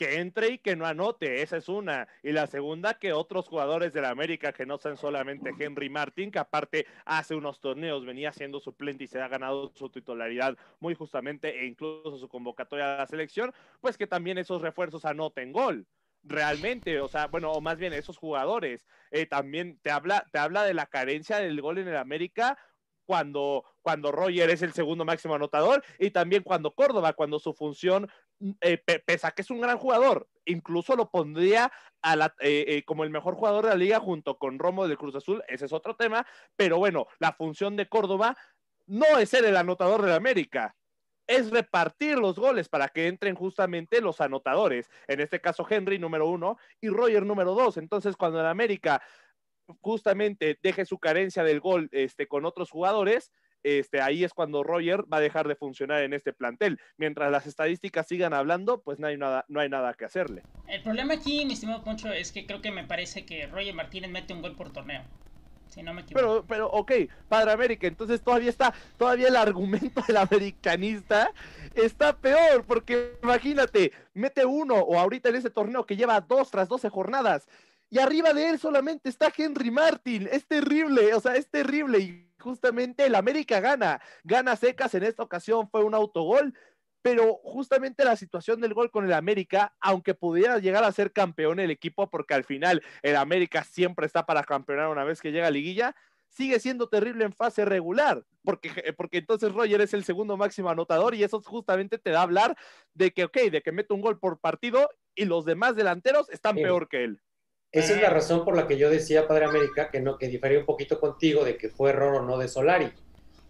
Que 0.00 0.18
entre 0.18 0.48
y 0.48 0.58
que 0.58 0.76
no 0.76 0.86
anote, 0.86 1.42
esa 1.42 1.58
es 1.58 1.68
una. 1.68 2.08
Y 2.22 2.32
la 2.32 2.46
segunda, 2.46 2.94
que 2.94 3.12
otros 3.12 3.46
jugadores 3.46 3.92
de 3.92 4.00
la 4.00 4.08
América, 4.08 4.50
que 4.50 4.64
no 4.64 4.78
sean 4.78 4.96
solamente 4.96 5.52
Henry 5.58 5.90
Martin, 5.90 6.30
que 6.30 6.38
aparte 6.38 6.86
hace 7.04 7.34
unos 7.34 7.60
torneos 7.60 8.06
venía 8.06 8.32
siendo 8.32 8.60
suplente 8.60 9.04
y 9.04 9.08
se 9.08 9.20
ha 9.20 9.28
ganado 9.28 9.70
su 9.74 9.90
titularidad 9.90 10.56
muy 10.78 10.94
justamente 10.94 11.60
e 11.60 11.66
incluso 11.66 12.16
su 12.16 12.30
convocatoria 12.30 12.94
a 12.94 12.98
la 13.00 13.06
selección, 13.06 13.52
pues 13.82 13.98
que 13.98 14.06
también 14.06 14.38
esos 14.38 14.62
refuerzos 14.62 15.04
anoten 15.04 15.52
gol 15.52 15.86
realmente, 16.22 16.98
o 17.02 17.08
sea, 17.08 17.26
bueno, 17.26 17.52
o 17.52 17.60
más 17.60 17.76
bien 17.76 17.92
esos 17.92 18.16
jugadores, 18.16 18.86
eh, 19.10 19.26
también 19.26 19.78
te 19.82 19.90
habla, 19.90 20.26
te 20.32 20.38
habla 20.38 20.64
de 20.64 20.72
la 20.72 20.86
carencia 20.86 21.40
del 21.40 21.60
gol 21.60 21.76
en 21.76 21.88
el 21.88 21.96
América 21.98 22.56
cuando, 23.04 23.64
cuando 23.82 24.12
Roger 24.12 24.48
es 24.50 24.62
el 24.62 24.72
segundo 24.72 25.04
máximo 25.04 25.34
anotador 25.34 25.84
y 25.98 26.10
también 26.10 26.42
cuando 26.42 26.74
Córdoba, 26.74 27.12
cuando 27.12 27.38
su 27.38 27.52
función 27.52 28.08
eh, 28.60 28.78
pese 28.78 29.26
a 29.26 29.32
que 29.32 29.42
es 29.42 29.50
un 29.50 29.60
gran 29.60 29.76
jugador, 29.76 30.28
incluso 30.46 30.96
lo 30.96 31.10
pondría 31.10 31.70
eh, 32.02 32.30
eh, 32.40 32.82
como 32.84 33.04
el 33.04 33.10
mejor 33.10 33.34
jugador 33.34 33.64
de 33.64 33.70
la 33.70 33.76
liga 33.76 34.00
junto 34.00 34.38
con 34.38 34.58
Romo 34.58 34.88
del 34.88 34.96
Cruz 34.96 35.14
Azul, 35.14 35.42
ese 35.48 35.66
es 35.66 35.72
otro 35.72 35.94
tema, 35.94 36.26
pero 36.56 36.78
bueno, 36.78 37.06
la 37.18 37.32
función 37.32 37.76
de 37.76 37.88
Córdoba 37.88 38.36
no 38.86 39.18
es 39.18 39.28
ser 39.28 39.44
el 39.44 39.56
anotador 39.56 40.02
de 40.02 40.08
la 40.08 40.16
América, 40.16 40.74
es 41.26 41.50
repartir 41.50 42.18
los 42.18 42.38
goles 42.38 42.68
para 42.68 42.88
que 42.88 43.08
entren 43.08 43.34
justamente 43.34 44.00
los 44.00 44.20
anotadores, 44.20 44.90
en 45.06 45.20
este 45.20 45.40
caso 45.40 45.66
Henry 45.68 45.98
número 45.98 46.26
uno 46.26 46.56
y 46.80 46.88
Roger 46.88 47.26
número 47.26 47.54
dos, 47.54 47.76
entonces 47.76 48.16
cuando 48.16 48.40
el 48.40 48.46
América 48.46 49.02
justamente 49.82 50.58
deje 50.62 50.84
su 50.84 50.98
carencia 50.98 51.44
del 51.44 51.60
gol 51.60 51.88
este, 51.92 52.26
con 52.26 52.44
otros 52.46 52.70
jugadores, 52.70 53.30
este, 53.62 54.00
ahí 54.00 54.24
es 54.24 54.32
cuando 54.32 54.62
Roger 54.62 55.04
va 55.12 55.18
a 55.18 55.20
dejar 55.20 55.48
de 55.48 55.56
funcionar 55.56 56.02
en 56.02 56.12
este 56.12 56.32
plantel. 56.32 56.80
Mientras 56.96 57.30
las 57.30 57.46
estadísticas 57.46 58.06
sigan 58.06 58.32
hablando, 58.32 58.82
pues 58.82 58.98
no 58.98 59.06
hay 59.06 59.16
nada, 59.16 59.44
no 59.48 59.60
hay 59.60 59.68
nada 59.68 59.94
que 59.94 60.04
hacerle. 60.04 60.42
El 60.68 60.82
problema 60.82 61.14
aquí, 61.14 61.44
mi 61.44 61.54
estimado 61.54 61.82
Poncho, 61.82 62.12
es 62.12 62.32
que 62.32 62.46
creo 62.46 62.60
que 62.60 62.70
me 62.70 62.84
parece 62.84 63.24
que 63.24 63.46
Roger 63.46 63.74
Martínez 63.74 64.10
mete 64.10 64.32
un 64.32 64.42
gol 64.42 64.56
por 64.56 64.72
torneo. 64.72 65.02
Si 65.68 65.84
no 65.84 65.94
me 65.94 66.02
equivoco. 66.02 66.26
Pero, 66.26 66.44
pero, 66.48 66.66
ok, 66.68 66.92
Padre 67.28 67.52
América, 67.52 67.86
entonces 67.86 68.20
todavía 68.20 68.50
está, 68.50 68.74
todavía 68.96 69.28
el 69.28 69.36
argumento 69.36 70.02
del 70.04 70.16
americanista 70.16 71.30
está 71.74 72.16
peor, 72.16 72.64
porque 72.66 73.12
imagínate, 73.22 73.92
mete 74.12 74.44
uno, 74.44 74.74
o 74.74 74.98
ahorita 74.98 75.28
en 75.28 75.36
ese 75.36 75.48
torneo 75.48 75.86
que 75.86 75.96
lleva 75.96 76.20
dos 76.20 76.50
tras 76.50 76.68
doce 76.68 76.88
jornadas, 76.88 77.46
y 77.88 77.98
arriba 77.98 78.32
de 78.32 78.50
él 78.50 78.58
solamente 78.58 79.08
está 79.08 79.32
Henry 79.36 79.70
Martin. 79.70 80.28
Es 80.30 80.46
terrible, 80.46 81.12
o 81.12 81.20
sea, 81.20 81.34
es 81.34 81.48
terrible. 81.50 81.98
Y 81.98 82.29
justamente 82.40 83.06
el 83.06 83.14
América 83.14 83.60
gana, 83.60 84.00
gana 84.24 84.56
secas 84.56 84.94
en 84.94 85.04
esta 85.04 85.22
ocasión, 85.22 85.68
fue 85.70 85.84
un 85.84 85.94
autogol. 85.94 86.54
Pero 87.02 87.40
justamente 87.42 88.04
la 88.04 88.14
situación 88.14 88.60
del 88.60 88.74
gol 88.74 88.90
con 88.90 89.06
el 89.06 89.14
América, 89.14 89.74
aunque 89.80 90.12
pudiera 90.12 90.58
llegar 90.58 90.84
a 90.84 90.92
ser 90.92 91.12
campeón 91.12 91.58
el 91.58 91.70
equipo, 91.70 92.10
porque 92.10 92.34
al 92.34 92.44
final 92.44 92.82
el 93.00 93.16
América 93.16 93.64
siempre 93.64 94.04
está 94.04 94.26
para 94.26 94.44
campeonar 94.44 94.88
una 94.88 95.04
vez 95.04 95.22
que 95.22 95.32
llega 95.32 95.46
a 95.46 95.50
liguilla, 95.50 95.96
sigue 96.30 96.60
siendo 96.60 96.88
terrible 96.88 97.24
en 97.24 97.32
fase 97.32 97.64
regular, 97.64 98.24
porque, 98.44 98.94
porque 98.96 99.18
entonces 99.18 99.52
Roger 99.52 99.80
es 99.80 99.94
el 99.94 100.04
segundo 100.04 100.36
máximo 100.36 100.70
anotador 100.70 101.14
y 101.14 101.24
eso 101.24 101.42
justamente 101.42 101.98
te 101.98 102.10
da 102.10 102.20
a 102.20 102.22
hablar 102.22 102.56
de 102.94 103.12
que, 103.12 103.24
ok, 103.24 103.36
de 103.50 103.62
que 103.62 103.72
mete 103.72 103.92
un 103.92 104.00
gol 104.00 104.18
por 104.18 104.38
partido 104.38 104.88
y 105.14 105.24
los 105.24 105.44
demás 105.44 105.76
delanteros 105.76 106.30
están 106.30 106.54
peor 106.56 106.88
que 106.88 107.04
él. 107.04 107.22
Esa 107.72 107.94
es 107.94 108.02
la 108.02 108.10
razón 108.10 108.44
por 108.44 108.56
la 108.56 108.66
que 108.66 108.76
yo 108.76 108.90
decía, 108.90 109.28
Padre 109.28 109.44
América, 109.44 109.90
que 109.90 110.00
no, 110.00 110.18
que 110.18 110.26
difería 110.28 110.58
un 110.58 110.66
poquito 110.66 110.98
contigo 110.98 111.44
de 111.44 111.56
que 111.56 111.68
fue 111.68 111.90
error 111.90 112.16
o 112.16 112.22
no 112.22 112.36
de 112.36 112.48
Solari. 112.48 112.90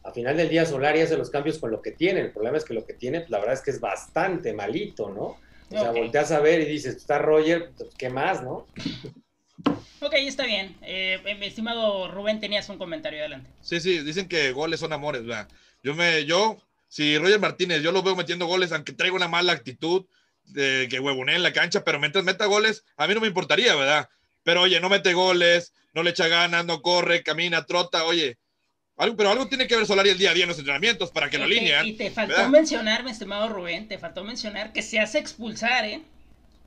A 0.02 0.12
final 0.12 0.36
del 0.36 0.48
día, 0.48 0.66
Solari 0.66 1.00
hace 1.00 1.16
los 1.16 1.30
cambios 1.30 1.58
con 1.58 1.70
lo 1.70 1.80
que 1.80 1.92
tiene. 1.92 2.20
El 2.20 2.32
problema 2.32 2.58
es 2.58 2.64
que 2.64 2.74
lo 2.74 2.84
que 2.84 2.94
tiene, 2.94 3.20
pues, 3.20 3.30
la 3.30 3.38
verdad 3.38 3.54
es 3.54 3.62
que 3.62 3.70
es 3.70 3.80
bastante 3.80 4.52
malito, 4.52 5.08
¿no? 5.08 5.38
O 5.70 5.80
sea, 5.80 5.92
volteas 5.92 6.32
a 6.32 6.40
ver 6.40 6.60
y 6.60 6.64
dices, 6.64 6.96
está 6.96 7.18
Roger, 7.18 7.70
pues, 7.76 7.90
¿qué 7.96 8.10
más, 8.10 8.42
no? 8.42 8.66
Ok, 10.02 10.14
está 10.14 10.44
bien. 10.44 10.76
Eh, 10.82 11.20
mi 11.38 11.46
estimado 11.46 12.10
Rubén, 12.10 12.40
tenías 12.40 12.68
un 12.68 12.78
comentario 12.78 13.20
adelante. 13.20 13.50
Sí, 13.60 13.80
sí, 13.80 14.00
dicen 14.00 14.28
que 14.28 14.52
goles 14.52 14.80
son 14.80 14.92
amores, 14.92 15.24
¿verdad? 15.24 15.48
Yo 15.82 15.94
me, 15.94 16.24
yo, 16.24 16.56
si 16.88 17.18
Roger 17.18 17.38
Martínez, 17.38 17.82
yo 17.82 17.92
lo 17.92 18.02
veo 18.02 18.16
metiendo 18.16 18.46
goles, 18.46 18.72
aunque 18.72 18.92
traiga 18.92 19.14
una 19.14 19.28
mala 19.28 19.52
actitud, 19.52 20.06
de 20.52 20.88
que 20.90 21.00
huevonee 21.00 21.36
en 21.36 21.42
la 21.42 21.52
cancha, 21.52 21.84
pero 21.84 21.98
mientras 21.98 22.24
meta 22.24 22.46
goles, 22.46 22.84
a 22.96 23.06
mí 23.06 23.14
no 23.14 23.20
me 23.20 23.28
importaría, 23.28 23.74
¿verdad? 23.74 24.08
Pero 24.42 24.62
oye, 24.62 24.80
no 24.80 24.88
mete 24.88 25.12
goles, 25.12 25.72
no 25.92 26.02
le 26.02 26.10
echa 26.10 26.28
ganas, 26.28 26.64
no 26.64 26.82
corre, 26.82 27.22
camina, 27.22 27.66
trota, 27.66 28.04
oye. 28.04 28.38
Algo, 28.96 29.16
pero 29.16 29.30
algo 29.30 29.48
tiene 29.48 29.66
que 29.66 29.76
ver 29.76 29.86
Solari 29.86 30.10
el 30.10 30.18
día 30.18 30.30
a 30.30 30.34
día 30.34 30.44
en 30.44 30.50
los 30.50 30.58
entrenamientos 30.58 31.10
para 31.10 31.30
que 31.30 31.38
lo 31.38 31.44
alinean. 31.44 31.86
Y 31.86 31.94
te 31.94 32.10
faltó 32.10 32.48
mencionar, 32.50 33.02
mi 33.02 33.10
estimado 33.10 33.48
Rubén, 33.48 33.88
te 33.88 33.98
faltó 33.98 34.24
mencionar 34.24 34.72
que 34.72 34.82
se 34.82 35.00
hace 35.00 35.18
expulsar, 35.18 35.86
¿eh? 35.86 36.02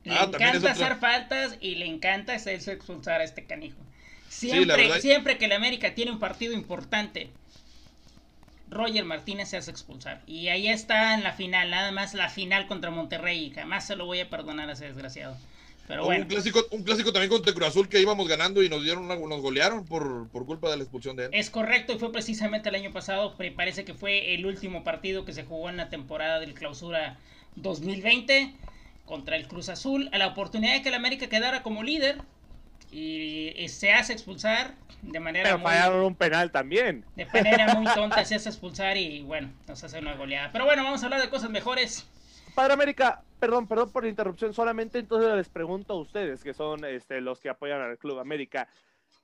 Le 0.03 0.13
ah, 0.13 0.29
encanta 0.33 0.71
hacer 0.71 0.97
faltas 0.97 1.57
y 1.61 1.75
le 1.75 1.85
encanta 1.85 2.33
hacerse 2.33 2.73
expulsar 2.73 3.21
a 3.21 3.23
este 3.23 3.45
canijo. 3.45 3.77
Siempre, 4.27 4.99
siempre 4.99 5.37
que 5.37 5.45
el 5.45 5.51
América 5.51 5.93
tiene 5.93 6.11
un 6.11 6.19
partido 6.19 6.53
importante, 6.53 7.29
Roger 8.73 9.05
Martínez 9.05 9.49
se 9.49 9.57
hace 9.57 9.71
expulsar. 9.71 10.21
Y 10.27 10.49
ahí 10.49 10.67
está 10.67 11.13
en 11.13 11.23
la 11.23 11.33
final, 11.33 11.69
nada 11.69 11.91
más 11.91 12.13
la 12.13 12.29
final 12.29 12.67
contra 12.67 12.91
Monterrey. 12.91 13.51
Jamás 13.55 13.87
se 13.87 13.95
lo 13.95 14.05
voy 14.05 14.19
a 14.19 14.29
perdonar 14.29 14.69
a 14.69 14.73
ese 14.73 14.85
desgraciado. 14.85 15.37
Pero 15.87 16.05
bueno. 16.05 16.23
un, 16.23 16.29
clásico, 16.29 16.65
un 16.71 16.83
clásico 16.83 17.11
también 17.11 17.29
contra 17.29 17.53
Cruz 17.53 17.67
Azul 17.67 17.89
que 17.89 17.99
íbamos 17.99 18.27
ganando 18.27 18.63
y 18.63 18.69
nos 18.69 18.83
dieron 18.83 19.07
nos 19.07 19.41
golearon 19.41 19.85
por, 19.85 20.29
por 20.29 20.45
culpa 20.45 20.69
de 20.69 20.77
la 20.77 20.83
expulsión 20.83 21.15
de 21.15 21.25
él. 21.25 21.29
Es 21.33 21.49
correcto, 21.49 21.93
y 21.93 21.99
fue 21.99 22.11
precisamente 22.11 22.69
el 22.69 22.75
año 22.75 22.91
pasado, 22.91 23.35
parece 23.55 23.83
que 23.83 23.93
fue 23.93 24.33
el 24.33 24.45
último 24.45 24.83
partido 24.85 25.25
que 25.25 25.33
se 25.33 25.43
jugó 25.43 25.69
en 25.69 25.77
la 25.77 25.89
temporada 25.89 26.39
del 26.39 26.53
clausura 26.53 27.17
2020 27.57 28.53
contra 29.05 29.35
el 29.35 29.47
Cruz 29.47 29.67
Azul, 29.67 30.09
a 30.13 30.17
la 30.17 30.27
oportunidad 30.27 30.73
de 30.73 30.81
que 30.81 30.89
el 30.89 30.95
América 30.95 31.27
quedara 31.27 31.63
como 31.63 31.83
líder 31.83 32.21
y, 32.93 33.67
se 33.69 33.91
hace 33.91 34.13
expulsar 34.13 34.75
de 35.01 35.19
manera 35.19 35.49
Pero 35.49 35.63
fallaron 35.63 36.05
un 36.05 36.15
penal 36.15 36.51
también. 36.51 37.03
De 37.15 37.25
manera 37.25 37.73
muy 37.75 37.91
tonta 37.95 38.23
se 38.23 38.35
hace 38.35 38.49
expulsar 38.49 38.97
y 38.97 39.23
bueno, 39.23 39.51
nos 39.67 39.83
hace 39.83 39.99
una 39.99 40.15
goleada. 40.15 40.51
Pero 40.51 40.65
bueno, 40.65 40.83
vamos 40.83 41.01
a 41.01 41.05
hablar 41.07 41.21
de 41.21 41.29
cosas 41.29 41.49
mejores. 41.49 42.07
Padre 42.55 42.73
América, 42.73 43.23
perdón, 43.39 43.67
perdón 43.67 43.91
por 43.91 44.03
la 44.03 44.09
interrupción, 44.09 44.53
solamente 44.53 44.99
entonces 44.99 45.33
les 45.35 45.49
pregunto 45.49 45.93
a 45.93 45.99
ustedes, 45.99 46.43
que 46.43 46.53
son 46.53 46.85
este, 46.85 47.19
los 47.19 47.39
que 47.39 47.49
apoyan 47.49 47.81
al 47.81 47.97
Club 47.97 48.19
América, 48.19 48.67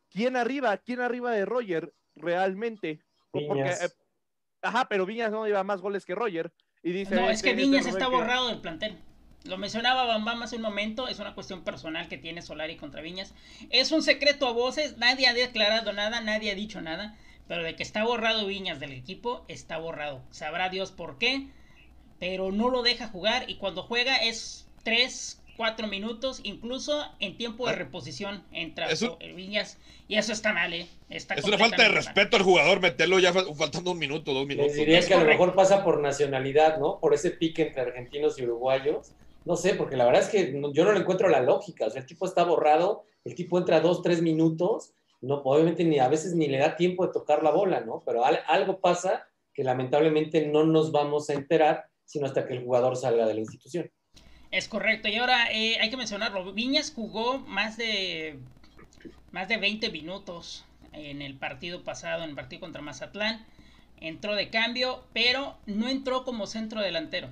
¿quién 0.10 0.36
arriba, 0.36 0.76
quién 0.78 1.00
arriba 1.00 1.32
de 1.32 1.46
Roger 1.46 1.94
realmente? 2.16 3.00
Porque, 3.30 3.70
eh, 3.70 3.90
ajá, 4.64 4.88
pero 4.90 5.06
Viñas 5.06 5.32
no 5.32 5.46
lleva 5.46 5.64
más 5.64 5.80
goles 5.80 6.06
que 6.06 6.16
Roger. 6.16 6.52
Y 6.82 6.92
dice, 6.92 7.16
no, 7.16 7.30
es 7.30 7.44
que 7.44 7.54
Viñas 7.54 7.86
está 7.86 8.08
borrado 8.08 8.48
del 8.48 8.62
plantel. 8.62 8.98
Lo 9.46 9.58
mencionaba 9.58 10.06
Bambam 10.06 10.42
hace 10.44 10.58
un 10.58 10.62
momento, 10.62 11.08
es 11.08 11.20
una 11.20 11.34
cuestión 11.34 11.64
personal 11.64 12.10
que 12.10 12.18
tiene 12.18 12.42
Solari 12.42 12.76
contra 12.76 13.02
Viñas. 13.02 13.34
Es 13.70 13.92
un 13.92 14.04
secreto 14.04 14.48
a 14.48 14.52
voces, 14.52 14.98
nadie 14.98 15.28
ha 15.28 15.34
declarado 15.34 15.94
nada, 15.94 16.20
nadie 16.20 16.52
ha 16.52 16.56
dicho 16.56 16.82
nada, 16.82 17.16
pero 17.48 17.64
de 17.64 17.76
que 17.76 17.84
está 17.84 18.04
borrado 18.04 18.46
Viñas 18.46 18.80
del 18.80 18.92
equipo, 18.92 19.46
está 19.48 19.78
borrado. 19.78 20.22
Sabrá 20.30 20.70
Dios 20.70 20.92
por 20.92 21.18
qué, 21.18 21.48
pero 22.20 22.52
no 22.52 22.70
lo 22.70 22.84
deja 22.84 23.08
jugar 23.08 23.50
y 23.50 23.56
cuando 23.56 23.84
juega 23.84 24.18
es 24.18 24.68
3, 24.84 25.42
4 25.56 25.88
minutos, 25.88 26.42
incluso 26.44 27.06
en 27.20 27.38
tiempo 27.38 27.66
de 27.66 27.74
ah. 27.74 27.76
reposición 27.76 28.44
entra 28.52 28.88
Viñas 29.36 29.78
y 30.10 30.16
eso 30.16 30.34
está 30.34 30.52
mal, 30.52 30.74
¿eh? 30.74 30.88
es 31.10 31.28
una 31.46 31.58
falta 31.58 31.84
de 31.84 31.90
respeto 31.90 32.36
al 32.36 32.44
jugador 32.44 32.82
meterlo 32.82 33.20
ya 33.20 33.32
faltando 33.32 33.92
un 33.92 34.00
minuto, 34.00 34.34
dos 34.34 34.46
minutos. 34.46 34.74
diría 34.74 35.02
que 35.06 35.14
a 35.14 35.20
lo 35.20 35.26
mejor 35.26 35.56
pasa 35.56 35.84
por 35.84 36.02
nacionalidad, 36.02 36.78
¿no? 36.78 37.00
Por 37.00 37.14
ese 37.14 37.32
pique 37.32 37.62
entre 37.62 37.82
argentinos 37.84 38.38
y 38.38 38.44
uruguayos 38.44 39.14
no 39.50 39.58
sé, 39.58 39.76
porque 39.76 39.98
la 39.98 40.06
verdad 40.06 40.22
es 40.22 40.30
que 40.30 40.54
yo 40.74 40.86
no 40.86 40.94
le 40.94 41.00
encuentro 41.00 41.28
la 41.28 41.42
lógica. 41.42 41.88
O 41.88 41.90
sea, 41.90 42.00
el 42.00 42.08
tipo 42.08 42.26
está 42.26 42.46
borrado, 42.46 43.04
el 43.26 43.36
tipo 43.36 43.58
entra 43.58 43.82
dos, 43.82 44.02
tres 44.02 44.22
minutos 44.22 44.94
no, 45.22 45.42
obviamente 45.44 45.84
ni 45.84 46.00
a 46.00 46.08
veces 46.08 46.34
ni 46.34 46.48
le 46.48 46.60
da 46.60 46.76
tiempo 46.76 47.06
de 47.06 47.12
tocar 47.12 47.44
la 47.44 47.52
bola, 47.52 47.82
¿no? 47.82 48.02
Pero 48.06 48.24
algo 48.26 48.80
pasa 48.80 49.28
que 49.54 49.64
lamentablemente 49.64 50.48
no 50.48 50.64
nos 50.64 50.92
vamos 50.92 51.30
a 51.30 51.34
enterar 51.34 51.86
sino 52.06 52.26
hasta 52.26 52.48
que 52.48 52.54
el 52.54 52.64
jugador 52.64 52.96
salga 52.96 53.28
de 53.28 53.36
la 53.36 53.42
institución. 53.42 53.92
Es 54.50 54.68
correcto. 54.68 55.10
Y 55.10 55.18
ahora 55.18 55.52
eh, 55.52 55.78
hay 55.80 55.92
que 55.92 55.98
mencionarlo. 55.98 56.54
Viñas 56.54 56.92
jugó 56.92 57.38
más 57.38 57.78
de 57.78 58.40
más 59.32 59.48
de 59.48 59.58
20 59.58 59.92
minutos 59.92 60.66
en 60.92 61.22
el 61.22 61.38
partido 61.38 61.84
pasado, 61.84 62.24
en 62.24 62.32
el 62.32 62.36
partido 62.36 62.62
contra 62.62 62.82
Mazatlán. 62.82 63.46
Entró 64.00 64.34
de 64.36 64.50
cambio, 64.50 65.04
pero 65.14 65.58
no 65.68 65.88
entró 65.88 66.24
como 66.24 66.48
centro 66.48 66.82
delantero. 66.82 67.30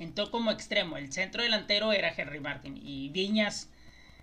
Entró 0.00 0.30
como 0.32 0.50
extremo. 0.50 0.96
El 0.96 1.12
centro 1.12 1.42
delantero 1.42 1.92
era 1.92 2.12
Henry 2.16 2.40
Martin. 2.40 2.76
Y 2.82 3.10
Viñas 3.10 3.68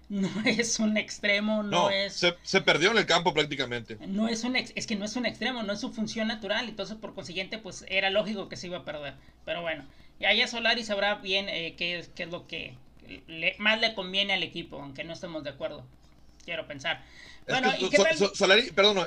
no 0.10 0.30
es 0.46 0.80
un 0.80 0.98
extremo, 0.98 1.63
no, 1.63 1.90
es... 1.90 2.26
Se, 2.44 2.62
perdió 2.62 2.92
en 2.92 2.98
el 2.98 3.06
campo 3.06 3.34
prácticamente. 3.34 3.98
No 4.08 4.28
es 4.28 4.44
un 4.44 4.56
es 4.56 4.88
que 4.88 4.96
no 4.96 5.06
es 5.06 5.16
un 5.16 5.26
extremo, 5.26 5.63
no 5.63 5.74
es 5.74 5.80
su 5.80 5.92
función 5.92 6.28
natural, 6.28 6.70
entonces 6.70 6.98
por 6.98 7.13
consiguiente 7.13 7.58
pues 7.58 7.86
era 7.88 8.10
lógico 8.10 8.50
que 8.50 8.56
se 8.56 8.68
iba 8.68 8.78
a 8.78 8.86
perder. 8.86 9.16
Pero 9.46 9.62
bueno, 9.62 9.86
ya 10.20 10.48
Solari 10.48 10.84
sabrá 10.84 11.16
bien 11.16 11.50
eh, 11.50 11.76
qué, 11.78 12.06
qué, 12.16 12.24
es 12.24 12.30
lo 12.30 12.48
que 12.48 12.76
más 13.58 13.80
le 13.80 13.94
conviene 13.94 14.34
al 14.34 14.44
equipo, 14.44 14.82
aunque 14.82 15.04
no 15.04 15.13
estemos 15.13 15.44
de 15.44 15.52
acuerdo. 15.52 15.86
Quiero 16.46 16.66
pensar. 16.66 17.04
Bueno, 17.46 17.72
Solari, 18.34 18.72
perdón, 18.72 19.06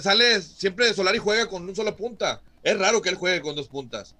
sale 0.00 0.40
siempre 0.40 0.94
Solari 0.94 1.18
juega 1.18 1.48
con 1.48 1.68
un 1.68 1.74
solo 1.74 1.96
punta. 1.96 2.40
Es 2.62 2.78
raro 2.78 3.02
que 3.02 3.08
él 3.08 3.16
juegue 3.16 3.40
con 3.40 3.56
dos 3.56 3.68
puntas. 3.68 4.14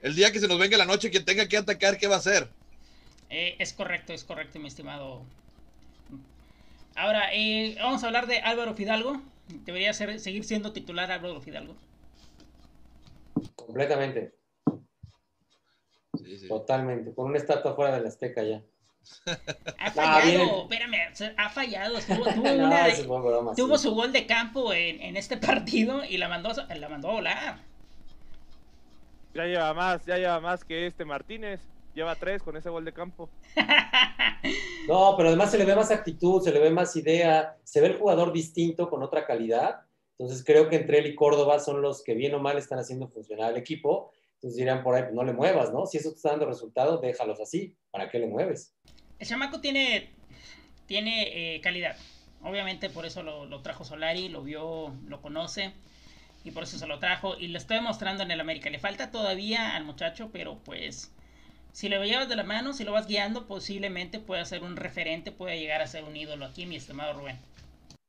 El 0.00 0.14
día 0.14 0.30
que 0.30 0.38
se 0.38 0.48
nos 0.48 0.58
venga 0.58 0.76
la 0.76 0.84
noche, 0.84 1.10
que 1.10 1.20
tenga 1.20 1.48
que 1.48 1.56
atacar, 1.56 1.98
¿qué 1.98 2.06
va 2.06 2.16
a 2.16 2.18
hacer? 2.18 2.48
Eh, 3.30 3.56
es 3.58 3.72
correcto, 3.72 4.12
es 4.12 4.24
correcto, 4.24 4.58
mi 4.58 4.68
estimado. 4.68 5.22
Ahora, 6.94 7.32
eh, 7.32 7.76
vamos 7.80 8.02
a 8.02 8.06
hablar 8.06 8.26
de 8.26 8.38
Álvaro 8.38 8.74
Fidalgo. 8.74 9.20
¿Debería 9.48 9.92
ser, 9.92 10.20
seguir 10.20 10.44
siendo 10.44 10.72
titular 10.72 11.10
Álvaro 11.10 11.40
Fidalgo? 11.40 11.76
Completamente. 13.54 14.34
Totalmente. 16.48 17.14
Con 17.14 17.26
una 17.26 17.38
estatua 17.38 17.74
fuera 17.74 17.94
de 17.94 18.02
la 18.02 18.08
Azteca 18.08 18.42
ya. 18.42 18.62
Ha 19.78 19.90
fallado, 19.90 20.62
espérame, 20.62 21.12
ha 21.36 21.48
fallado. 21.48 21.98
tuvo, 23.56 23.78
su 23.78 23.94
gol 23.94 24.12
de 24.12 24.26
campo 24.26 24.72
en, 24.72 25.16
este 25.16 25.36
partido 25.36 26.04
y 26.04 26.18
la 26.18 26.28
mandó, 26.28 26.50
la 26.52 26.88
mandó 26.88 27.08
a 27.08 27.12
volar. 27.12 27.67
Ya 29.34 29.44
lleva 29.44 29.74
más, 29.74 30.04
ya 30.06 30.16
lleva 30.16 30.40
más 30.40 30.64
que 30.64 30.86
este 30.86 31.04
Martínez 31.04 31.60
lleva 31.98 32.14
tres 32.14 32.42
con 32.42 32.56
ese 32.56 32.70
gol 32.70 32.84
de 32.84 32.92
campo. 32.92 33.28
No, 34.86 35.14
pero 35.16 35.28
además 35.28 35.50
se 35.50 35.58
le 35.58 35.66
ve 35.66 35.76
más 35.76 35.90
actitud, 35.90 36.42
se 36.42 36.50
le 36.50 36.60
ve 36.60 36.70
más 36.70 36.96
idea, 36.96 37.58
se 37.62 37.82
ve 37.82 37.88
el 37.88 37.98
jugador 37.98 38.32
distinto 38.32 38.88
con 38.88 39.02
otra 39.02 39.26
calidad. 39.26 39.80
Entonces 40.16 40.42
creo 40.44 40.70
que 40.70 40.76
entre 40.76 41.00
él 41.00 41.06
y 41.08 41.14
Córdoba 41.14 41.58
son 41.58 41.82
los 41.82 42.02
que 42.02 42.14
bien 42.14 42.34
o 42.34 42.38
mal 42.38 42.56
están 42.56 42.78
haciendo 42.78 43.08
funcionar 43.08 43.50
el 43.50 43.58
equipo. 43.58 44.12
Entonces 44.34 44.56
dirán 44.56 44.82
por 44.82 44.94
ahí, 44.94 45.02
pues 45.02 45.14
no 45.14 45.24
le 45.24 45.34
muevas, 45.34 45.72
¿no? 45.72 45.84
Si 45.84 45.98
eso 45.98 46.10
te 46.10 46.16
está 46.16 46.30
dando 46.30 46.46
resultado, 46.46 46.98
déjalos 46.98 47.38
así. 47.40 47.76
¿Para 47.90 48.08
qué 48.08 48.18
le 48.18 48.28
mueves? 48.28 48.74
El 49.18 49.26
chamaco 49.26 49.60
tiene, 49.60 50.10
tiene 50.86 51.56
eh, 51.56 51.60
calidad. 51.60 51.96
Obviamente 52.42 52.88
por 52.88 53.04
eso 53.04 53.22
lo, 53.22 53.44
lo, 53.44 53.60
trajo 53.60 53.84
Solari, 53.84 54.30
lo 54.30 54.42
vio, 54.42 54.94
lo 55.06 55.20
conoce 55.20 55.74
y 56.44 56.50
por 56.50 56.62
eso 56.62 56.78
se 56.78 56.86
lo 56.86 56.98
trajo 56.98 57.36
y 57.38 57.48
lo 57.48 57.58
está 57.58 57.74
demostrando 57.74 58.22
en 58.22 58.30
el 58.30 58.40
América. 58.40 58.70
Le 58.70 58.78
falta 58.78 59.10
todavía 59.10 59.74
al 59.74 59.84
muchacho, 59.84 60.30
pero 60.32 60.58
pues 60.64 61.10
si 61.72 61.88
lo 61.88 62.04
llevas 62.04 62.28
de 62.28 62.36
la 62.36 62.44
mano, 62.44 62.72
si 62.72 62.84
lo 62.84 62.92
vas 62.92 63.06
guiando, 63.06 63.46
posiblemente 63.46 64.18
pueda 64.18 64.44
ser 64.44 64.62
un 64.62 64.76
referente, 64.76 65.32
pueda 65.32 65.54
llegar 65.54 65.80
a 65.80 65.86
ser 65.86 66.04
un 66.04 66.16
ídolo 66.16 66.44
aquí, 66.44 66.66
mi 66.66 66.76
estimado 66.76 67.12
Rubén. 67.12 67.38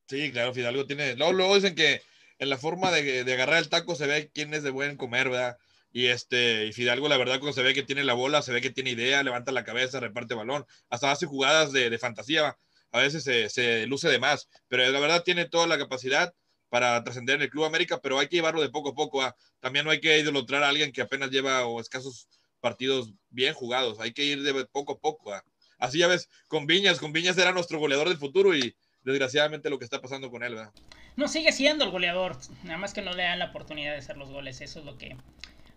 Sí, 0.08 0.32
claro, 0.32 0.54
Fidalgo 0.54 0.86
tiene. 0.86 1.16
Luego, 1.16 1.54
dicen 1.56 1.76
que 1.76 2.02
en 2.40 2.50
la 2.50 2.58
forma 2.58 2.92
de, 2.92 3.22
agarrar 3.32 3.60
el 3.60 3.70
taco 3.70 3.96
se 3.96 4.08
ve 4.08 4.32
quién 4.34 4.54
es 4.54 4.64
de 4.64 4.72
buen 4.72 4.98
comer, 4.98 5.30
¿verdad? 5.30 5.58
Y 5.92 6.08
este, 6.08 6.72
Fidalgo, 6.74 7.10
la 7.10 7.18
verdad, 7.18 7.40
cuando 7.40 7.54
se 7.54 7.62
ve 7.62 7.74
que 7.74 7.84
tiene 7.84 8.04
la 8.04 8.14
bola, 8.14 8.42
se 8.42 8.52
ve 8.52 8.62
que 8.62 8.70
tiene 8.70 8.92
idea, 8.92 9.22
levanta 9.24 9.52
la 9.52 9.64
cabeza, 9.64 10.00
reparte 10.00 10.36
balón, 10.36 10.66
hasta 10.90 11.12
hace 11.12 11.26
jugadas 11.26 11.72
de, 11.72 11.96
fantasía, 11.98 12.58
a 12.92 13.00
veces 13.00 13.24
se, 13.24 13.50
se, 13.50 13.86
luce 13.88 14.08
de 14.08 14.20
más, 14.20 14.50
pero 14.68 14.88
la 14.90 15.00
verdad 15.00 15.24
tiene 15.24 15.46
toda 15.46 15.68
la 15.68 15.78
capacidad 15.78 16.34
para 16.70 17.04
trascender 17.04 17.36
en 17.36 17.42
el 17.42 17.50
Club 17.50 17.66
América, 17.66 18.00
pero 18.02 18.20
hay 18.20 18.28
que 18.28 18.38
llevarlo 18.38 18.62
de 18.62 18.70
poco 18.70 18.90
a 18.90 18.96
poco. 18.96 19.22
¿ah? 19.22 19.36
También 19.60 19.86
no 19.86 19.92
hay 19.92 20.00
que 20.00 20.20
idolatrar 20.20 20.64
a 20.64 20.70
alguien 20.70 20.92
que 20.92 21.02
apenas 21.02 21.32
lleva 21.32 21.66
o 21.66 21.82
escasos 21.82 22.28
partidos 22.60 23.12
bien 23.30 23.54
jugados. 23.54 24.00
Hay 24.00 24.14
que 24.14 24.24
ir 24.24 24.44
de 24.44 24.66
poco 24.66 24.94
a 24.94 25.00
poco. 25.00 25.34
¿ah? 25.34 25.44
Así 25.78 26.00
ya 26.00 26.08
ves, 26.08 26.30
con 26.48 26.68
Viñas, 26.68 27.00
con 27.00 27.12
Viñas 27.12 27.38
era 27.38 27.52
nuestro 27.52 27.80
goleador 27.80 28.10
del 28.10 28.18
futuro 28.18 28.56
y 28.56 28.76
desgraciadamente 29.04 29.70
lo 29.70 29.80
que 29.80 29.86
está 29.86 30.02
pasando 30.02 30.30
con 30.30 30.44
él. 30.44 30.56
¿verdad? 30.56 30.74
No, 31.16 31.28
sigue 31.28 31.52
siendo 31.52 31.84
el 31.84 31.92
goleador, 31.92 32.38
nada 32.64 32.78
más 32.78 32.94
que 32.94 33.02
no 33.02 33.14
le 33.14 33.24
dan 33.24 33.40
la 33.40 33.46
oportunidad 33.46 33.92
de 33.92 33.98
hacer 33.98 34.18
los 34.18 34.30
goles. 34.30 34.62
Eso 34.62 34.80
es 34.80 34.86
lo 34.86 34.98
que, 34.98 35.18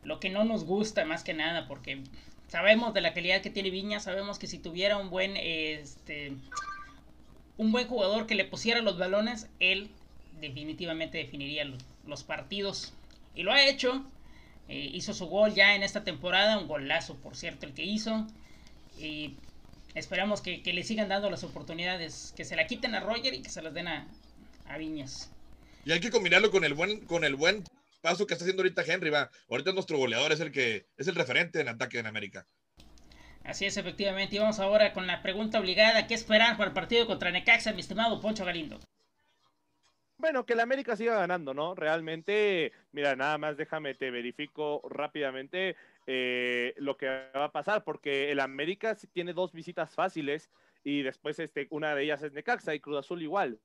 lo 0.02 0.20
que 0.20 0.28
no 0.28 0.44
nos 0.44 0.64
gusta 0.64 1.04
más 1.04 1.24
que 1.24 1.34
nada, 1.34 1.66
porque 1.68 2.02
sabemos 2.48 2.92
de 2.92 3.00
la 3.00 3.14
calidad 3.14 3.40
que 3.40 3.50
tiene 3.50 3.70
Viñas, 3.70 4.04
sabemos 4.04 4.38
que 4.38 4.46
si 4.46 4.58
tuviera 4.58 4.98
un 4.98 5.08
buen, 5.08 5.36
este, 5.36 6.36
un 7.56 7.72
buen 7.72 7.88
jugador 7.88 8.26
que 8.26 8.34
le 8.34 8.44
pusiera 8.44 8.82
los 8.82 8.98
balones, 8.98 9.48
él 9.58 9.90
definitivamente 10.42 11.18
definiría 11.18 11.64
los 12.06 12.24
partidos. 12.24 12.92
Y 13.34 13.44
lo 13.44 13.52
ha 13.52 13.66
hecho, 13.66 14.04
eh, 14.68 14.90
hizo 14.92 15.14
su 15.14 15.26
gol 15.26 15.54
ya 15.54 15.74
en 15.74 15.82
esta 15.82 16.04
temporada, 16.04 16.58
un 16.58 16.68
golazo 16.68 17.16
por 17.16 17.36
cierto 17.36 17.64
el 17.64 17.72
que 17.72 17.84
hizo. 17.84 18.26
Y 18.98 19.36
esperamos 19.94 20.42
que, 20.42 20.60
le 20.64 20.84
sigan 20.84 21.08
dando 21.08 21.30
las 21.30 21.44
oportunidades, 21.44 22.34
que 22.36 22.44
se 22.44 22.56
la 22.56 22.66
quiten 22.66 22.94
a 22.94 23.00
Roger 23.00 23.32
y 23.32 23.42
que 23.42 23.48
se 23.48 23.62
las 23.62 23.72
den 23.72 23.88
a, 23.88 24.06
Viñas. 24.78 25.30
Y 25.84 25.92
hay 25.92 26.00
que 26.00 26.10
combinarlo 26.10 26.50
con 26.50 26.64
el 26.64 26.72
buen, 26.72 27.04
con 27.04 27.24
el 27.24 27.34
buen 27.34 27.62
paso 28.00 28.26
que 28.26 28.32
está 28.32 28.44
haciendo 28.44 28.62
ahorita 28.62 28.84
Henry, 28.86 29.10
va. 29.10 29.30
Ahorita 29.50 29.72
nuestro 29.72 29.98
goleador 29.98 30.32
es 30.32 30.40
el 30.40 30.50
que 30.50 30.86
es 30.96 31.08
el 31.08 31.14
referente 31.14 31.60
en 31.60 31.68
ataque 31.68 31.98
en 31.98 32.06
América. 32.06 32.46
Así 33.44 33.66
es, 33.66 33.76
efectivamente. 33.76 34.36
Y 34.36 34.38
vamos 34.38 34.60
ahora 34.60 34.94
con 34.94 35.06
la 35.06 35.22
pregunta 35.22 35.60
obligada. 35.60 36.06
¿Qué 36.06 36.14
esperan 36.14 36.56
para 36.56 36.68
el 36.68 36.74
partido 36.74 37.06
contra 37.06 37.30
Necaxa, 37.30 37.72
mi 37.72 37.80
estimado 37.80 38.20
Poncho 38.20 38.46
Galindo? 38.46 38.80
Bueno, 40.22 40.46
que 40.46 40.52
el 40.52 40.60
América 40.60 40.94
siga 40.94 41.16
ganando, 41.16 41.52
¿no? 41.52 41.74
Realmente, 41.74 42.70
mira, 42.92 43.16
nada 43.16 43.38
más 43.38 43.56
déjame, 43.56 43.96
te 43.96 44.12
verifico 44.12 44.80
rápidamente 44.88 45.74
eh, 46.06 46.74
lo 46.76 46.96
que 46.96 47.08
va 47.34 47.46
a 47.46 47.50
pasar, 47.50 47.82
porque 47.82 48.30
el 48.30 48.38
América 48.38 48.96
tiene 49.12 49.32
dos 49.32 49.50
visitas 49.52 49.96
fáciles 49.96 50.48
y 50.84 51.02
después 51.02 51.40
este, 51.40 51.66
una 51.70 51.96
de 51.96 52.04
ellas 52.04 52.22
es 52.22 52.32
Necaxa 52.32 52.72
y 52.72 52.78
Cruz 52.78 52.98
Azul 52.98 53.20
igual 53.20 53.58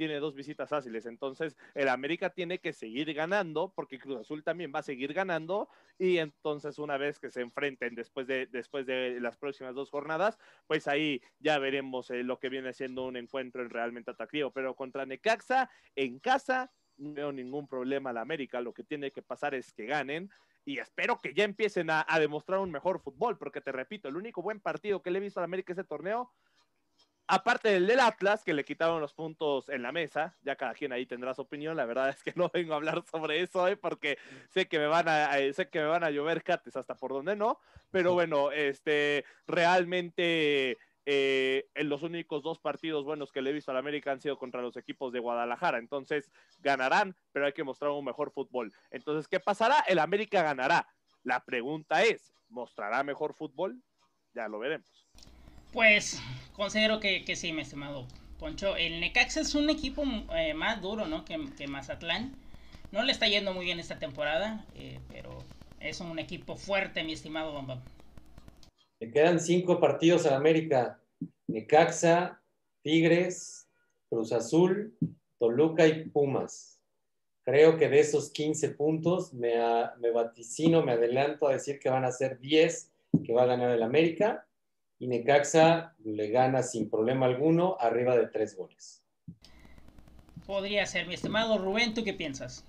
tiene 0.00 0.18
dos 0.18 0.34
visitas 0.34 0.70
fáciles. 0.70 1.04
Entonces, 1.04 1.58
el 1.74 1.86
América 1.90 2.30
tiene 2.30 2.58
que 2.58 2.72
seguir 2.72 3.12
ganando, 3.12 3.70
porque 3.76 3.98
Cruz 3.98 4.20
Azul 4.20 4.42
también 4.42 4.72
va 4.74 4.78
a 4.78 4.82
seguir 4.82 5.12
ganando. 5.12 5.68
Y 5.98 6.16
entonces, 6.16 6.78
una 6.78 6.96
vez 6.96 7.18
que 7.18 7.30
se 7.30 7.42
enfrenten 7.42 7.94
después 7.94 8.26
de, 8.26 8.46
después 8.46 8.86
de 8.86 9.20
las 9.20 9.36
próximas 9.36 9.74
dos 9.74 9.90
jornadas, 9.90 10.38
pues 10.66 10.88
ahí 10.88 11.20
ya 11.38 11.58
veremos 11.58 12.10
eh, 12.10 12.22
lo 12.22 12.38
que 12.38 12.48
viene 12.48 12.72
siendo 12.72 13.04
un 13.04 13.18
encuentro 13.18 13.68
realmente 13.68 14.10
atractivo. 14.10 14.50
Pero 14.50 14.74
contra 14.74 15.04
Necaxa, 15.04 15.68
en 15.94 16.18
casa, 16.18 16.72
no 16.96 17.12
veo 17.12 17.30
ningún 17.30 17.68
problema 17.68 18.08
al 18.08 18.16
América. 18.16 18.62
Lo 18.62 18.72
que 18.72 18.84
tiene 18.84 19.10
que 19.10 19.20
pasar 19.20 19.54
es 19.54 19.70
que 19.70 19.84
ganen 19.84 20.30
y 20.64 20.78
espero 20.78 21.18
que 21.18 21.34
ya 21.34 21.44
empiecen 21.44 21.90
a, 21.90 22.06
demostrar 22.18 22.60
un 22.60 22.70
mejor 22.70 23.00
fútbol, 23.00 23.38
porque 23.38 23.60
te 23.60 23.72
repito, 23.72 24.08
el 24.08 24.16
único 24.16 24.42
buen 24.42 24.60
partido 24.60 25.02
que 25.02 25.10
le 25.10 25.18
he 25.18 25.22
visto 25.22 25.40
al 25.40 25.44
América 25.44 25.72
ese 25.72 25.84
torneo 25.84 26.32
aparte 27.30 27.70
del 27.70 27.86
del 27.86 28.00
Atlas, 28.00 28.44
que 28.44 28.52
le 28.52 28.64
quitaron 28.64 29.00
los 29.00 29.14
puntos 29.14 29.68
en 29.68 29.82
la 29.82 29.92
mesa, 29.92 30.36
ya 30.42 30.56
cada 30.56 30.74
quien 30.74 30.92
ahí 30.92 31.06
tendrá 31.06 31.32
su 31.34 31.42
opinión, 31.42 31.76
la 31.76 31.86
verdad 31.86 32.08
es 32.10 32.22
que 32.22 32.32
no 32.36 32.50
vengo 32.52 32.74
a 32.74 32.76
hablar 32.76 33.02
sobre 33.10 33.40
eso, 33.40 33.66
¿eh? 33.68 33.76
porque 33.76 34.18
sé 34.48 34.66
que 34.66 34.78
me 34.78 34.86
van 34.86 35.08
a, 35.08 35.32
sé 35.52 35.68
que 35.68 35.78
me 35.80 35.86
van 35.86 36.04
a 36.04 36.10
llover 36.10 36.42
cates 36.42 36.76
hasta 36.76 36.94
por 36.94 37.12
donde 37.12 37.36
no, 37.36 37.58
pero 37.90 38.14
bueno, 38.14 38.50
este, 38.50 39.24
realmente 39.46 40.78
eh, 41.06 41.68
en 41.74 41.88
los 41.88 42.02
únicos 42.02 42.42
dos 42.42 42.58
partidos 42.58 43.04
buenos 43.04 43.32
que 43.32 43.42
le 43.42 43.50
he 43.50 43.52
visto 43.54 43.70
al 43.70 43.78
América 43.78 44.12
han 44.12 44.20
sido 44.20 44.38
contra 44.38 44.60
los 44.60 44.76
equipos 44.76 45.12
de 45.12 45.18
Guadalajara. 45.18 45.78
Entonces 45.78 46.30
ganarán, 46.58 47.16
pero 47.32 47.46
hay 47.46 47.52
que 47.52 47.64
mostrar 47.64 47.90
un 47.90 48.04
mejor 48.04 48.30
fútbol. 48.30 48.72
Entonces, 48.90 49.26
¿qué 49.26 49.40
pasará? 49.40 49.80
El 49.88 49.98
América 49.98 50.42
ganará. 50.42 50.86
La 51.22 51.44
pregunta 51.44 52.02
es, 52.02 52.32
¿mostrará 52.48 53.02
mejor 53.02 53.34
fútbol? 53.34 53.82
Ya 54.34 54.46
lo 54.48 54.58
veremos. 54.58 55.08
Pues 55.72 56.20
considero 56.54 56.98
que, 56.98 57.24
sí, 57.36 57.52
mi 57.52 57.62
estimado 57.62 58.06
Poncho. 58.38 58.76
El 58.76 59.00
Necaxa 59.00 59.40
es 59.40 59.54
un 59.54 59.70
equipo 59.70 60.02
eh, 60.34 60.54
más 60.54 60.80
duro, 60.80 61.06
¿no? 61.06 61.24
Que, 61.24 61.38
Mazatlán. 61.68 62.34
No 62.90 63.02
le 63.04 63.12
está 63.12 63.28
yendo 63.28 63.52
muy 63.52 63.66
bien 63.66 63.78
esta 63.78 64.00
temporada, 64.00 64.66
eh, 64.74 64.98
pero 65.08 65.38
es 65.78 66.00
un 66.00 66.18
equipo 66.18 66.56
fuerte, 66.56 67.04
mi 67.04 67.12
estimado 67.12 67.52
Bambam. 67.52 67.80
Le 68.98 69.10
quedan 69.12 69.38
cinco 69.38 69.78
partidos 69.78 70.26
a 70.26 70.34
América. 70.34 71.00
Necaxa, 71.46 72.42
Tigres, 72.82 73.68
Cruz 74.08 74.32
Azul, 74.32 74.96
Toluca 75.38 75.86
y 75.86 76.06
Pumas. 76.06 76.80
Creo 77.44 77.76
que 77.76 77.88
de 77.88 78.00
esos 78.00 78.30
15 78.30 78.70
puntos 78.70 79.32
me, 79.34 79.54
me 80.00 80.10
vaticino, 80.10 80.82
me 80.82 80.92
adelanto 80.92 81.46
a 81.46 81.52
decir 81.52 81.78
que 81.78 81.90
van 81.90 82.04
a 82.04 82.12
ser 82.12 82.40
10 82.40 82.92
que 83.24 83.32
va 83.32 83.42
a 83.42 83.46
ganar 83.46 83.70
el 83.70 83.82
América 83.82 84.46
y 85.00 85.06
Necaxa 85.06 85.94
le 86.04 86.28
gana 86.28 86.62
sin 86.62 86.90
problema 86.90 87.24
alguno 87.24 87.76
arriba 87.80 88.14
de 88.16 88.26
tres 88.26 88.54
goles. 88.54 89.02
Podría 90.46 90.84
ser, 90.84 91.06
mi 91.06 91.14
estimado 91.14 91.56
Rubén, 91.56 91.94
¿tú 91.94 92.04
qué 92.04 92.12
piensas? 92.12 92.64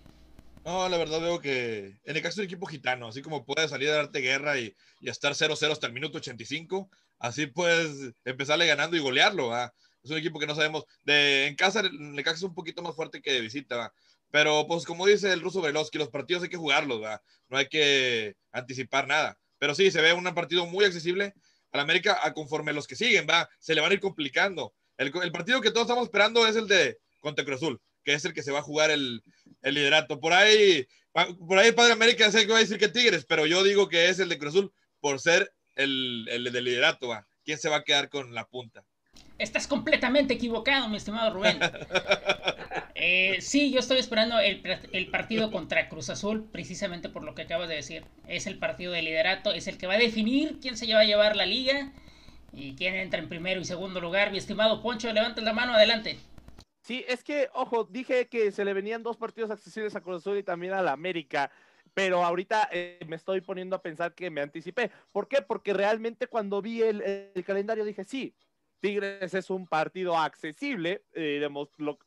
No, 0.63 0.87
la 0.87 0.97
verdad 0.97 1.19
veo 1.19 1.41
que 1.41 1.99
en 2.05 2.15
el 2.15 2.21
caso 2.21 2.37
de 2.37 2.43
un 2.43 2.45
equipo 2.45 2.67
gitano, 2.67 3.09
así 3.09 3.21
como 3.21 3.43
puede 3.45 3.67
salir 3.67 3.89
a 3.89 3.95
darte 3.95 4.19
guerra 4.19 4.57
y, 4.57 4.73
y 5.01 5.09
estar 5.09 5.33
0-0 5.33 5.71
hasta 5.71 5.87
el 5.87 5.93
minuto 5.93 6.19
85, 6.19 6.89
así 7.19 7.47
puedes 7.47 8.13
empezarle 8.23 8.65
ganando 8.65 8.95
y 8.95 9.01
golearlo. 9.01 9.47
¿va? 9.47 9.73
Es 10.01 10.09
un 10.09 10.17
equipo 10.17 10.39
que 10.39 10.47
no 10.47 10.55
sabemos. 10.55 10.85
De, 11.03 11.47
en 11.47 11.55
casa, 11.55 11.81
el 11.81 12.13
Necaxa 12.13 12.37
es 12.37 12.43
un 12.43 12.55
poquito 12.55 12.81
más 12.81 12.95
fuerte 12.95 13.21
que 13.21 13.33
de 13.33 13.41
visita. 13.41 13.75
¿va? 13.75 13.93
Pero, 14.29 14.65
pues, 14.67 14.85
como 14.85 15.05
dice 15.05 15.33
el 15.33 15.41
ruso 15.41 15.61
Veloski, 15.61 15.97
los 15.97 16.09
partidos 16.09 16.43
hay 16.43 16.49
que 16.49 16.57
jugarlos. 16.57 17.01
¿va? 17.01 17.21
No 17.49 17.57
hay 17.57 17.67
que 17.67 18.35
anticipar 18.51 19.07
nada. 19.07 19.37
Pero 19.57 19.75
sí, 19.75 19.91
se 19.91 20.01
ve 20.01 20.13
un 20.13 20.23
partido 20.33 20.65
muy 20.65 20.85
accesible 20.85 21.33
al 21.71 21.79
América 21.79 22.19
a 22.21 22.33
conforme 22.33 22.73
los 22.73 22.87
que 22.87 22.95
siguen. 22.95 23.27
va 23.29 23.49
Se 23.59 23.75
le 23.75 23.81
van 23.81 23.91
a 23.91 23.93
ir 23.93 23.99
complicando. 23.99 24.73
El, 24.97 25.11
el 25.23 25.31
partido 25.31 25.61
que 25.61 25.71
todos 25.71 25.85
estamos 25.87 26.05
esperando 26.05 26.45
es 26.45 26.55
el 26.55 26.67
de 26.67 26.99
contra 27.19 27.45
Cruz 27.45 27.57
Azul 27.57 27.81
que 28.03 28.13
es 28.13 28.25
el 28.25 28.33
que 28.33 28.43
se 28.43 28.51
va 28.51 28.59
a 28.59 28.63
jugar 28.63 28.91
el, 28.91 29.23
el 29.61 29.75
liderato. 29.75 30.19
Por 30.19 30.33
ahí, 30.33 30.87
por 31.47 31.57
ahí 31.57 31.71
Padre 31.71 31.93
América 31.93 32.31
sé 32.31 32.45
que 32.45 32.51
va 32.51 32.57
a 32.57 32.61
decir 32.61 32.77
que 32.77 32.89
Tigres, 32.89 33.25
pero 33.25 33.45
yo 33.45 33.63
digo 33.63 33.89
que 33.89 34.09
es 34.09 34.19
el 34.19 34.29
de 34.29 34.37
Cruz 34.37 34.53
Azul 34.53 34.73
por 34.99 35.19
ser 35.19 35.53
el, 35.75 36.27
el 36.29 36.51
del 36.51 36.65
liderato. 36.65 37.09
¿va? 37.09 37.27
¿Quién 37.43 37.57
se 37.57 37.69
va 37.69 37.77
a 37.77 37.83
quedar 37.83 38.09
con 38.09 38.33
la 38.33 38.47
punta? 38.47 38.83
Estás 39.37 39.67
completamente 39.67 40.35
equivocado, 40.35 40.87
mi 40.87 40.97
estimado 40.97 41.33
Rubén. 41.33 41.59
Eh, 43.03 43.41
sí, 43.41 43.71
yo 43.71 43.79
estoy 43.79 43.97
esperando 43.97 44.37
el, 44.37 44.61
partido 45.09 45.51
contra 45.51 45.89
Cruz 45.89 46.11
Azul, 46.11 46.47
precisamente 46.51 47.09
por 47.09 47.23
lo 47.23 47.33
que 47.33 47.41
acabas 47.41 47.67
de 47.67 47.73
decir. 47.73 48.05
Es 48.27 48.45
el 48.45 48.59
partido 48.59 48.91
de 48.91 49.01
liderato, 49.01 49.51
es 49.51 49.67
el 49.67 49.79
que 49.79 49.87
va 49.87 49.95
a 49.95 49.97
definir 49.97 50.59
quién 50.61 50.77
se 50.77 50.93
va 50.93 50.99
a 50.99 51.05
llevar 51.05 51.35
la 51.35 51.47
liga 51.47 51.91
y 52.53 52.75
quién 52.75 52.93
entra 52.93 53.19
en 53.19 53.27
primero 53.27 53.59
y 53.59 53.65
segundo 53.65 53.99
lugar. 53.99 54.31
Mi 54.31 54.37
estimado 54.37 54.83
Poncho, 54.83 55.11
levanta 55.11 55.41
la 55.41 55.51
mano, 55.51 55.73
adelante. 55.73 56.19
Sí, 56.83 57.03
es 57.07 57.23
que, 57.23 57.49
ojo, 57.55 57.85
dije 57.85 58.27
que 58.27 58.51
se 58.51 58.63
le 58.63 58.73
venían 58.73 59.01
dos 59.01 59.17
partidos 59.17 59.49
accesibles 59.49 59.95
a 59.95 60.01
Cruz 60.01 60.17
Azul 60.17 60.37
y 60.37 60.43
también 60.43 60.73
a 60.73 60.83
la 60.83 60.91
América, 60.91 61.49
pero 61.95 62.23
ahorita 62.23 62.69
eh, 62.71 62.99
me 63.07 63.15
estoy 63.15 63.41
poniendo 63.41 63.75
a 63.75 63.81
pensar 63.81 64.13
que 64.13 64.29
me 64.29 64.41
anticipé. 64.41 64.91
¿Por 65.11 65.27
qué? 65.27 65.41
Porque 65.41 65.73
realmente 65.73 66.27
cuando 66.27 66.61
vi 66.61 66.83
el, 66.83 67.31
calendario 67.47 67.83
dije, 67.83 68.03
sí, 68.03 68.35
Tigres 68.81 69.33
es 69.33 69.49
un 69.49 69.67
partido 69.67 70.17
accesible, 70.17 71.05
eh, 71.13 71.47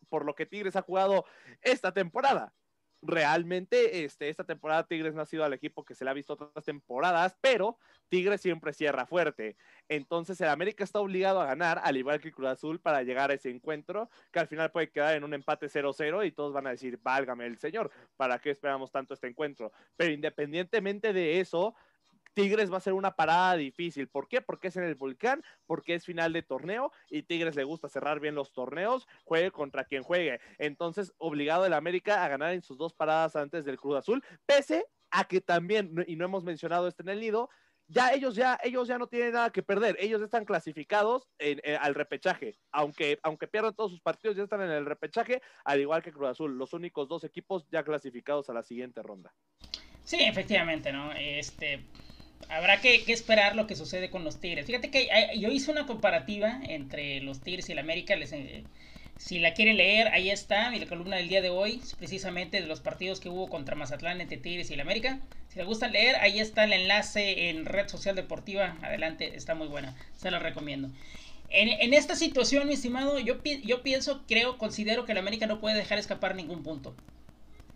por 0.09 0.25
lo 0.27 0.35
que 0.35 0.47
Tigres 0.47 0.77
ha 0.77 0.83
jugado 0.83 1.25
esta 1.63 1.93
temporada 1.93 2.53
realmente 3.07 4.05
este, 4.05 4.29
esta 4.29 4.45
temporada 4.45 4.87
Tigres 4.87 5.15
no 5.15 5.23
ha 5.23 5.27
sido 5.27 5.45
al 5.45 5.53
equipo 5.53 5.85
que 5.85 5.95
se 5.95 6.05
le 6.05 6.11
ha 6.11 6.15
visto 6.15 6.33
otras 6.35 6.65
temporadas, 6.65 7.37
pero 7.41 7.79
Tigres 8.09 8.41
siempre 8.41 8.73
cierra 8.73 9.07
fuerte. 9.07 9.57
Entonces 9.89 10.41
el 10.41 10.49
América 10.49 10.85
está 10.85 11.01
obligado 11.01 11.41
a 11.41 11.47
ganar, 11.47 11.81
al 11.85 11.97
igual 11.97 12.21
que 12.21 12.29
el 12.29 12.35
Cruz 12.35 12.49
Azul, 12.49 12.81
para 12.81 13.03
llegar 13.03 13.31
a 13.31 13.35
ese 13.35 13.51
encuentro, 13.51 14.11
que 14.33 14.41
al 14.41 14.49
final 14.49 14.71
puede 14.71 14.91
quedar 14.91 15.17
en 15.17 15.25
un 15.25 15.35
empate 15.35 15.67
0-0 15.67 16.27
y 16.27 16.33
todos 16.33 16.53
van 16.53 16.67
a 16.67 16.71
decir, 16.71 16.99
válgame 17.03 17.47
el 17.47 17.59
señor, 17.59 17.91
¿para 18.17 18.39
qué 18.39 18.51
esperamos 18.51 18.91
tanto 18.91 19.15
este 19.15 19.29
encuentro? 19.29 19.73
Pero 19.97 20.13
independientemente 20.13 21.13
de 21.13 21.41
eso, 21.41 21.75
Tigres 22.35 22.73
va 22.73 22.79
a 22.79 22.81
ser 22.81 22.92
una 22.92 23.12
parada 23.12 23.57
difícil. 23.57 24.09
¿Por 24.09 24.29
qué? 24.29 24.42
Porque 24.42 24.68
es 24.68 24.77
en 24.77 24.85
el 24.85 24.97
volcán, 24.97 25.42
porque 25.66 25.94
es 25.94 26.05
final 26.05 26.33
de 26.33 26.42
torneo 26.42 26.92
y 27.09 27.23
Tigres 27.23 27.57
le 27.57 27.64
gusta 27.64 27.88
cerrar 27.88 28.20
bien 28.20 28.35
los 28.35 28.53
torneos, 28.53 29.07
juegue 29.25 29.51
contra 29.51 29.85
quien 29.85 30.03
juegue. 30.03 30.40
Entonces, 30.59 31.12
obligado 31.18 31.64
el 31.64 31.73
América 31.73 32.25
a 32.25 32.29
ganar 32.29 32.53
en 32.53 32.62
sus 32.62 32.77
dos 32.77 32.92
paradas 32.92 33.37
antes 33.37 33.64
del 33.64 33.79
Cruz 33.79 33.97
Azul, 33.97 34.23
pese 34.47 34.87
a 35.11 35.25
que 35.25 35.40
también, 35.40 36.05
y 36.07 36.16
no 36.16 36.25
hemos 36.25 36.44
mencionado 36.44 36.88
esto 36.88 37.03
en 37.03 37.11
el 37.11 37.20
nido, 37.20 37.49
ya 37.87 38.12
ellos 38.12 38.35
ya 38.35 38.59
ellos 38.62 38.88
ya 38.88 38.99
no 38.99 39.07
tienen 39.07 39.33
nada 39.33 39.51
que 39.51 39.62
perder, 39.62 39.97
ellos 40.01 40.23
están 40.23 40.44
clasificados 40.44 41.29
en, 41.38 41.61
al 41.81 41.94
repechaje, 41.94 42.57
aunque 42.73 43.18
aunque 43.23 43.47
pierdan 43.47 43.75
todos 43.75 43.90
sus 43.90 44.01
partidos 44.01 44.37
ya 44.37 44.44
están 44.44 44.62
en 44.62 44.70
el 44.70 44.87
repechaje, 44.87 45.42
al 45.64 45.81
igual 45.81 46.03
que 46.03 46.12
Cruz 46.12 46.31
Azul, 46.31 46.57
los 46.57 46.73
únicos 46.73 47.09
dos 47.09 47.25
equipos 47.25 47.66
ya 47.70 47.85
clasificados 47.85 48.49
a 48.49 48.55
la 48.55 48.62
siguiente 48.62 49.03
ronda. 49.03 49.35
Sí, 50.03 50.18
efectivamente, 50.20 50.92
¿no? 50.92 51.12
Este 51.12 51.85
habrá 52.49 52.81
que, 52.81 53.05
esperar 53.09 53.57
lo 53.57 53.67
que 53.67 53.77
sucede 53.77 54.11
con 54.11 54.25
los 54.25 54.41
Tigres. 54.41 54.67
Fíjate 54.67 54.91
que 54.91 55.09
yo 55.39 55.51
hice 55.51 55.71
una 55.71 55.87
comparativa 55.87 56.61
entre 56.69 57.21
los 57.21 57.41
Tigres 57.41 57.69
y 57.69 57.73
el 57.73 57.79
América. 57.79 58.15
Eh, 58.15 58.65
si 59.17 59.39
la 59.39 59.55
quieren 59.55 59.77
leer, 59.77 60.09
ahí 60.09 60.31
está, 60.31 60.71
mi 60.71 60.85
columna 60.87 61.17
del 61.17 61.29
día 61.29 61.41
de 61.41 61.51
hoy, 61.51 61.81
precisamente 61.99 62.61
de 62.61 62.67
los 62.67 62.81
partidos 62.81 63.21
que 63.21 63.29
hubo 63.29 63.49
contra 63.49 63.77
Mazatlán 63.77 64.21
entre 64.21 64.39
Tigres 64.39 64.71
y 64.71 64.75
el 64.75 64.81
América. 64.81 65.21
Si 65.49 65.59
les 65.59 65.67
gusta 65.67 65.89
leer, 65.89 66.17
ahí 66.17 66.41
está 66.41 66.65
el 66.65 66.73
enlace 66.73 67.51
en 67.51 67.65
Red 67.65 67.89
Social 67.89 68.17
Deportiva. 68.17 68.77
Adelante, 68.83 69.37
está 69.37 69.55
muy 69.55 69.69
buena, 69.69 69.95
se 70.17 70.31
la 70.31 70.41
recomiendo. 70.41 70.91
En, 71.51 71.95
esta 71.95 72.17
situación, 72.17 72.67
mi 72.67 72.75
estimado, 72.75 73.21
yo, 73.21 73.37
yo 73.63 73.83
pienso, 73.85 74.25
creo, 74.27 74.59
considero 74.59 75.05
que 75.05 75.13
el 75.13 75.19
América 75.19 75.47
no 75.47 75.61
puede 75.61 75.77
dejar 75.77 75.99
escapar 75.99 76.35
ningún 76.35 76.65
punto. 76.65 76.97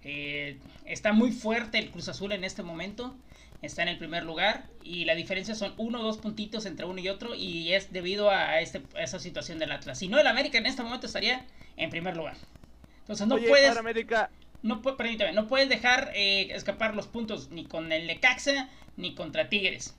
Eh, 0.02 0.56
está 0.84 1.12
muy 1.12 1.30
fuerte 1.30 1.78
el 1.78 1.90
Cruz 1.90 2.08
Azul 2.08 2.32
en 2.32 2.42
este 2.42 2.64
momento 2.64 3.14
está 3.62 3.82
en 3.82 3.88
el 3.88 3.98
primer 3.98 4.24
lugar 4.24 4.66
y 4.82 5.04
la 5.04 5.14
diferencia 5.14 5.54
son 5.54 5.74
uno 5.76 6.00
o 6.00 6.02
dos 6.02 6.18
puntitos 6.18 6.66
entre 6.66 6.86
uno 6.86 7.00
y 7.00 7.08
otro 7.08 7.34
y 7.34 7.72
es 7.72 7.92
debido 7.92 8.30
a, 8.30 8.60
este, 8.60 8.82
esa 8.96 9.18
situación 9.18 9.58
del 9.58 9.72
Atlas. 9.72 9.98
Si 9.98 10.08
no, 10.08 10.18
el 10.18 10.26
América 10.26 10.58
en 10.58 10.66
este 10.66 10.82
momento 10.82 11.06
estaría 11.06 11.46
en 11.76 11.90
primer 11.90 12.16
lugar. 12.16 12.36
Entonces 13.00 13.26
no 13.26 13.36
puedes... 13.38 13.76
América... 13.76 14.30
No, 14.62 14.82
permítame, 14.82 15.32
no 15.32 15.46
puedes 15.46 15.68
dejar 15.68 16.10
eh, 16.14 16.48
escapar 16.52 16.96
los 16.96 17.06
puntos 17.06 17.50
ni 17.50 17.64
con 17.64 17.92
el 17.92 18.06
Necaxa 18.08 18.68
ni 18.96 19.14
contra 19.14 19.48
Tigres. 19.48 19.96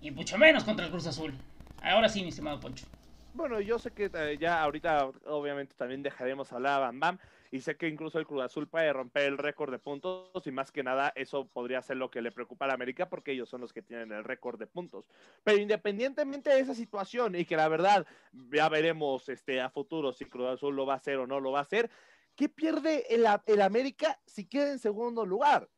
Y 0.00 0.12
mucho 0.12 0.38
menos 0.38 0.64
contra 0.64 0.84
el 0.86 0.92
Cruz 0.92 1.06
Azul. 1.06 1.34
Ahora 1.82 2.08
sí, 2.08 2.22
mi 2.22 2.28
estimado 2.28 2.60
Poncho. 2.60 2.86
Bueno, 3.34 3.60
yo 3.60 3.78
sé 3.78 3.90
que 3.90 4.10
eh, 4.12 4.38
ya 4.38 4.62
ahorita 4.62 5.10
obviamente 5.26 5.74
también 5.76 6.02
dejaremos 6.02 6.52
hablar 6.52 6.74
a 6.74 6.78
Bam 6.78 7.00
Bam, 7.00 7.18
y 7.52 7.60
sé 7.60 7.76
que 7.76 7.86
incluso 7.86 8.18
el 8.18 8.26
Cruz 8.26 8.42
Azul 8.42 8.66
puede 8.66 8.90
romper 8.94 9.24
el 9.24 9.36
récord 9.36 9.70
de 9.70 9.78
puntos 9.78 10.30
y 10.46 10.50
más 10.50 10.72
que 10.72 10.82
nada 10.82 11.12
eso 11.14 11.46
podría 11.46 11.82
ser 11.82 11.98
lo 11.98 12.10
que 12.10 12.22
le 12.22 12.32
preocupa 12.32 12.64
a 12.64 12.68
la 12.68 12.74
América 12.74 13.10
porque 13.10 13.32
ellos 13.32 13.50
son 13.50 13.60
los 13.60 13.74
que 13.74 13.82
tienen 13.82 14.10
el 14.10 14.24
récord 14.24 14.58
de 14.58 14.66
puntos. 14.66 15.04
Pero 15.44 15.58
independientemente 15.58 16.48
de 16.48 16.60
esa 16.60 16.74
situación 16.74 17.36
y 17.36 17.44
que 17.44 17.56
la 17.56 17.68
verdad 17.68 18.06
ya 18.50 18.70
veremos 18.70 19.28
este, 19.28 19.60
a 19.60 19.68
futuro 19.68 20.14
si 20.14 20.24
Cruz 20.24 20.48
Azul 20.48 20.74
lo 20.74 20.86
va 20.86 20.94
a 20.94 20.96
hacer 20.96 21.18
o 21.18 21.26
no 21.26 21.40
lo 21.40 21.52
va 21.52 21.58
a 21.58 21.62
hacer, 21.62 21.90
¿qué 22.34 22.48
pierde 22.48 23.14
el, 23.14 23.26
el 23.44 23.60
América 23.60 24.18
si 24.24 24.46
queda 24.46 24.72
en 24.72 24.78
segundo 24.78 25.26
lugar? 25.26 25.68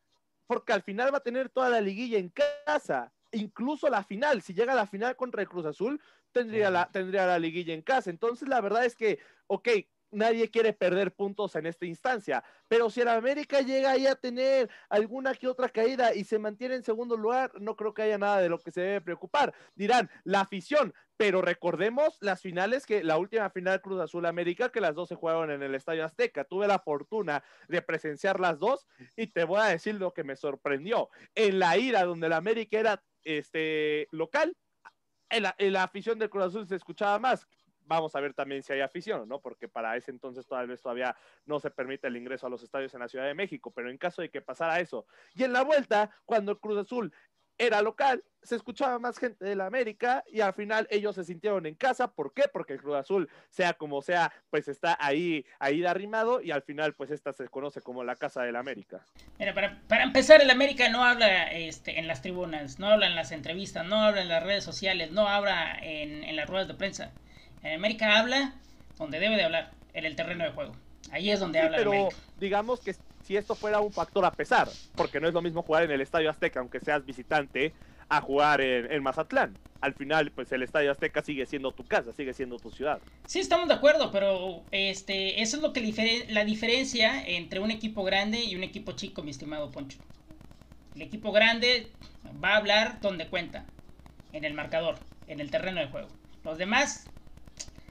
Porque 0.46 0.72
al 0.72 0.82
final 0.82 1.12
va 1.12 1.18
a 1.18 1.24
tener 1.24 1.50
toda 1.50 1.70
la 1.70 1.80
liguilla 1.80 2.18
en 2.18 2.32
casa 2.64 3.12
incluso 3.32 3.88
la 3.88 4.04
final, 4.04 4.42
si 4.42 4.54
llega 4.54 4.74
a 4.74 4.76
la 4.76 4.86
final 4.86 5.16
contra 5.16 5.42
el 5.42 5.48
Cruz 5.48 5.66
Azul, 5.66 6.00
tendría 6.30 6.70
la, 6.70 6.88
tendría 6.90 7.26
la 7.26 7.38
liguilla 7.38 7.74
en 7.74 7.82
casa. 7.82 8.10
Entonces, 8.10 8.48
la 8.48 8.60
verdad 8.60 8.84
es 8.84 8.94
que, 8.94 9.18
ok, 9.48 9.68
nadie 10.10 10.50
quiere 10.50 10.72
perder 10.72 11.14
puntos 11.14 11.56
en 11.56 11.66
esta 11.66 11.86
instancia. 11.86 12.44
Pero 12.68 12.90
si 12.90 13.00
el 13.00 13.08
América 13.08 13.60
llega 13.60 13.90
ahí 13.92 14.06
a 14.06 14.14
tener 14.14 14.70
alguna 14.88 15.34
que 15.34 15.48
otra 15.48 15.68
caída 15.68 16.14
y 16.14 16.24
se 16.24 16.38
mantiene 16.38 16.76
en 16.76 16.82
segundo 16.82 17.16
lugar, 17.16 17.52
no 17.60 17.76
creo 17.76 17.94
que 17.94 18.02
haya 18.02 18.18
nada 18.18 18.40
de 18.40 18.48
lo 18.48 18.58
que 18.58 18.70
se 18.70 18.80
debe 18.80 19.00
preocupar. 19.00 19.54
Dirán, 19.74 20.10
la 20.24 20.40
afición, 20.40 20.94
pero 21.16 21.42
recordemos 21.42 22.16
las 22.20 22.40
finales 22.40 22.86
que 22.86 23.04
la 23.04 23.18
última 23.18 23.50
final 23.50 23.80
Cruz 23.80 24.00
Azul 24.00 24.26
América, 24.26 24.70
que 24.70 24.80
las 24.80 24.94
dos 24.94 25.08
se 25.08 25.14
jugaron 25.14 25.50
en 25.50 25.62
el 25.62 25.74
Estadio 25.74 26.04
Azteca. 26.04 26.44
Tuve 26.44 26.66
la 26.66 26.78
fortuna 26.78 27.44
de 27.68 27.82
presenciar 27.82 28.40
las 28.40 28.58
dos 28.58 28.86
y 29.16 29.28
te 29.28 29.44
voy 29.44 29.60
a 29.60 29.66
decir 29.66 29.96
lo 29.96 30.12
que 30.12 30.24
me 30.24 30.36
sorprendió. 30.36 31.10
En 31.34 31.58
la 31.58 31.76
ira 31.76 32.04
donde 32.04 32.28
la 32.28 32.36
América 32.36 32.78
era 32.78 33.02
este 33.22 34.08
local, 34.10 34.56
en 35.30 35.72
la 35.72 35.82
afición 35.82 36.18
del 36.18 36.30
Cruz 36.30 36.44
Azul 36.44 36.68
se 36.68 36.76
escuchaba 36.76 37.18
más 37.18 37.48
vamos 37.84 38.14
a 38.16 38.20
ver 38.20 38.34
también 38.34 38.62
si 38.62 38.72
hay 38.72 38.80
afición, 38.80 39.28
¿no? 39.28 39.40
Porque 39.40 39.68
para 39.68 39.96
ese 39.96 40.10
entonces 40.10 40.46
todavía, 40.46 40.76
todavía 40.76 41.16
no 41.46 41.60
se 41.60 41.70
permite 41.70 42.06
el 42.06 42.16
ingreso 42.16 42.46
a 42.46 42.50
los 42.50 42.62
estadios 42.62 42.94
en 42.94 43.00
la 43.00 43.08
Ciudad 43.08 43.26
de 43.26 43.34
México, 43.34 43.70
pero 43.70 43.90
en 43.90 43.98
caso 43.98 44.22
de 44.22 44.30
que 44.30 44.40
pasara 44.40 44.80
eso. 44.80 45.06
Y 45.34 45.44
en 45.44 45.52
la 45.52 45.62
vuelta, 45.62 46.10
cuando 46.24 46.52
el 46.52 46.58
Cruz 46.58 46.78
Azul 46.78 47.12
era 47.58 47.82
local, 47.82 48.24
se 48.42 48.56
escuchaba 48.56 48.98
más 48.98 49.18
gente 49.18 49.44
de 49.44 49.56
la 49.56 49.66
América 49.66 50.22
y 50.26 50.40
al 50.40 50.52
final 50.52 50.86
ellos 50.90 51.14
se 51.14 51.24
sintieron 51.24 51.66
en 51.66 51.74
casa. 51.74 52.08
¿Por 52.08 52.34
qué? 52.34 52.44
Porque 52.52 52.74
el 52.74 52.80
Cruz 52.80 52.96
Azul, 52.96 53.28
sea 53.48 53.74
como 53.74 54.02
sea, 54.02 54.32
pues 54.50 54.68
está 54.68 54.96
ahí, 55.00 55.46
ahí 55.58 55.80
de 55.80 55.88
arrimado 55.88 56.40
y 56.42 56.50
al 56.50 56.62
final 56.62 56.94
pues 56.94 57.10
esta 57.10 57.32
se 57.32 57.48
conoce 57.48 57.80
como 57.80 58.04
la 58.04 58.16
casa 58.16 58.42
de 58.42 58.52
la 58.52 58.58
América. 58.58 59.04
Mira, 59.38 59.54
para, 59.54 59.80
para 59.88 60.04
empezar, 60.04 60.42
el 60.42 60.50
América 60.50 60.88
no 60.88 61.04
habla 61.04 61.52
este, 61.52 61.98
en 61.98 62.06
las 62.06 62.22
tribunas, 62.22 62.78
no 62.78 62.88
habla 62.88 63.06
en 63.06 63.14
las 63.14 63.32
entrevistas, 63.32 63.86
no 63.86 63.96
habla 63.96 64.22
en 64.22 64.28
las 64.28 64.42
redes 64.42 64.64
sociales, 64.64 65.10
no 65.12 65.28
habla 65.28 65.78
en, 65.80 66.24
en 66.24 66.36
las 66.36 66.48
ruedas 66.48 66.68
de 66.68 66.74
prensa. 66.74 67.12
América 67.72 68.18
habla 68.18 68.54
donde 68.98 69.18
debe 69.18 69.36
de 69.36 69.44
hablar, 69.44 69.72
en 69.92 70.04
el 70.04 70.16
terreno 70.16 70.44
de 70.44 70.50
juego. 70.50 70.76
Ahí 71.10 71.30
es 71.30 71.40
donde 71.40 71.60
habla 71.60 71.78
pero 71.78 72.08
digamos 72.38 72.80
que 72.80 72.94
si 73.24 73.36
esto 73.36 73.54
fuera 73.54 73.80
un 73.80 73.92
factor 73.92 74.24
a 74.24 74.32
pesar, 74.32 74.68
porque 74.94 75.20
no 75.20 75.28
es 75.28 75.34
lo 75.34 75.42
mismo 75.42 75.62
jugar 75.62 75.84
en 75.84 75.90
el 75.90 76.00
Estadio 76.00 76.30
Azteca, 76.30 76.60
aunque 76.60 76.80
seas 76.80 77.04
visitante, 77.06 77.72
a 78.08 78.20
jugar 78.20 78.60
en, 78.60 79.02
Mazatlán. 79.02 79.56
Al 79.80 79.94
final, 79.94 80.30
pues 80.30 80.52
el 80.52 80.62
Estadio 80.62 80.90
Azteca 80.90 81.22
sigue 81.22 81.46
siendo 81.46 81.72
tu 81.72 81.84
casa, 81.84 82.12
sigue 82.12 82.34
siendo 82.34 82.58
tu 82.58 82.70
ciudad. 82.70 83.00
Sí, 83.26 83.40
estamos 83.40 83.68
de 83.68 83.74
acuerdo, 83.74 84.10
pero 84.10 84.62
este, 84.70 85.42
eso 85.42 85.56
es 85.56 85.62
lo 85.62 85.72
que 85.72 86.26
la 86.28 86.44
diferencia 86.44 87.22
entre 87.26 87.60
un 87.60 87.70
equipo 87.70 88.04
grande 88.04 88.42
y 88.44 88.56
un 88.56 88.62
equipo 88.62 88.92
chico, 88.92 89.22
mi 89.22 89.30
estimado 89.30 89.70
Poncho. 89.70 89.98
El 90.94 91.02
equipo 91.02 91.32
grande 91.32 91.90
va 92.42 92.54
a 92.54 92.56
hablar 92.56 93.00
donde 93.00 93.26
cuenta, 93.26 93.64
en 94.32 94.44
el 94.44 94.54
marcador, 94.54 94.96
en 95.26 95.40
el 95.40 95.50
terreno 95.50 95.80
de 95.80 95.88
juego. 95.88 96.08
Los 96.44 96.58
demás 96.58 97.06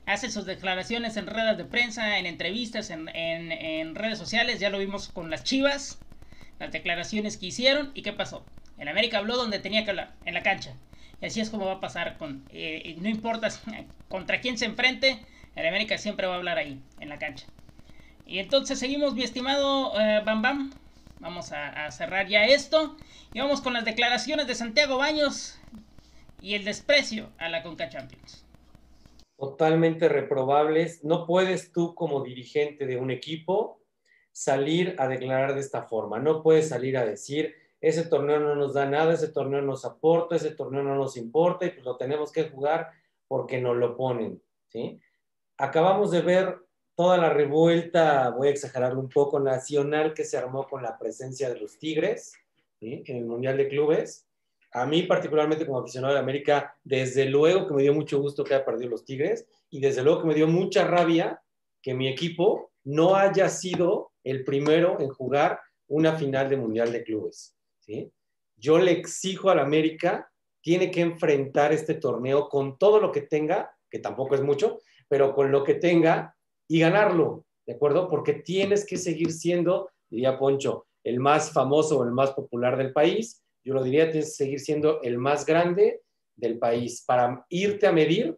hace 0.05 0.29
sus 0.29 0.45
declaraciones 0.45 1.17
en 1.17 1.27
redes 1.27 1.57
de 1.57 1.65
prensa, 1.65 2.17
en 2.17 2.25
entrevistas, 2.25 2.89
en, 2.89 3.07
en, 3.09 3.95
redes 3.95 4.17
sociales. 4.17 4.59
Ya 4.59 4.69
lo 4.69 4.79
vimos 4.79 5.09
con 5.09 5.29
las 5.29 5.43
Chivas, 5.43 5.99
las 6.59 6.71
declaraciones 6.71 7.37
que 7.37 7.47
hicieron. 7.47 7.91
¿Y 7.93 8.01
qué 8.01 8.13
pasó? 8.13 8.45
En 8.77 8.89
América 8.89 9.19
habló 9.19 9.37
donde 9.37 9.59
tenía 9.59 9.83
que 9.83 9.91
hablar, 9.91 10.13
en 10.25 10.33
la 10.33 10.43
cancha. 10.43 10.73
Y 11.21 11.25
así 11.25 11.39
es 11.39 11.49
como 11.49 11.65
va 11.65 11.73
a 11.73 11.79
pasar. 11.79 12.17
Eh, 12.49 12.95
no 12.99 13.09
importa 13.09 13.49
contra 14.09 14.41
quién 14.41 14.57
se 14.57 14.65
enfrente, 14.65 15.19
en 15.55 15.65
América 15.65 15.97
siempre 15.97 16.27
va 16.27 16.33
a 16.33 16.37
hablar 16.37 16.57
ahí, 16.57 16.81
en 16.99 17.09
la 17.09 17.19
cancha. 17.19 17.45
Y 18.25 18.39
entonces 18.39 18.79
seguimos, 18.79 19.13
mi 19.15 19.23
estimado 19.23 19.99
eh, 19.99 20.21
Bam 20.25 20.41
Bam. 20.41 20.73
Vamos 21.19 21.53
a, 21.53 21.85
a 21.85 21.91
cerrar 21.91 22.27
ya 22.27 22.43
esto. 22.45 22.97
Y 23.33 23.39
vamos 23.39 23.61
con 23.61 23.73
las 23.73 23.85
declaraciones 23.85 24.47
de 24.47 24.55
Santiago 24.55 24.97
Baños 24.97 25.57
y 26.41 26.55
el 26.55 26.65
desprecio 26.65 27.29
a 27.37 27.47
la 27.47 27.63
Conca 27.63 27.87
Champions 27.87 28.43
totalmente 29.43 30.07
reprobables. 30.07 31.03
No 31.03 31.25
puedes 31.25 31.73
tú 31.73 31.93
como 31.95 32.23
dirigente 32.23 32.85
de 32.85 32.95
un 32.97 33.11
equipo 33.11 33.81
salir 34.31 34.95
a 34.97 35.09
declarar 35.09 35.53
de 35.53 35.59
esta 35.59 35.83
forma. 35.83 36.17
No 36.17 36.41
puedes 36.41 36.69
salir 36.69 36.97
a 36.97 37.05
decir, 37.05 37.53
ese 37.81 38.05
torneo 38.05 38.39
no 38.39 38.55
nos 38.55 38.73
da 38.73 38.85
nada, 38.85 39.13
ese 39.13 39.27
torneo 39.27 39.61
nos 39.61 39.83
aporta, 39.83 40.37
ese 40.37 40.51
torneo 40.51 40.81
no 40.81 40.95
nos 40.95 41.17
importa 41.17 41.65
y 41.65 41.71
pues 41.71 41.83
lo 41.83 41.97
tenemos 41.97 42.31
que 42.31 42.45
jugar 42.45 42.91
porque 43.27 43.59
nos 43.59 43.75
lo 43.75 43.97
ponen. 43.97 44.41
¿sí? 44.69 45.01
Acabamos 45.57 46.11
de 46.11 46.21
ver 46.21 46.59
toda 46.95 47.17
la 47.17 47.29
revuelta, 47.29 48.29
voy 48.29 48.47
a 48.47 48.51
exagerar 48.51 48.97
un 48.97 49.09
poco, 49.09 49.41
nacional 49.41 50.13
que 50.13 50.23
se 50.23 50.37
armó 50.37 50.67
con 50.69 50.81
la 50.81 50.97
presencia 50.97 51.49
de 51.49 51.59
los 51.59 51.77
Tigres 51.77 52.33
en 52.79 53.17
el 53.17 53.25
Mundial 53.25 53.57
de 53.57 53.67
Clubes 53.67 54.25
a 54.73 54.87
mí 54.87 55.03
particularmente 55.03 55.65
como 55.65 55.79
aficionado 55.79 56.15
de 56.15 56.19
América, 56.19 56.75
desde 56.83 57.25
luego 57.25 57.67
que 57.67 57.75
me 57.75 57.83
dio 57.83 57.93
mucho 57.93 58.19
gusto 58.19 58.43
que 58.43 58.55
haya 58.55 58.65
perdido 58.65 58.89
los 58.89 59.05
Tigres 59.05 59.47
y 59.69 59.79
desde 59.79 60.03
luego 60.03 60.21
que 60.21 60.27
me 60.27 60.33
dio 60.33 60.47
mucha 60.47 60.85
rabia 60.85 61.41
que 61.81 61.93
mi 61.93 62.07
equipo 62.07 62.71
no 62.83 63.15
haya 63.15 63.49
sido 63.49 64.11
el 64.23 64.43
primero 64.43 64.99
en 64.99 65.09
jugar 65.09 65.59
una 65.87 66.13
final 66.13 66.49
de 66.49 66.57
Mundial 66.57 66.91
de 66.91 67.03
Clubes. 67.03 67.55
¿sí? 67.79 68.11
Yo 68.57 68.79
le 68.79 68.91
exijo 68.91 69.51
al 69.51 69.59
América, 69.59 70.31
tiene 70.61 70.89
que 70.89 71.01
enfrentar 71.01 71.71
este 71.71 71.93
torneo 71.93 72.49
con 72.49 72.77
todo 72.79 72.99
lo 72.99 73.11
que 73.11 73.21
tenga, 73.21 73.75
que 73.91 73.99
tampoco 73.99 74.33
es 74.33 74.41
mucho, 74.41 74.79
pero 75.07 75.35
con 75.35 75.51
lo 75.51 75.63
que 75.63 75.75
tenga 75.75 76.35
y 76.67 76.79
ganarlo, 76.79 77.45
¿de 77.67 77.73
acuerdo? 77.73 78.09
Porque 78.09 78.33
tienes 78.33 78.85
que 78.85 78.97
seguir 78.97 79.31
siendo, 79.31 79.91
diría 80.09 80.39
Poncho, 80.39 80.87
el 81.03 81.19
más 81.19 81.51
famoso 81.51 81.99
o 81.99 82.03
el 82.03 82.11
más 82.11 82.31
popular 82.31 82.77
del 82.77 82.93
país 82.93 83.42
yo 83.63 83.73
lo 83.73 83.83
diría, 83.83 84.11
tienes 84.11 84.29
que 84.29 84.43
seguir 84.45 84.59
siendo 84.59 85.01
el 85.01 85.17
más 85.17 85.45
grande 85.45 86.01
del 86.35 86.59
país 86.59 87.03
para 87.05 87.45
irte 87.49 87.87
a 87.87 87.91
medir 87.91 88.37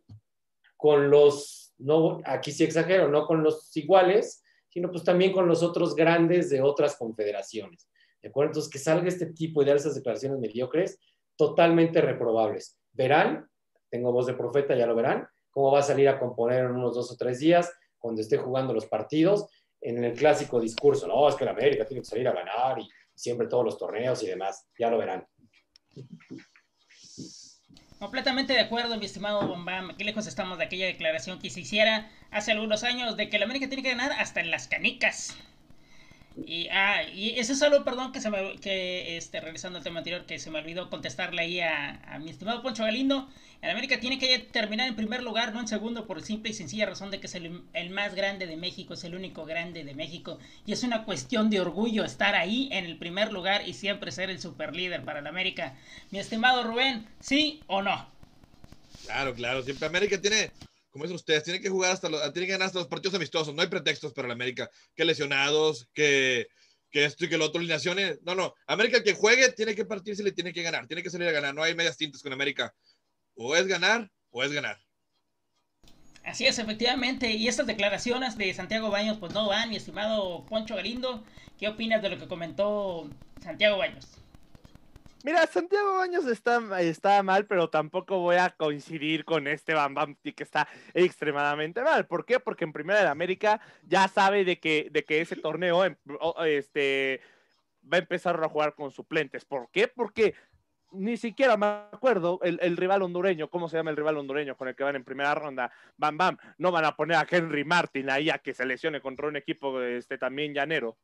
con 0.77 1.09
los, 1.09 1.73
no, 1.77 2.21
aquí 2.25 2.51
sí 2.51 2.63
exagero, 2.63 3.07
no 3.09 3.25
con 3.25 3.43
los 3.43 3.75
iguales, 3.75 4.43
sino 4.69 4.91
pues 4.91 5.03
también 5.03 5.31
con 5.31 5.47
los 5.47 5.63
otros 5.63 5.95
grandes 5.95 6.49
de 6.49 6.61
otras 6.61 6.97
confederaciones. 6.97 7.87
¿De 8.21 8.29
acuerdo? 8.29 8.49
Entonces, 8.49 8.71
que 8.71 8.79
salga 8.79 9.07
este 9.07 9.27
tipo 9.27 9.61
de 9.61 9.67
dar 9.67 9.77
esas 9.77 9.95
declaraciones 9.95 10.39
mediocres, 10.39 10.99
totalmente 11.35 12.01
reprobables. 12.01 12.77
Verán, 12.91 13.47
tengo 13.89 14.11
voz 14.11 14.25
de 14.25 14.33
profeta, 14.33 14.75
ya 14.75 14.87
lo 14.87 14.95
verán, 14.95 15.27
cómo 15.51 15.71
va 15.71 15.79
a 15.79 15.83
salir 15.83 16.09
a 16.09 16.19
componer 16.19 16.65
en 16.65 16.71
unos 16.71 16.95
dos 16.95 17.11
o 17.11 17.15
tres 17.15 17.39
días, 17.39 17.71
cuando 17.97 18.21
esté 18.21 18.37
jugando 18.37 18.73
los 18.73 18.85
partidos, 18.85 19.47
en 19.81 20.03
el 20.03 20.13
clásico 20.13 20.59
discurso, 20.59 21.07
no, 21.07 21.29
es 21.29 21.35
que 21.35 21.45
la 21.45 21.51
América 21.51 21.85
tiene 21.85 22.01
que 22.01 22.07
salir 22.07 22.27
a 22.27 22.33
ganar 22.33 22.79
y 22.79 22.89
siempre 23.15 23.47
todos 23.47 23.65
los 23.65 23.77
torneos 23.77 24.21
y 24.23 24.27
demás. 24.27 24.67
Ya 24.77 24.89
lo 24.89 24.97
verán. 24.97 25.27
Completamente 27.99 28.53
de 28.53 28.59
acuerdo, 28.59 28.97
mi 28.97 29.05
estimado 29.05 29.47
Bombam. 29.47 29.95
Qué 29.97 30.03
lejos 30.03 30.27
estamos 30.27 30.57
de 30.57 30.65
aquella 30.65 30.85
declaración 30.85 31.39
que 31.39 31.49
se 31.49 31.61
hiciera 31.61 32.11
hace 32.29 32.51
algunos 32.51 32.83
años 32.83 33.15
de 33.15 33.29
que 33.29 33.39
la 33.39 33.45
América 33.45 33.67
tiene 33.67 33.83
que 33.83 33.89
ganar 33.89 34.11
hasta 34.11 34.41
en 34.41 34.51
las 34.51 34.67
canicas. 34.67 35.35
Y, 36.37 36.67
ah, 36.69 37.03
y 37.03 37.39
eso 37.39 37.53
es 37.53 37.61
algo, 37.61 37.85
perdón, 37.85 38.11
que 38.11 38.19
se 38.19 38.29
me, 38.29 38.57
que 38.59 39.15
este, 39.15 39.39
regresando 39.39 39.77
al 39.77 39.83
tema 39.83 39.99
anterior, 39.99 40.25
que 40.25 40.37
se 40.37 40.51
me 40.51 40.59
olvidó 40.59 40.89
contestarle 40.89 41.41
ahí 41.41 41.61
a, 41.61 42.19
mi 42.19 42.29
estimado 42.29 42.61
Poncho 42.61 42.83
Galindo. 42.83 43.29
En 43.61 43.69
América 43.69 43.99
tiene 43.99 44.19
que 44.19 44.37
terminar 44.39 44.87
en 44.87 44.95
primer 44.95 45.23
lugar, 45.23 45.53
no 45.53 45.61
en 45.61 45.67
segundo, 45.67 46.05
por 46.05 46.21
simple 46.21 46.51
y 46.51 46.53
sencilla 46.53 46.85
razón 46.85 47.09
de 47.09 47.19
que 47.19 47.27
es 47.27 47.35
el, 47.35 47.61
el, 47.73 47.89
más 47.89 48.13
grande 48.13 48.47
de 48.47 48.57
México, 48.57 48.93
es 48.93 49.03
el 49.05 49.15
único 49.15 49.45
grande 49.45 49.83
de 49.85 49.95
México. 49.95 50.37
Y 50.65 50.73
es 50.73 50.83
una 50.83 51.05
cuestión 51.05 51.49
de 51.49 51.61
orgullo 51.61 52.03
estar 52.03 52.35
ahí 52.35 52.67
en 52.71 52.85
el 52.85 52.97
primer 52.97 53.31
lugar 53.31 53.67
y 53.67 53.73
siempre 53.73 54.11
ser 54.11 54.29
el 54.29 54.41
super 54.41 54.75
líder 54.75 55.03
para 55.03 55.21
la 55.21 55.29
América. 55.29 55.75
Mi 56.11 56.19
estimado 56.19 56.63
Rubén, 56.63 57.07
¿sí 57.21 57.61
o 57.67 57.81
no? 57.81 58.07
Claro, 59.05 59.33
claro, 59.33 59.63
siempre 59.63 59.87
América 59.87 60.19
tiene 60.19 60.51
como 60.95 61.03
dicen 61.03 61.17
ustedes, 61.17 61.43
tiene 61.43 61.59
que 61.59 61.67
jugar 61.67 61.91
hasta 61.91 62.07
los, 62.07 62.21
tiene 62.31 62.45
que 62.45 62.53
ganar 62.53 62.67
hasta 62.67 62.79
los 62.79 62.87
partidos 62.87 63.15
amistosos. 63.15 63.53
No 63.53 63.61
hay 63.61 63.67
pretextos 63.67 64.13
para 64.13 64.29
la 64.29 64.33
América. 64.33 64.69
Que 64.95 65.03
lesionados, 65.03 65.89
que, 65.93 66.47
que 66.89 67.03
esto 67.03 67.25
y 67.25 67.27
que 67.27 67.37
lo 67.37 67.43
otro, 67.43 67.59
alineaciones. 67.59 68.19
No, 68.21 68.33
no. 68.33 68.55
América 68.65 69.03
que 69.03 69.13
juegue 69.13 69.51
tiene 69.51 69.75
que 69.75 69.83
partirse 69.83 70.21
y 70.21 70.25
le 70.25 70.31
tiene 70.31 70.53
que 70.53 70.63
ganar. 70.63 70.87
Tiene 70.87 71.03
que 71.03 71.09
salir 71.09 71.27
a 71.27 71.33
ganar. 71.33 71.53
No 71.53 71.63
hay 71.63 71.75
medias 71.75 71.97
tintas 71.97 72.23
con 72.23 72.31
América. 72.31 72.73
O 73.35 73.57
es 73.57 73.67
ganar 73.67 74.09
o 74.29 74.41
es 74.41 74.53
ganar. 74.53 74.79
Así 76.23 76.45
es, 76.45 76.59
efectivamente. 76.59 77.29
Y 77.29 77.49
estas 77.49 77.67
declaraciones 77.67 78.37
de 78.37 78.53
Santiago 78.53 78.89
Baños, 78.89 79.17
pues 79.17 79.33
no 79.33 79.49
van, 79.49 79.71
mi 79.71 79.75
estimado 79.75 80.45
Poncho 80.45 80.77
Galindo. 80.77 81.25
¿Qué 81.59 81.67
opinas 81.67 82.01
de 82.03 82.11
lo 82.11 82.17
que 82.17 82.29
comentó 82.29 83.09
Santiago 83.43 83.79
Baños? 83.79 84.07
Mira, 85.25 85.47
Santiago 85.47 85.95
Baños 85.95 86.27
está, 86.27 86.61
está 86.81 87.23
mal, 87.23 87.47
pero 87.47 87.67
tampoco 87.67 88.19
voy 88.19 88.35
a 88.35 88.51
coincidir 88.51 89.25
con 89.25 89.47
este 89.47 89.73
Bam 89.73 89.95
Bam 89.95 90.15
que 90.21 90.43
está 90.43 90.67
extremadamente 90.93 91.81
mal. 91.81 92.05
¿Por 92.05 92.27
qué? 92.27 92.39
Porque 92.39 92.63
en 92.63 92.71
Primera 92.71 93.01
de 93.01 93.07
América 93.07 93.59
ya 93.81 94.07
sabe 94.07 94.45
de 94.45 94.59
que, 94.59 94.89
de 94.91 95.03
que 95.03 95.21
ese 95.21 95.35
torneo 95.35 95.83
em, 95.83 95.95
este, 96.45 97.21
va 97.91 97.97
a 97.97 98.01
empezar 98.01 98.39
a 98.43 98.49
jugar 98.49 98.75
con 98.75 98.91
suplentes. 98.91 99.45
¿Por 99.45 99.71
qué? 99.71 99.87
Porque 99.87 100.35
ni 100.91 101.17
siquiera 101.17 101.57
me 101.57 101.65
acuerdo 101.65 102.39
el, 102.43 102.59
el, 102.61 102.77
rival 102.77 103.01
hondureño, 103.01 103.49
¿cómo 103.49 103.67
se 103.67 103.77
llama 103.77 103.89
el 103.89 103.97
rival 103.97 104.17
hondureño 104.17 104.55
con 104.55 104.67
el 104.67 104.75
que 104.75 104.83
van 104.83 104.95
en 104.95 105.03
primera 105.03 105.33
ronda? 105.33 105.71
Bam 105.97 106.19
Bam, 106.19 106.37
no 106.59 106.71
van 106.71 106.85
a 106.85 106.95
poner 106.95 107.17
a 107.17 107.25
Henry 107.27 107.65
Martin 107.65 108.11
ahí 108.11 108.29
a 108.29 108.37
que 108.37 108.53
se 108.53 108.63
lesione 108.63 109.01
contra 109.01 109.27
un 109.27 109.37
equipo 109.37 109.81
este, 109.81 110.19
también 110.19 110.53
llanero. 110.53 110.99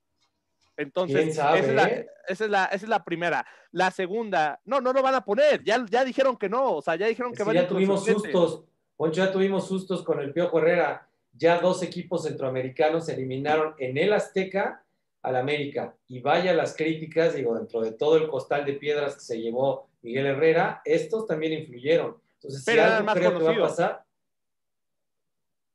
Entonces, 0.77 1.29
esa, 1.29 1.57
es 1.57 1.67
la, 1.73 1.83
esa, 1.83 2.05
es 2.27 2.49
la, 2.49 2.65
esa, 2.65 2.75
es 2.85 2.89
la, 2.89 3.03
primera. 3.03 3.45
La 3.71 3.91
segunda, 3.91 4.59
no, 4.65 4.81
no 4.81 4.93
lo 4.93 5.01
van 5.01 5.15
a 5.15 5.23
poner. 5.23 5.63
Ya, 5.63 5.85
ya 5.89 6.03
dijeron 6.03 6.37
que 6.37 6.49
no. 6.49 6.77
O 6.77 6.81
sea, 6.81 6.95
ya 6.95 7.07
dijeron 7.07 7.33
que, 7.33 7.43
van 7.43 7.55
Ya 7.55 7.67
tuvimos 7.67 8.05
sustos. 8.05 8.63
Poncho, 8.95 9.23
ya 9.23 9.31
tuvimos 9.31 9.67
sustos 9.67 10.03
con 10.03 10.19
el 10.19 10.33
Piojo 10.33 10.59
Herrera. 10.59 11.07
Ya 11.33 11.59
dos 11.59 11.81
equipos 11.83 12.23
centroamericanos 12.23 13.09
eliminaron 13.09 13.75
en 13.79 13.97
el 13.97 14.13
Azteca 14.13 14.83
al 15.21 15.35
América. 15.35 15.95
Y 16.07 16.19
vaya 16.19 16.53
las 16.53 16.75
críticas, 16.75 17.35
digo, 17.35 17.55
dentro 17.55 17.81
de 17.81 17.91
todo 17.91 18.17
el 18.17 18.27
costal 18.27 18.65
de 18.65 18.73
piedras 18.73 19.15
que 19.15 19.21
se 19.21 19.41
llevó 19.41 19.87
Miguel 20.01 20.25
Herrera, 20.25 20.81
estos 20.83 21.27
también 21.27 21.53
influyeron. 21.53 22.17
Entonces, 22.35 22.63
si 22.63 22.79
algo 22.79 23.13
creo 23.13 23.37
que 23.37 23.43
va 23.43 23.51
a 23.51 23.59
pasar, 23.59 24.03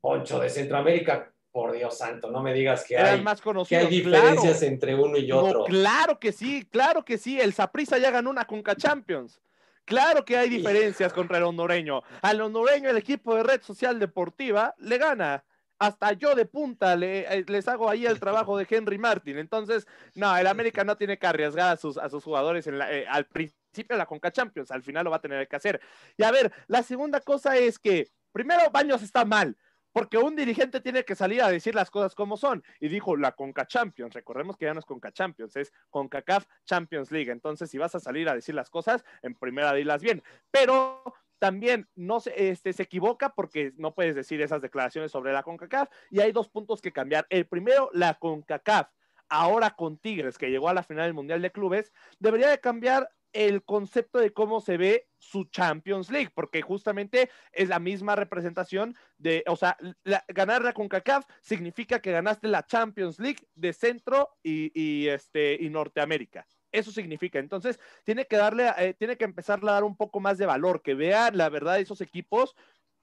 Poncho 0.00 0.40
de 0.40 0.50
Centroamérica, 0.50 1.32
por 1.57 1.73
Dios 1.73 1.97
santo, 1.97 2.31
no 2.31 2.42
me 2.42 2.53
digas 2.53 2.85
que, 2.85 2.99
hay, 2.99 3.23
más 3.23 3.40
que 3.66 3.79
hay 3.79 3.87
diferencias 3.87 4.61
entre 4.61 4.95
uno 4.95 5.16
y 5.16 5.33
otro. 5.33 5.64
claro 5.64 6.21
que 6.21 6.31
sí, 6.31 6.69
claro 6.71 7.03
que 7.03 7.16
sí. 7.16 7.40
El 7.40 7.55
Saprissa 7.55 7.97
ya 7.97 8.11
ganó 8.11 8.29
una 8.29 8.45
Conca 8.45 8.77
Champions. 8.77 9.40
Claro 9.87 10.23
que 10.23 10.37
hay 10.37 10.51
diferencias 10.51 11.14
contra 11.14 11.38
el 11.38 11.45
hondureño. 11.45 12.03
Al 12.21 12.42
hondureño, 12.42 12.90
el 12.90 12.99
equipo 12.99 13.35
de 13.35 13.42
Red 13.42 13.62
Social 13.62 13.99
Deportiva 13.99 14.75
le 14.77 14.99
gana. 14.99 15.47
Hasta 15.79 16.12
yo 16.12 16.35
de 16.35 16.45
punta 16.45 16.95
le, 16.95 17.21
eh, 17.21 17.47
les 17.49 17.66
hago 17.69 17.88
ahí 17.88 18.05
el 18.05 18.21
trabajo 18.21 18.59
de 18.59 18.66
Henry 18.69 18.99
Martin. 18.99 19.38
Entonces, 19.38 19.87
no, 20.14 20.37
el 20.37 20.49
América 20.49 20.85
no 20.85 20.99
tiene 20.99 21.19
que 21.19 21.27
arriesgar 21.27 21.73
a 21.73 21.79
sus, 21.79 21.97
a 21.97 22.11
sus 22.11 22.23
jugadores 22.23 22.66
en 22.66 22.83
eh, 22.83 23.07
al 23.09 23.25
principio 23.25 23.95
de 23.95 23.99
la 23.99 24.05
Conca 24.05 24.31
Champions. 24.31 24.71
Al 24.71 24.83
final 24.83 25.04
lo 25.04 25.11
va 25.11 25.17
a 25.17 25.23
tener 25.23 25.48
que 25.48 25.57
hacer. 25.57 25.81
Y 26.19 26.23
a 26.23 26.31
ver, 26.31 26.52
la 26.67 26.83
segunda 26.83 27.21
cosa 27.21 27.57
es 27.57 27.79
que, 27.79 28.11
primero, 28.31 28.71
Baños 28.71 29.02
está 29.02 29.25
mal. 29.25 29.57
Porque 29.97 30.19
un 30.19 30.37
dirigente 30.37 30.83
tiene 30.83 31.07
que 31.07 31.15
salir 31.15 31.40
a 31.40 31.49
decir 31.49 31.75
las 31.75 31.90
cosas 31.90 32.15
como 32.15 32.37
son. 32.37 32.63
Y 32.81 32.88
dijo 32.88 33.17
la 33.17 33.33
Conca 33.33 33.67
Champions. 33.67 34.13
Recordemos 34.13 34.59
que 34.59 34.67
ya 34.67 34.75
no 34.75 34.81
es 34.81 34.85
Conca 34.85 35.11
Champions, 35.11 35.57
es 35.57 35.73
CONCACAF 35.88 36.44
Champions 36.67 37.11
League. 37.11 37.33
Entonces, 37.33 37.71
si 37.71 37.79
vas 37.79 37.94
a 37.94 38.01
salir 38.01 38.29
a 38.29 38.35
decir 38.35 38.55
las 38.55 38.69
cosas, 38.69 39.07
en 39.23 39.35
primera 39.35 39.73
dilas 39.73 40.03
bien. 40.03 40.23
Pero 40.51 41.03
también 41.38 41.88
no 41.94 42.21
se, 42.21 42.51
este, 42.51 42.75
se 42.75 42.83
equivoca 42.83 43.31
porque 43.31 43.73
no 43.79 43.94
puedes 43.94 44.15
decir 44.15 44.42
esas 44.42 44.61
declaraciones 44.61 45.13
sobre 45.13 45.33
la 45.33 45.42
CONCACAF. 45.42 45.88
Y 46.11 46.21
hay 46.21 46.31
dos 46.31 46.51
puntos 46.51 46.83
que 46.83 46.92
cambiar. 46.92 47.27
El 47.31 47.47
primero, 47.47 47.88
la 47.94 48.19
CONCACAF 48.19 48.90
ahora 49.31 49.71
con 49.71 49.97
Tigres, 49.97 50.37
que 50.37 50.51
llegó 50.51 50.69
a 50.69 50.75
la 50.75 50.83
final 50.83 51.07
del 51.07 51.15
Mundial 51.15 51.40
de 51.40 51.53
Clubes, 51.53 51.90
debería 52.19 52.51
de 52.51 52.61
cambiar 52.61 53.09
el 53.37 53.64
concepto 53.64 54.18
de 54.18 54.32
cómo 54.32 54.62
se 54.62 54.78
ve 54.78 55.08
su 55.18 55.44
Champions 55.44 56.10
League, 56.10 56.30
porque 56.34 56.62
justamente 56.62 57.28
es 57.52 57.68
la 57.68 57.78
misma 57.78 58.16
representación 58.16 58.96
de, 59.18 59.44
o 59.46 59.56
sea, 59.56 59.76
ganar 60.28 60.62
la 60.62 60.72
CONCACAF 60.72 61.26
significa 61.42 62.00
que 62.00 62.12
ganaste 62.12 62.48
la 62.48 62.64
Champions 62.64 63.18
League 63.18 63.46
de 63.54 63.74
Centro 63.74 64.30
y, 64.42 65.06
este, 65.08 65.58
y 65.60 65.68
Norteamérica. 65.68 66.46
Eso 66.72 66.90
significa. 66.90 67.38
Entonces, 67.38 67.78
tiene 68.04 68.26
que 68.26 68.37
darle, 68.37 68.70
eh, 68.78 68.94
tiene 68.94 69.16
que 69.16 69.24
empezar 69.24 69.60
a 69.62 69.72
dar 69.72 69.84
un 69.84 69.96
poco 69.96 70.18
más 70.18 70.38
de 70.38 70.46
valor, 70.46 70.82
que 70.82 70.94
vea 70.94 71.30
la 71.30 71.50
verdad 71.50 71.74
de 71.74 71.82
esos 71.82 72.00
equipos 72.00 72.56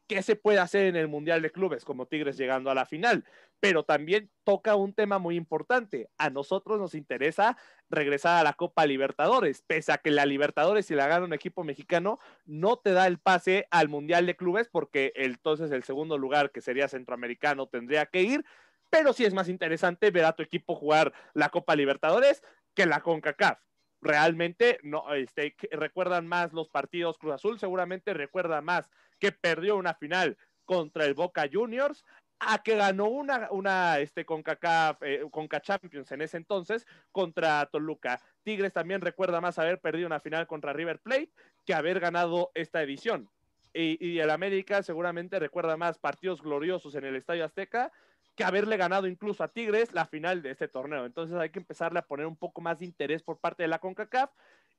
qué 0.08 0.22
se 0.22 0.36
puede 0.36 0.60
hacer 0.60 0.86
en 0.86 0.96
el 0.96 1.08
Mundial 1.08 1.42
de 1.42 1.52
Clubes, 1.52 1.86
como 1.86 2.08
Tigres 2.08 2.38
llegando 2.38 2.70
a 2.70 2.76
la 2.76 2.86
final. 2.86 3.26
Pero 3.60 3.84
también 3.84 4.30
toca 4.44 4.76
un 4.76 4.94
tema 4.94 5.20
muy 5.20 5.36
importante. 5.36 6.10
A 6.18 6.30
nosotros 6.30 6.80
nos 6.80 6.96
interesa 6.96 7.58
regresar 7.90 8.40
a 8.40 8.44
la 8.44 8.54
Copa 8.54 8.86
Libertadores, 8.86 9.62
pese 9.62 9.92
a 9.92 9.98
que 9.98 10.12
la 10.12 10.26
Libertadores, 10.26 10.86
si 10.86 10.96
la 10.96 11.08
gana 11.08 11.26
un 11.26 11.34
equipo 11.34 11.64
mexicano, 11.64 12.20
no 12.46 12.78
te 12.78 12.92
da 12.92 13.08
el 13.08 13.20
pase 13.20 13.68
al 13.72 13.90
Mundial 13.90 14.26
de 14.26 14.36
Clubes, 14.36 14.70
porque 14.70 15.14
entonces 15.16 15.72
el 15.72 15.84
segundo 15.84 16.18
lugar, 16.18 16.52
que 16.52 16.62
sería 16.62 16.88
centroamericano, 16.88 17.68
tendría 17.68 18.06
que 18.06 18.22
ir. 18.22 18.46
Pero 18.90 19.14
sí 19.14 19.26
es 19.26 19.34
más 19.34 19.50
interesante 19.50 20.12
ver 20.12 20.26
a 20.26 20.34
tu 20.34 20.44
equipo 20.44 20.76
jugar 20.76 21.14
la 21.34 21.50
Copa 21.50 21.76
Libertadores 21.76 22.44
que 22.76 22.86
la 22.86 23.02
CONCACAF 23.02 23.60
realmente 24.04 24.80
no 24.84 25.14
este, 25.14 25.56
recuerdan 25.72 26.28
más 26.28 26.54
los 26.54 26.70
partidos 26.70 27.18
Cruz 27.18 27.34
Azul, 27.34 27.60
seguramente 27.60 28.14
recuerda 28.14 28.62
más 28.62 28.90
que 29.24 29.32
perdió 29.32 29.78
una 29.78 29.94
final 29.94 30.38
contra 30.66 31.06
el 31.06 31.14
Boca 31.14 31.50
Juniors 31.50 32.04
a 32.40 32.62
que 32.62 32.76
ganó 32.76 33.08
una, 33.08 33.48
una 33.52 34.00
este, 34.00 34.26
CONCACAF, 34.26 34.98
eh, 35.02 35.26
Conca 35.32 35.62
Champions 35.62 36.12
en 36.12 36.22
ese 36.22 36.36
entonces 36.36 36.86
contra 37.14 37.66
Toluca. 37.68 38.20
Tigres 38.44 38.74
también 38.74 39.00
recuerda 39.00 39.40
más 39.40 39.58
haber 39.60 39.80
perdido 39.80 40.08
una 40.08 40.20
final 40.20 40.46
contra 40.46 40.74
River 40.74 41.00
Plate 41.00 41.32
que 41.66 41.74
haber 41.74 42.02
ganado 42.02 42.52
esta 42.54 42.84
edición. 42.84 43.30
Y, 43.74 44.06
y 44.06 44.20
el 44.20 44.30
América 44.30 44.84
seguramente 44.84 45.40
recuerda 45.40 45.78
más 45.78 46.00
partidos 46.00 46.42
gloriosos 46.42 46.94
en 46.96 47.06
el 47.06 47.16
Estadio 47.16 47.46
Azteca 47.46 47.94
que 48.36 48.44
haberle 48.44 48.76
ganado 48.76 49.08
incluso 49.08 49.42
a 49.42 49.54
Tigres 49.54 49.94
la 49.94 50.06
final 50.06 50.42
de 50.42 50.52
este 50.52 50.68
torneo. 50.68 51.06
Entonces 51.06 51.38
hay 51.38 51.50
que 51.50 51.60
empezarle 51.60 52.00
a 52.00 52.06
poner 52.06 52.26
un 52.26 52.36
poco 52.36 52.60
más 52.60 52.80
de 52.80 52.86
interés 52.86 53.24
por 53.24 53.40
parte 53.40 53.64
de 53.64 53.70
la 53.70 53.80
CONCACAF 53.80 54.32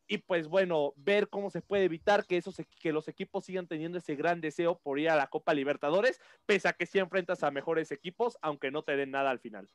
y 0.07 0.18
pues 0.18 0.48
bueno, 0.48 0.92
ver 0.96 1.28
cómo 1.28 1.50
se 1.50 1.62
puede 1.62 1.84
evitar 1.84 2.26
que, 2.26 2.36
esos, 2.36 2.57
que 2.80 2.92
los 2.92 3.09
equipos 3.09 3.44
sigan 3.44 3.66
teniendo 3.66 3.98
ese 3.98 4.14
gran 4.14 4.40
deseo 4.40 4.78
por 4.78 4.98
ir 4.98 5.11
a 5.11 5.16
la 5.16 5.28
Copa 5.28 5.55
Libertadores, 5.55 6.20
pese 6.46 6.68
a 6.68 6.72
que 6.72 6.86
sí 6.86 6.98
enfrentas 6.98 7.42
a 7.42 7.50
mejores 7.50 7.90
equipos, 7.92 8.36
aunque 8.42 8.70
no 8.70 8.82
te 8.82 8.96
den 8.96 9.11
nada 9.11 9.30
al 9.30 9.40
final. 9.40 9.68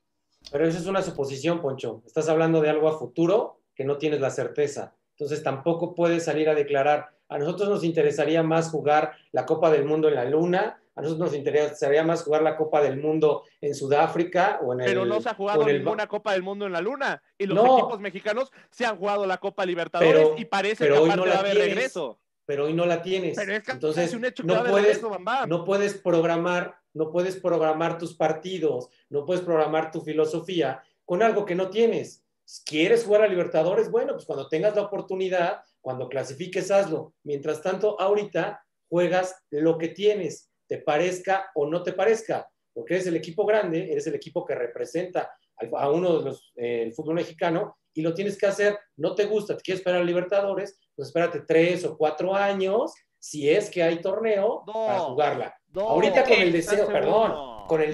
Pero 0.52 0.68
eso 0.68 0.78
es 0.78 0.86
una 0.86 1.02
suposición, 1.02 1.62
Poncho. 1.62 2.04
Estás 2.06 2.30
hablando 2.30 2.62
de 2.62 2.70
algo 2.70 2.88
a 2.88 2.98
futuro 2.98 3.62
que 3.76 3.86
no 3.86 3.98
tienes 3.98 4.22
la 4.22 4.30
certeza. 4.30 4.96
Entonces 5.12 5.44
tampoco 5.44 5.96
puedes 5.96 6.24
salir 6.26 6.50
a 6.50 6.56
declarar, 6.56 7.10
a 7.28 7.38
nosotros 7.38 7.70
nos 7.70 7.84
interesaría 7.84 8.42
más 8.42 8.70
jugar 8.70 9.14
la 9.32 9.46
Copa 9.46 9.70
del 9.70 9.86
Mundo 9.86 10.08
en 10.08 10.16
la 10.16 10.26
Luna 10.26 10.82
a 11.00 11.02
nosotros 11.02 11.30
nos 11.30 11.38
interesaría 11.38 12.04
más 12.04 12.24
jugar 12.24 12.42
la 12.42 12.58
Copa 12.58 12.82
del 12.82 12.98
Mundo 12.98 13.44
en 13.62 13.74
Sudáfrica 13.74 14.60
o 14.62 14.74
en 14.74 14.80
Pero 14.80 15.06
no 15.06 15.22
se 15.22 15.30
ha 15.30 15.34
jugado 15.34 15.66
ninguna 15.66 16.08
Copa 16.08 16.34
del 16.34 16.44
Mundo 16.44 16.66
en 16.66 16.74
la 16.74 16.82
Luna. 16.82 17.24
Y 17.38 17.46
los 17.46 17.58
equipos 17.58 18.00
mexicanos 18.02 18.52
se 18.70 18.86
han 18.86 18.98
jugado 18.98 19.26
la 19.26 19.38
Copa 19.38 19.66
Libertadores 19.66 20.28
y 20.38 20.44
parece 20.44 20.88
que 20.88 20.94
aparte 20.94 21.16
no 21.16 21.26
va 21.26 21.36
a 21.36 21.40
haber 21.40 21.58
regreso. 21.58 22.20
Pero 22.46 22.66
hoy 22.66 22.74
no 22.74 22.86
la 22.86 23.02
tienes. 23.02 23.38
Entonces, 23.38 24.14
no, 24.44 24.64
puedes, 24.66 25.02
no 25.48 25.64
puedes 25.64 25.94
programar, 25.94 26.76
no 26.94 27.12
puedes 27.12 27.38
programar 27.38 27.98
tus 27.98 28.16
partidos, 28.16 28.90
no 29.10 29.24
puedes 29.24 29.44
programar 29.44 29.92
tu 29.92 30.02
filosofía 30.02 30.84
con 31.06 31.24
algo 31.24 31.46
que 31.46 31.56
no 31.56 31.70
tienes. 31.70 32.26
¿Quieres 32.66 33.06
jugar 33.06 33.22
a 33.22 33.28
Libertadores? 33.28 33.90
Bueno, 33.90 34.14
pues 34.14 34.26
cuando 34.26 34.50
tengas 34.50 34.76
la 34.76 34.82
oportunidad, 34.82 35.62
cuando 35.80 36.10
clasifiques, 36.10 36.72
hazlo. 36.72 37.14
Mientras 37.24 37.62
tanto, 37.62 38.02
ahorita 38.02 38.66
juegas 38.90 39.36
lo 39.52 39.78
que 39.78 39.90
tienes 39.90 40.49
te 40.70 40.78
parezca 40.78 41.50
o 41.56 41.66
no 41.66 41.82
te 41.82 41.94
parezca, 41.94 42.48
porque 42.74 42.94
eres 42.94 43.08
el 43.08 43.16
equipo 43.16 43.46
grande, 43.46 43.92
eres 43.92 44.06
el 44.08 44.16
equipo 44.16 44.46
que 44.46 44.54
representa 44.54 45.34
a 45.76 45.90
uno 45.90 46.20
de 46.20 46.26
los 46.26 46.54
eh, 46.56 46.94
fútbol 46.96 47.16
mexicano 47.16 47.78
y 47.94 48.02
lo 48.02 48.14
tienes 48.14 48.38
que 48.38 48.46
hacer, 48.46 48.78
no 48.96 49.16
te 49.16 49.26
gusta, 49.26 49.58
te 49.58 49.64
quieres 49.64 49.80
esperar 49.80 50.02
a 50.02 50.06
Libertadores, 50.06 50.80
pues 50.96 51.08
espérate 51.08 51.42
tres 51.42 51.84
o 51.84 51.98
cuatro 51.98 52.36
años, 52.36 52.94
si 53.18 53.50
es 53.50 53.70
que 53.70 53.84
hay 53.84 54.00
torneo, 54.00 54.64
para 54.66 55.00
jugarla. 55.00 55.56
Ahorita 55.76 56.24
con 56.24 56.34
el 56.34 56.52
deseo, 56.52 56.88
perdón, 56.88 57.66
con 57.68 57.82
el, 57.82 57.94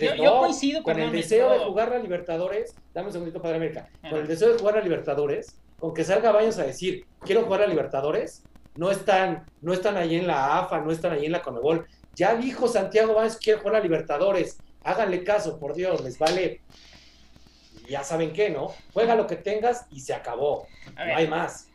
con 0.84 0.99
el 0.99 1.11
deseo 1.11 1.51
de 1.51 1.59
jugar 1.59 1.89
la 1.89 1.99
Libertadores, 1.99 2.76
dame 2.93 3.07
un 3.07 3.13
segundito, 3.13 3.41
Padre 3.41 3.55
América, 3.55 3.89
con 4.09 4.19
el 4.19 4.28
deseo 4.28 4.51
de 4.51 4.59
jugar 4.59 4.76
la 4.76 4.82
Libertadores, 4.82 5.59
con 5.80 5.93
que 5.93 6.03
salga 6.03 6.32
Baños 6.32 6.59
a 6.59 6.65
decir, 6.65 7.05
quiero 7.21 7.43
jugar 7.43 7.63
a 7.63 7.67
Libertadores, 7.67 8.43
no 8.76 8.91
están, 8.91 9.45
no 9.61 9.73
están 9.73 9.97
ahí 9.97 10.15
en 10.15 10.28
la 10.28 10.59
AFA, 10.59 10.82
no 10.82 10.91
están 10.91 11.13
ahí 11.13 11.26
en 11.26 11.32
la 11.32 11.41
Conmebol, 11.41 11.88
ya 12.16 12.36
dijo 12.36 12.68
Santiago 12.68 13.13
Báñez 13.13 13.36
que 13.36 13.45
quiere 13.45 13.59
jugar 13.59 13.76
a 13.76 13.80
Libertadores. 13.82 14.59
Háganle 14.84 15.24
caso, 15.24 15.59
por 15.59 15.76
Dios, 15.76 16.01
les 16.01 16.18
vale. 16.18 16.61
Ya 17.89 18.03
saben 18.03 18.34
qué, 18.34 18.49
¿no? 18.49 18.74
Juega 18.93 19.16
lo 19.16 19.28
que 19.28 19.36
tengas 19.36 19.86
y 19.91 19.99
se 19.99 20.13
acabó. 20.13 20.68
no 20.95 21.16
hay 21.16 21.28
más. 21.28 21.68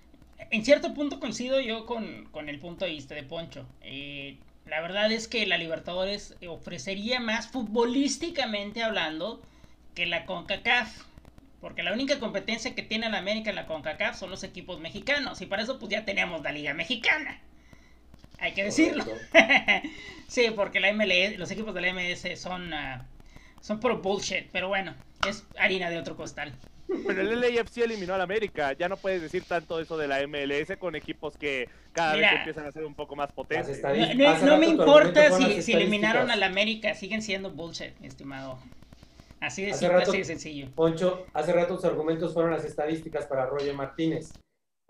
En 0.50 0.64
cierto 0.64 0.94
punto 0.94 1.20
coincido 1.20 1.60
yo 1.60 1.86
con, 1.86 2.28
el 2.48 2.58
punto 2.58 2.84
de 2.84 2.92
vista 2.92 3.14
de 3.14 3.22
Poncho. 3.22 3.66
Eh, 3.82 4.38
la 4.66 4.80
verdad 4.80 5.12
es 5.12 5.28
que 5.28 5.46
la 5.46 5.58
Libertadores 5.58 6.36
ofrecería 6.48 7.20
más 7.20 7.48
futbolísticamente 7.48 8.82
hablando 8.82 9.42
que 9.94 10.06
la 10.06 10.24
CONCACAF. 10.26 11.04
Porque 11.60 11.82
la 11.82 11.92
única 11.92 12.18
competencia 12.18 12.74
que 12.74 12.82
tiene 12.82 13.10
la 13.10 13.18
América 13.18 13.50
en 13.50 13.56
la 13.56 13.66
CONCACAF 13.66 14.18
son 14.18 14.30
los 14.30 14.42
equipos 14.42 14.80
mexicanos. 14.80 15.40
Y 15.42 15.46
para 15.46 15.62
eso 15.62 15.78
pues 15.78 15.90
ya 15.90 16.04
teníamos 16.04 16.42
la 16.42 16.52
Liga 16.52 16.72
Mexicana 16.72 17.40
hay 18.40 18.52
que 18.52 18.64
decirlo. 18.64 19.04
sí, 20.28 20.50
porque 20.54 20.80
la 20.80 20.92
MLS, 20.92 21.38
los 21.38 21.50
equipos 21.50 21.74
de 21.74 21.80
la 21.80 21.92
MLS 21.92 22.40
son, 22.40 22.72
uh, 22.72 23.02
son 23.60 23.80
pro 23.80 23.98
bullshit, 23.98 24.48
pero 24.50 24.68
bueno, 24.68 24.94
es 25.28 25.44
harina 25.58 25.90
de 25.90 25.98
otro 25.98 26.16
costal. 26.16 26.52
Pero 27.06 27.20
el 27.20 27.40
LAFC 27.40 27.78
eliminó 27.78 28.14
al 28.14 28.20
América, 28.20 28.72
ya 28.72 28.88
no 28.88 28.96
puedes 28.96 29.22
decir 29.22 29.44
tanto 29.44 29.78
eso 29.78 29.96
de 29.96 30.08
la 30.08 30.26
MLS 30.26 30.76
con 30.76 30.96
equipos 30.96 31.36
que 31.36 31.68
cada 31.92 32.16
vez 32.16 32.32
empiezan 32.32 32.66
a 32.66 32.72
ser 32.72 32.84
un 32.84 32.94
poco 32.94 33.14
más 33.14 33.30
potentes. 33.30 33.80
No, 34.42 34.58
me 34.58 34.66
importa 34.66 35.30
si, 35.36 35.62
si 35.62 35.72
eliminaron 35.72 36.30
al 36.30 36.42
América, 36.42 36.94
siguen 36.94 37.22
siendo 37.22 37.50
bullshit, 37.50 37.96
mi 38.00 38.08
estimado. 38.08 38.58
Así 39.40 39.64
de, 39.64 39.72
simple, 39.72 40.02
así 40.02 40.18
de 40.18 40.24
sencillo. 40.24 40.68
Poncho, 40.74 41.26
hace 41.32 41.52
rato 41.52 41.76
tus 41.76 41.84
argumentos 41.84 42.34
fueron 42.34 42.50
las 42.52 42.64
estadísticas 42.64 43.26
para 43.26 43.46
Roger 43.46 43.74
Martínez. 43.74 44.32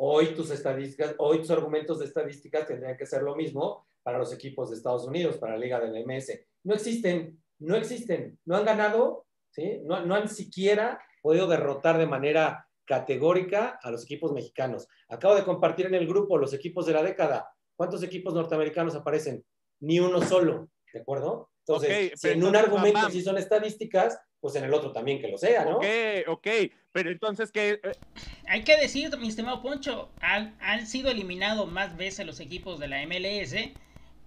Hoy 0.03 0.34
tus 0.34 0.51
estadísticas, 0.51 1.14
hoy 1.18 1.40
tus 1.40 1.51
argumentos 1.51 1.98
de 1.98 2.07
estadísticas 2.07 2.66
tendrían 2.66 2.96
que 2.96 3.05
ser 3.05 3.20
lo 3.20 3.36
mismo 3.36 3.86
para 4.03 4.16
los 4.16 4.32
equipos 4.32 4.70
de 4.70 4.76
Estados 4.76 5.07
Unidos, 5.07 5.36
para 5.36 5.53
la 5.53 5.59
Liga 5.59 5.78
del 5.78 6.07
MS. 6.07 6.40
No 6.64 6.72
existen, 6.72 7.38
no 7.59 7.76
existen, 7.76 8.38
no 8.46 8.57
han 8.57 8.64
ganado, 8.64 9.26
¿sí? 9.51 9.82
no, 9.84 10.07
no 10.07 10.14
han 10.14 10.30
siquiera 10.30 11.03
podido 11.20 11.46
derrotar 11.46 11.98
de 11.98 12.07
manera 12.07 12.66
categórica 12.86 13.78
a 13.82 13.90
los 13.90 14.05
equipos 14.05 14.32
mexicanos. 14.32 14.88
Acabo 15.11 15.34
de 15.34 15.44
compartir 15.44 15.84
en 15.84 15.94
el 15.94 16.07
grupo 16.07 16.38
los 16.38 16.55
equipos 16.55 16.86
de 16.86 16.94
la 16.94 17.03
década. 17.03 17.53
¿Cuántos 17.76 18.03
equipos 18.03 18.32
norteamericanos 18.32 18.94
aparecen? 18.94 19.44
Ni 19.80 20.01
uno 20.01 20.22
solo, 20.22 20.70
¿de 20.94 21.01
acuerdo? 21.01 21.51
Entonces, 21.66 22.18
si 22.18 22.28
en 22.30 22.42
un 22.42 22.57
argumento 22.57 23.11
si 23.11 23.20
son 23.20 23.36
estadísticas, 23.36 24.18
pues 24.41 24.55
en 24.57 24.64
el 24.64 24.72
otro 24.72 24.93
también 24.93 25.20
que 25.20 25.28
lo 25.28 25.36
sea, 25.36 25.64
¿no? 25.64 25.76
Ok, 25.76 25.84
ok, 26.28 26.47
pero 26.93 27.11
entonces 27.11 27.53
que... 27.53 27.80
Eh, 27.82 27.93
Hay 28.49 28.64
que 28.64 28.76
decir, 28.76 29.14
mi 29.18 29.28
estimado 29.28 29.62
Poncho, 29.62 30.09
han, 30.20 30.86
sido 30.86 31.11
eliminados 31.11 31.70
más 31.70 31.97
veces 31.97 32.26
los 32.26 32.41
equipos 32.41 32.80
de 32.80 32.88
la 32.88 33.07
MLS 33.07 33.55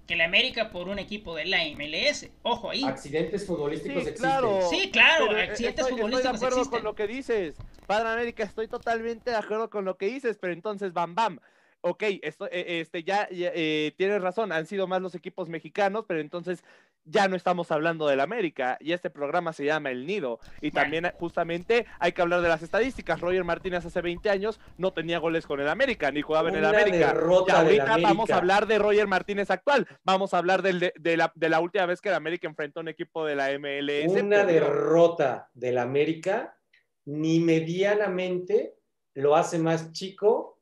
que 0.07 0.15
la 0.17 0.25
América 0.25 0.69
por 0.69 0.89
un 0.89 0.99
equipo 0.99 1.33
de 1.33 1.45
la 1.45 1.59
MLS. 1.77 2.29
Ojo 2.43 2.71
ahí. 2.71 2.83
Accidentes 2.83 3.45
futbolísticos 3.47 4.05
existen. 4.05 4.41
sí, 4.69 4.91
claro, 4.91 5.35
eh, 5.35 5.43
accidentes 5.43 5.87
futbolísticos 5.87 6.35
estoy 6.35 6.49
de 6.49 6.55
acuerdo 6.55 6.69
con 6.69 6.83
lo 6.83 6.93
que 6.93 7.07
dices. 7.07 7.55
Padre 7.87 8.09
América, 8.09 8.43
estoy 8.43 8.67
totalmente 8.67 9.31
de 9.31 9.37
acuerdo 9.37 9.69
con 9.69 9.85
lo 9.85 9.97
que 9.97 10.07
dices, 10.07 10.37
pero 10.39 10.53
entonces, 10.53 10.93
bam, 10.93 11.15
bam 11.15 11.39
ok, 11.83 12.03
esto, 12.21 12.47
e, 12.49 12.79
este, 12.79 13.03
ya, 13.03 13.27
eh, 13.29 13.93
tienes 13.97 14.21
razón, 14.21 14.51
han 14.53 14.65
sido 14.65 14.87
más 14.87 15.01
los 15.01 15.15
equipos 15.15 15.49
mexicanos, 15.49 16.05
pero 16.07 16.21
entonces 16.21 16.63
ya 17.03 17.27
no 17.27 17.35
estamos 17.35 17.71
hablando 17.71 18.07
del 18.07 18.21
América 18.21 18.77
y 18.79 18.93
este 18.93 19.09
programa 19.09 19.51
se 19.51 19.65
llama 19.65 19.91
El 19.91 20.05
Nido. 20.05 20.39
Y 20.61 20.71
también 20.71 21.11
justamente 21.19 21.85
hay 21.99 22.13
que 22.13 22.21
hablar 22.21 22.41
de 22.41 22.47
las 22.47 22.63
estadísticas. 22.63 23.19
Roger 23.19 23.43
Martínez 23.43 23.85
hace 23.85 24.01
20 24.01 24.29
años 24.29 24.61
no 24.77 24.93
tenía 24.93 25.19
goles 25.19 25.45
con 25.45 25.59
el 25.59 25.67
América, 25.67 26.09
ni 26.11 26.21
jugaba 26.21 26.49
en 26.49 26.55
el 26.55 26.65
América. 26.65 26.97
Y 26.97 27.51
ahorita 27.51 27.97
vamos 27.97 28.29
a 28.29 28.37
hablar 28.37 28.65
de 28.65 28.79
Roger 28.79 29.07
Martínez 29.07 29.51
actual. 29.51 29.85
Vamos 30.05 30.33
a 30.33 30.37
hablar 30.37 30.61
de, 30.61 30.93
la, 31.17 31.33
de, 31.35 31.49
la, 31.49 31.59
última 31.59 31.85
vez 31.85 31.99
que 31.99 32.09
el 32.09 32.15
América 32.15 32.47
enfrentó 32.47 32.79
a 32.79 32.83
un 32.83 32.87
equipo 32.87 33.25
de 33.25 33.35
la 33.35 33.49
MLS. 33.59 34.09
Una 34.23 34.45
derrota 34.45 35.49
del 35.53 35.79
América 35.79 36.57
ni 37.05 37.41
medianamente 37.41 38.77
lo 39.15 39.35
hace 39.35 39.59
más 39.59 39.91
chico 39.91 40.52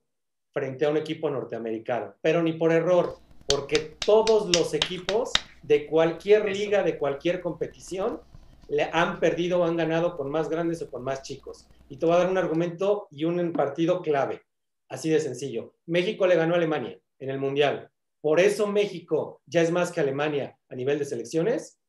frente 0.54 0.86
a 0.86 0.90
un 0.90 0.98
equipo 0.98 1.30
norteamericano, 1.30 2.16
pero 2.22 2.42
ni 2.44 2.54
por 2.54 2.72
error, 2.72 3.18
porque 3.48 3.96
todos 4.06 4.56
los 4.56 4.74
equipos 4.74 5.32
de 5.64 5.86
cualquier 5.86 6.50
liga, 6.50 6.84
de 6.84 6.98
cualquier 6.98 7.42
competición, 7.42 8.22
le 8.68 8.90
han 8.94 9.20
perdido 9.20 9.60
o 9.60 9.64
han 9.66 9.76
ganado 9.76 10.16
con 10.16 10.30
más 10.30 10.50
grandes 10.50 10.82
o 10.82 10.90
con 10.90 11.04
más 11.04 11.24
chicos. 11.24 11.68
Y 11.90 11.98
te 11.98 12.06
voy 12.06 12.16
a 12.16 12.20
dar 12.20 12.30
un 12.30 12.38
argumento 12.38 13.08
y 13.12 13.26
un 13.26 13.52
partido 13.52 14.02
clave, 14.02 14.44
así 14.88 15.10
de 15.10 15.20
sencillo. 15.20 15.76
México 15.86 16.26
le 16.26 16.36
ganó 16.36 16.54
a 16.54 16.58
Alemania 16.58 16.98
en 17.20 17.30
el 17.30 17.40
Mundial. 17.40 17.92
Por 18.22 18.40
eso 18.40 18.68
México 18.68 19.42
ya 19.46 19.62
es 19.62 19.72
más 19.72 19.92
que 19.92 20.00
Alemania 20.00 20.58
a 20.70 20.76
nivel 20.76 21.00
de 21.00 21.06
selecciones. 21.06 21.80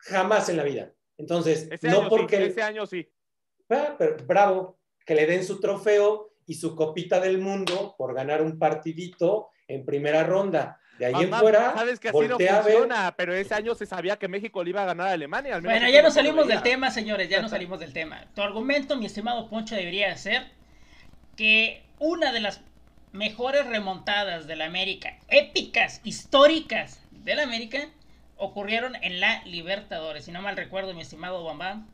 Jamás 0.00 0.48
en 0.48 0.56
la 0.56 0.64
vida. 0.64 0.92
Entonces, 1.16 1.68
no 1.82 2.08
porque... 2.08 2.46
ese 2.46 2.62
año 2.62 2.86
sí. 2.86 3.08
Ah, 3.70 3.96
bravo, 4.26 4.78
que 5.04 5.14
le 5.14 5.26
den 5.26 5.44
su 5.44 5.58
trofeo 5.60 6.27
y 6.48 6.54
su 6.54 6.74
copita 6.74 7.20
del 7.20 7.38
mundo 7.38 7.94
por 7.96 8.14
ganar 8.14 8.42
un 8.42 8.58
partidito 8.58 9.50
en 9.68 9.84
primera 9.84 10.24
ronda. 10.24 10.80
De 10.98 11.06
ahí 11.06 11.24
en 11.24 11.32
fuera, 11.32 11.74
sabes 11.74 12.00
que 12.00 12.08
así 12.08 12.26
no 12.26 12.38
funciona, 12.38 13.14
pero 13.16 13.32
ese 13.32 13.54
año 13.54 13.74
se 13.76 13.86
sabía 13.86 14.18
que 14.18 14.26
México 14.26 14.64
le 14.64 14.70
iba 14.70 14.82
a 14.82 14.86
ganar 14.86 15.08
a 15.08 15.12
Alemania. 15.12 15.60
bueno, 15.60 15.88
ya 15.88 16.02
no 16.02 16.10
salimos 16.10 16.48
del 16.48 16.62
tema, 16.62 16.90
señores, 16.90 17.28
ya 17.28 17.40
no 17.40 17.48
salimos 17.48 17.78
del 17.78 17.92
tema. 17.92 18.24
Tu 18.34 18.42
argumento, 18.42 18.96
mi 18.96 19.06
estimado 19.06 19.48
Poncho, 19.48 19.76
debería 19.76 20.16
ser 20.16 20.48
que 21.36 21.84
una 22.00 22.32
de 22.32 22.40
las 22.40 22.62
mejores 23.12 23.66
remontadas 23.66 24.46
de 24.48 24.56
la 24.56 24.64
América, 24.64 25.18
épicas, 25.28 26.00
históricas 26.02 27.00
de 27.12 27.36
la 27.36 27.42
América, 27.44 27.90
ocurrieron 28.36 28.96
en 28.96 29.20
la 29.20 29.44
Libertadores. 29.44 30.24
Si 30.24 30.32
no 30.32 30.40
mal 30.40 30.56
recuerdo, 30.56 30.94
mi 30.94 31.02
estimado 31.02 31.44
Bambam. 31.44 31.86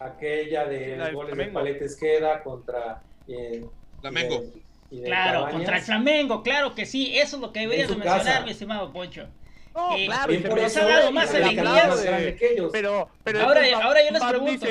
Aquella 0.00 0.64
de 0.64 0.96
los 0.96 1.12
goles 1.12 1.36
de 1.36 1.44
Paletes 1.46 1.96
queda 1.96 2.42
contra 2.42 3.02
eh, 3.28 3.64
Flamengo. 4.00 4.42
claro, 5.04 5.50
contra 5.50 5.76
el 5.76 5.82
Flamengo, 5.82 6.42
claro 6.42 6.74
que 6.74 6.86
sí. 6.86 7.16
Eso 7.18 7.36
es 7.36 7.42
lo 7.42 7.52
que 7.52 7.60
deberías 7.60 7.90
mencionar, 7.90 8.44
mi 8.44 8.50
estimado 8.52 8.92
Poncho. 8.92 9.28
No, 9.74 9.96
eh, 9.96 10.06
claro, 10.06 10.32
nos 10.32 10.76
ha 10.76 10.84
dado 10.86 11.12
más 11.12 11.34
alegrías. 11.34 12.06
Pero, 12.72 13.08
pero 13.22 13.40
ahora, 13.42 13.62
ahora 13.82 14.00
yo 14.04 14.10
les 14.10 14.24
pregunto. 14.24 14.66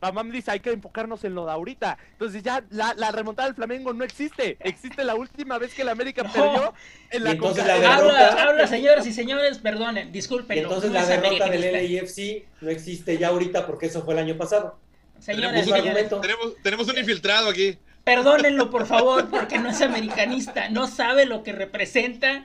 Me 0.00 0.32
dice, 0.32 0.50
hay 0.50 0.60
que 0.60 0.70
enfocarnos 0.70 1.24
en 1.24 1.34
lo 1.34 1.44
de 1.44 1.52
ahorita. 1.52 1.98
Entonces 2.12 2.42
ya 2.42 2.64
la, 2.70 2.94
la, 2.94 3.10
remontada 3.10 3.48
del 3.48 3.54
Flamengo 3.54 3.92
no 3.92 4.04
existe. 4.04 4.56
Existe 4.60 5.04
la 5.04 5.14
última 5.14 5.58
vez 5.58 5.74
que 5.74 5.84
la 5.84 5.92
América 5.92 6.22
perdió 6.24 6.74
en 7.10 7.24
la 7.24 7.34
derrota... 7.34 8.42
habla, 8.42 8.66
señoras 8.66 9.06
y 9.06 9.12
señores, 9.12 9.58
perdonen, 9.58 10.12
disculpen. 10.12 10.58
entonces 10.58 10.92
la 10.92 11.04
derrota 11.04 11.48
del 11.48 11.72
LAFC 11.72 12.44
no 12.60 12.70
existe 12.70 13.18
ya 13.18 13.28
ahorita 13.28 13.66
porque 13.66 13.86
eso 13.86 14.04
fue 14.04 14.14
el 14.14 14.20
año 14.20 14.36
pasado. 14.36 14.78
Señores, 15.18 15.66
tenemos, 15.66 16.20
tenemos, 16.20 16.54
tenemos 16.62 16.88
un 16.88 16.98
infiltrado 16.98 17.48
aquí. 17.48 17.76
Perdónenlo, 18.08 18.70
por 18.70 18.86
favor, 18.86 19.28
porque 19.28 19.58
no 19.58 19.68
es 19.68 19.82
americanista, 19.82 20.70
no 20.70 20.86
sabe 20.86 21.26
lo 21.26 21.42
que 21.42 21.52
representa 21.52 22.42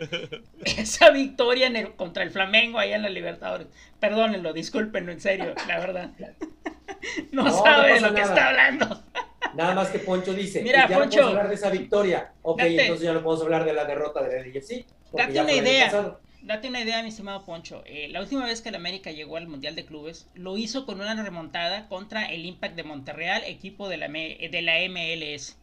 esa 0.66 1.10
victoria 1.10 1.68
en 1.68 1.78
el, 1.78 1.94
contra 1.96 2.24
el 2.24 2.32
Flamengo 2.32 2.80
allá 2.80 2.98
en 2.98 3.04
la 3.04 3.10
Libertadores. 3.10 3.68
Perdónenlo, 3.98 4.52
discúlpenlo, 4.52 5.14
en 5.14 5.22
serio, 5.22 5.56
la 5.68 5.80
verdad. 5.80 6.12
No, 7.32 7.50
sabe 7.52 7.96
de 7.96 8.02
lo 8.02 8.14
que 8.14 8.22
está 8.22 8.50
hablando. 8.50 9.04
Nada 9.56 9.76
más 9.76 9.90
que 9.90 10.00
Poncho 10.00 10.34
dice, 10.34 10.62
Mira, 10.64 10.88
ya 10.88 10.98
Poncho, 10.98 11.22
no 11.22 11.28
hablar 11.30 11.50
de 11.50 11.56
esa 11.56 11.70
victoria. 11.70 12.32
Ok, 12.42 12.62
entonces 12.62 13.06
ya 13.06 13.14
no 13.14 13.22
podemos 13.22 13.44
hablar 13.44 13.66
de 13.66 13.74
la 13.74 13.86
derrota 13.86 14.22
de 14.24 14.46
la 14.46 14.62
sí. 14.62 14.86
Date 15.12 15.42
una 15.42 15.54
idea. 15.54 16.18
Date 16.44 16.68
una 16.68 16.82
idea, 16.82 17.02
mi 17.02 17.08
estimado 17.08 17.46
Poncho. 17.46 17.84
Eh, 17.86 18.10
la 18.10 18.20
última 18.20 18.46
vez 18.46 18.62
que 18.62 18.68
el 18.68 18.76
América 18.76 19.12
llegó 19.12 19.38
al 19.38 19.48
Mundial 19.48 19.76
de 19.76 19.86
Clubes, 19.86 20.28
lo 20.34 20.58
hizo 20.58 20.86
con 20.86 21.00
una 21.00 21.16
remontada 21.24 21.88
contra 21.88 22.26
el 22.26 22.46
Impact 22.46 22.76
de 22.76 22.84
Monterreal, 22.84 23.44
equipo 23.46 23.88
de 23.88 23.96
la, 23.96 24.10
de 24.10 24.62
la 24.62 24.74
MLS. 24.90 25.56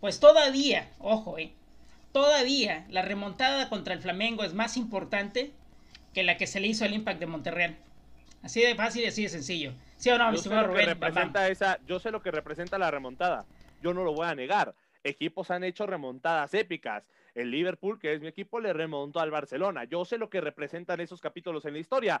Pues 0.00 0.20
todavía, 0.20 0.88
ojo, 1.00 1.36
eh, 1.36 1.50
todavía 2.12 2.86
la 2.90 3.02
remontada 3.02 3.68
contra 3.68 3.92
el 3.92 4.00
Flamengo 4.00 4.44
es 4.44 4.54
más 4.54 4.76
importante 4.76 5.50
que 6.12 6.22
la 6.22 6.36
que 6.36 6.46
se 6.46 6.60
le 6.60 6.68
hizo 6.68 6.84
al 6.84 6.94
Impact 6.94 7.18
de 7.18 7.26
Monterreal. 7.26 7.76
Así 8.44 8.60
de 8.60 8.76
fácil 8.76 9.02
y 9.02 9.06
así 9.06 9.24
de 9.24 9.30
sencillo. 9.30 9.72
¿Sí 9.96 10.10
o 10.10 10.18
no, 10.18 10.30
mi 10.30 10.36
estimado 10.36 10.68
Rubén? 10.68 10.86
Representa 10.86 11.48
esa, 11.48 11.80
yo 11.88 11.98
sé 11.98 12.12
lo 12.12 12.22
que 12.22 12.30
representa 12.30 12.78
la 12.78 12.92
remontada. 12.92 13.46
Yo 13.82 13.92
no 13.92 14.04
lo 14.04 14.12
voy 14.12 14.28
a 14.28 14.34
negar. 14.36 14.76
Equipos 15.04 15.50
han 15.50 15.64
hecho 15.64 15.86
remontadas 15.86 16.54
épicas. 16.54 17.08
El 17.34 17.50
Liverpool, 17.50 17.98
que 17.98 18.14
es 18.14 18.20
mi 18.20 18.28
equipo, 18.28 18.60
le 18.60 18.72
remontó 18.72 19.20
al 19.20 19.30
Barcelona. 19.30 19.84
Yo 19.84 20.04
sé 20.04 20.18
lo 20.18 20.30
que 20.30 20.40
representan 20.40 21.00
esos 21.00 21.20
capítulos 21.20 21.64
en 21.64 21.74
la 21.74 21.80
historia. 21.80 22.20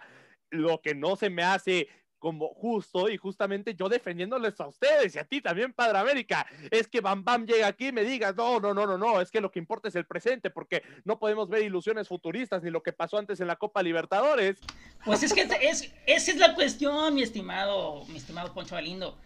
Lo 0.50 0.80
que 0.80 0.94
no 0.94 1.16
se 1.16 1.30
me 1.30 1.42
hace 1.42 1.88
como 2.24 2.54
justo 2.54 3.10
y 3.10 3.18
justamente 3.18 3.74
yo 3.74 3.86
defendiéndoles 3.86 4.58
a 4.58 4.66
ustedes 4.66 5.14
y 5.14 5.18
a 5.18 5.24
ti 5.24 5.42
también, 5.42 5.74
Padre 5.74 5.98
América, 5.98 6.46
es 6.70 6.88
que 6.88 7.02
Bam 7.02 7.22
Bam 7.22 7.44
llega 7.44 7.66
aquí 7.66 7.88
y 7.88 7.92
me 7.92 8.02
diga, 8.02 8.32
no, 8.32 8.58
no, 8.60 8.72
no, 8.72 8.86
no, 8.86 8.96
no, 8.96 9.20
es 9.20 9.30
que 9.30 9.42
lo 9.42 9.50
que 9.50 9.58
importa 9.58 9.88
es 9.88 9.94
el 9.94 10.06
presente 10.06 10.48
porque 10.48 10.82
no 11.04 11.18
podemos 11.18 11.50
ver 11.50 11.62
ilusiones 11.62 12.08
futuristas 12.08 12.62
ni 12.62 12.70
lo 12.70 12.82
que 12.82 12.94
pasó 12.94 13.18
antes 13.18 13.40
en 13.40 13.46
la 13.46 13.56
Copa 13.56 13.82
Libertadores. 13.82 14.56
Pues 15.04 15.22
es 15.22 15.34
que 15.34 15.42
es, 15.42 15.92
esa 16.06 16.30
es 16.30 16.38
la 16.38 16.54
cuestión, 16.54 17.14
mi 17.14 17.22
estimado, 17.22 18.06
mi 18.06 18.16
estimado 18.16 18.54
Poncho 18.54 18.74
Galindo. 18.74 19.18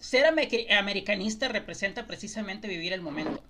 Ser 0.00 0.26
americanista 0.26 1.48
representa 1.48 2.06
precisamente 2.06 2.68
vivir 2.68 2.92
el 2.92 3.00
momento. 3.00 3.42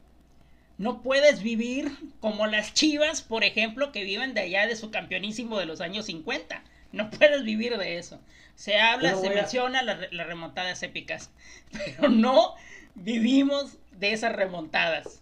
No 0.78 1.02
puedes 1.02 1.42
vivir 1.42 1.90
como 2.20 2.46
las 2.46 2.72
chivas, 2.72 3.20
por 3.22 3.44
ejemplo, 3.44 3.90
que 3.92 4.04
viven 4.04 4.32
de 4.32 4.42
allá 4.42 4.66
de 4.66 4.76
su 4.76 4.90
campeonísimo 4.90 5.58
de 5.58 5.66
los 5.66 5.80
años 5.80 6.06
50. 6.06 6.62
No 6.92 7.10
puedes 7.10 7.42
vivir 7.42 7.76
de 7.76 7.98
eso. 7.98 8.20
Se 8.54 8.78
habla, 8.78 9.14
se 9.16 9.30
menciona 9.30 9.82
las 9.82 10.26
remontadas 10.26 10.82
épicas, 10.82 11.30
pero 11.72 12.08
no 12.08 12.54
vivimos 12.94 13.76
de 13.92 14.12
esas 14.12 14.32
remontadas. 14.32 15.20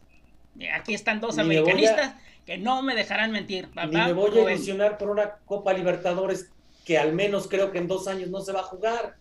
Aquí 0.73 0.95
están 0.95 1.21
dos 1.21 1.39
americanistas 1.39 2.15
que 2.47 2.59
no 2.59 2.83
me 2.83 2.95
dejarán 2.95 3.33
mentir. 3.33 3.69
Ni 3.75 3.97
me 3.97 4.13
voy 4.13 4.39
a 4.39 4.53
ilusionar 4.53 4.97
por 4.97 5.11
una 5.11 5.37
Copa 5.45 5.73
Libertadores 5.73 6.51
que 6.85 6.99
al 6.99 7.13
menos 7.13 7.49
creo 7.49 7.73
que 7.73 7.79
en 7.79 7.89
dos 7.89 8.07
años 8.07 8.31
no 8.31 8.41
se 8.41 8.53
va 8.53 8.61
a 8.61 8.65
jugar. 8.65 9.17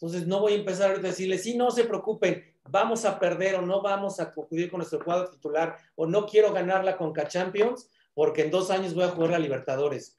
Entonces 0.00 0.26
no 0.26 0.40
voy 0.40 0.52
a 0.52 0.56
empezar 0.56 0.90
a 0.90 0.98
decirles, 0.98 1.42
sí, 1.42 1.56
no 1.56 1.70
se 1.70 1.84
preocupen, 1.84 2.44
vamos 2.68 3.04
a 3.04 3.18
perder 3.18 3.54
o 3.56 3.62
no 3.62 3.80
vamos 3.80 4.20
a 4.20 4.24
acudir 4.24 4.70
con 4.70 4.78
nuestro 4.78 5.02
cuadro 5.02 5.30
titular 5.30 5.76
o 5.94 6.06
no 6.06 6.26
quiero 6.26 6.52
ganar 6.52 6.84
la 6.84 6.96
Conca 6.96 7.26
Champions 7.26 7.90
porque 8.12 8.42
en 8.42 8.50
dos 8.50 8.70
años 8.70 8.94
voy 8.94 9.04
a 9.04 9.08
jugar 9.08 9.30
la 9.30 9.38
Libertadores. 9.38 10.16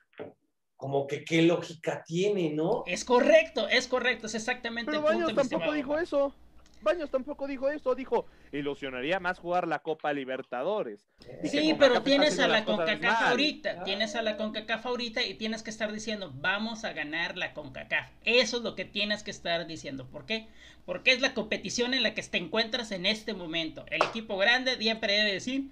Como 0.76 1.08
que 1.08 1.24
qué 1.24 1.42
lógica 1.42 2.04
tiene, 2.06 2.52
¿no? 2.52 2.84
Es 2.86 3.04
correcto, 3.04 3.68
es 3.68 3.88
correcto, 3.88 4.28
es 4.28 4.36
exactamente 4.36 4.92
Pero 4.92 5.04
Baños 5.04 5.34
tampoco 5.34 5.74
dijo 5.74 5.98
eso. 5.98 6.34
Baños 6.82 7.10
tampoco 7.10 7.48
dijo 7.48 7.70
eso, 7.70 7.96
dijo, 7.96 8.28
ilusionaría 8.52 9.20
más 9.20 9.40
jugar 9.40 9.68
la 9.68 9.80
Copa 9.80 10.14
Libertadores. 10.14 11.08
Sí, 11.44 11.76
pero 11.78 12.02
tienes 12.04 12.40
a 12.40 12.48
la 12.48 12.64
CONCACAF 12.66 13.22
ahorita, 13.24 13.84
tienes 13.84 14.16
a 14.16 14.22
la 14.22 14.38
CONCACAF 14.38 14.86
ahorita 14.86 15.24
y 15.24 15.34
tienes 15.34 15.64
que 15.64 15.70
estar 15.70 15.92
diciendo, 15.92 16.32
vamos 16.36 16.84
a 16.84 16.94
ganar 16.94 17.38
la 17.38 17.54
CONCACAF. 17.54 18.10
Eso 18.26 18.58
es 18.58 18.64
lo 18.64 18.76
que 18.76 18.86
tienes 18.86 19.24
que 19.24 19.32
estar 19.32 19.66
diciendo. 19.68 20.08
¿Por 20.08 20.26
qué? 20.26 20.48
Porque 20.86 21.12
es 21.12 21.22
la 21.22 21.34
competición 21.34 21.94
en 21.94 22.04
la 22.04 22.14
que 22.14 22.24
te 22.24 22.38
encuentras 22.38 22.92
en 22.92 23.06
este 23.06 23.34
momento. 23.34 23.86
El 23.90 24.04
equipo 24.04 24.38
grande 24.38 24.78
siempre 24.78 25.14
debe 25.14 25.34
decir, 25.34 25.70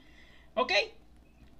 ok, 0.55 0.71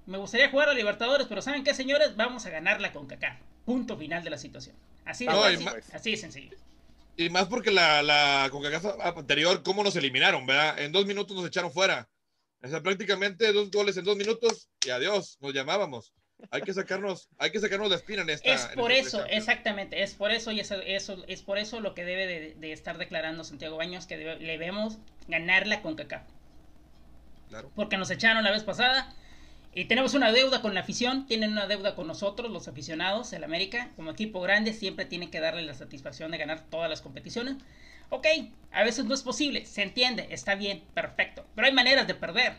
me 0.08 0.18
gustaría 0.18 0.50
jugar 0.50 0.70
a 0.70 0.74
Libertadores, 0.74 1.28
pero 1.28 1.42
¿saben 1.42 1.64
qué, 1.64 1.74
señores? 1.74 2.16
Vamos 2.16 2.46
a 2.46 2.50
ganar 2.50 2.82
la 2.82 2.92
CONCACAF. 2.92 3.38
Punto 3.66 3.98
final 3.98 4.24
de 4.24 4.30
la 4.30 4.38
situación. 4.38 4.76
Así 5.06 5.26
de, 5.26 5.84
así 5.94 6.12
de 6.12 6.18
sencillo. 6.18 6.58
Y 7.18 7.30
más 7.30 7.48
porque 7.48 7.72
la, 7.72 8.04
la 8.04 8.50
CONCACAF 8.52 8.86
anterior, 9.18 9.64
¿cómo 9.64 9.84
nos 9.84 9.96
eliminaron, 9.96 10.46
verdad? 10.46 10.80
En 10.80 10.92
dos 10.92 11.06
minutos 11.06 11.36
nos 11.36 11.48
echaron 11.48 11.72
fuera. 11.72 12.10
O 12.62 12.68
sea, 12.68 12.82
prácticamente 12.82 13.54
dos 13.54 13.72
goles 13.72 13.96
en 13.98 14.06
dos 14.06 14.18
minutos 14.18 14.70
y 14.86 14.90
adiós, 14.90 15.38
nos 15.40 15.54
llamábamos. 15.54 16.14
Hay 16.52 16.62
que 16.62 16.74
sacarnos, 16.74 17.30
hay 17.38 17.52
que 17.52 17.60
sacarnos 17.60 17.90
la 17.90 17.96
espina 17.96 18.24
en 18.24 18.30
esta. 18.30 18.54
Es 18.54 18.68
por 18.76 18.92
eso, 18.92 19.26
exactamente, 19.26 20.04
es 20.04 20.16
por 20.16 20.32
eso 20.32 20.52
y 20.52 20.60
eso, 20.60 20.76
eso, 20.82 21.24
es 21.28 21.42
por 21.42 21.58
eso 21.58 21.80
lo 21.80 21.94
que 21.94 22.04
debe 22.04 22.56
de, 22.56 22.72
estar 22.74 22.98
declarando 22.98 23.44
Santiago 23.44 23.78
Baños 23.78 24.06
que 24.06 24.18
debemos 24.18 24.98
ganar 25.28 25.68
la 25.68 25.82
CONCACAF. 25.82 26.24
Claro. 27.50 27.72
Porque 27.76 27.98
nos 27.98 28.10
echaron 28.10 28.44
la 28.44 28.52
vez 28.52 28.64
pasada 28.64 29.14
y 29.78 29.86
tenemos 29.86 30.14
una 30.14 30.32
deuda 30.32 30.62
con 30.62 30.74
la 30.74 30.80
afición, 30.80 31.28
tienen 31.28 31.52
una 31.52 31.68
deuda 31.68 31.96
con 31.96 32.08
nosotros, 32.08 32.50
los 32.50 32.70
aficionados, 32.70 33.34
el 33.34 33.44
América. 33.44 33.92
Como 33.98 34.12
equipo 34.12 34.40
grande 34.40 34.72
siempre 34.72 35.04
tienen 35.04 35.30
que 35.30 35.42
darle 35.42 35.64
la 35.64 35.74
satisfacción 35.74 36.32
de 36.32 36.38
ganar 36.38 36.62
todas 36.70 36.90
las 36.90 37.02
competiciones. 37.02 37.58
Ok, 38.10 38.26
a 38.72 38.86
veces 38.86 39.04
no 39.04 39.14
es 39.14 39.22
posible, 39.22 39.66
se 39.66 39.84
entiende, 39.84 40.28
está 40.32 40.56
bien, 40.56 40.82
perfecto. 40.94 41.46
Pero 41.56 41.68
hay 41.68 41.74
maneras 41.74 42.08
de 42.08 42.16
perder. 42.16 42.54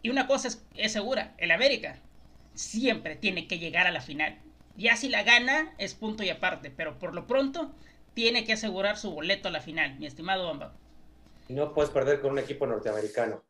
Y 0.00 0.08
una 0.08 0.26
cosa 0.26 0.48
es, 0.48 0.92
segura, 0.92 1.34
el 1.36 1.50
América 1.50 1.98
siempre 2.54 3.16
tiene 3.16 3.46
que 3.46 3.58
llegar 3.58 3.86
a 3.86 3.92
la 3.92 4.00
final. 4.00 4.38
Ya 4.78 4.96
si 4.96 5.10
la 5.10 5.24
gana 5.24 5.74
es 5.76 5.94
punto 5.94 6.22
y 6.22 6.30
aparte, 6.30 6.70
pero 6.70 6.98
por 6.98 7.14
lo 7.14 7.26
pronto 7.26 7.70
tiene 8.14 8.46
que 8.46 8.54
asegurar 8.54 8.96
su 8.96 9.10
boleto 9.10 9.48
a 9.48 9.52
la 9.52 9.60
final, 9.60 9.98
mi 9.98 10.06
estimado 10.06 10.46
Bamba. 10.46 10.72
No 11.50 11.74
puedes 11.74 11.90
perder 11.90 12.22
con 12.22 12.32
un 12.32 12.38
equipo 12.38 12.66
norteamericano. 12.66 13.42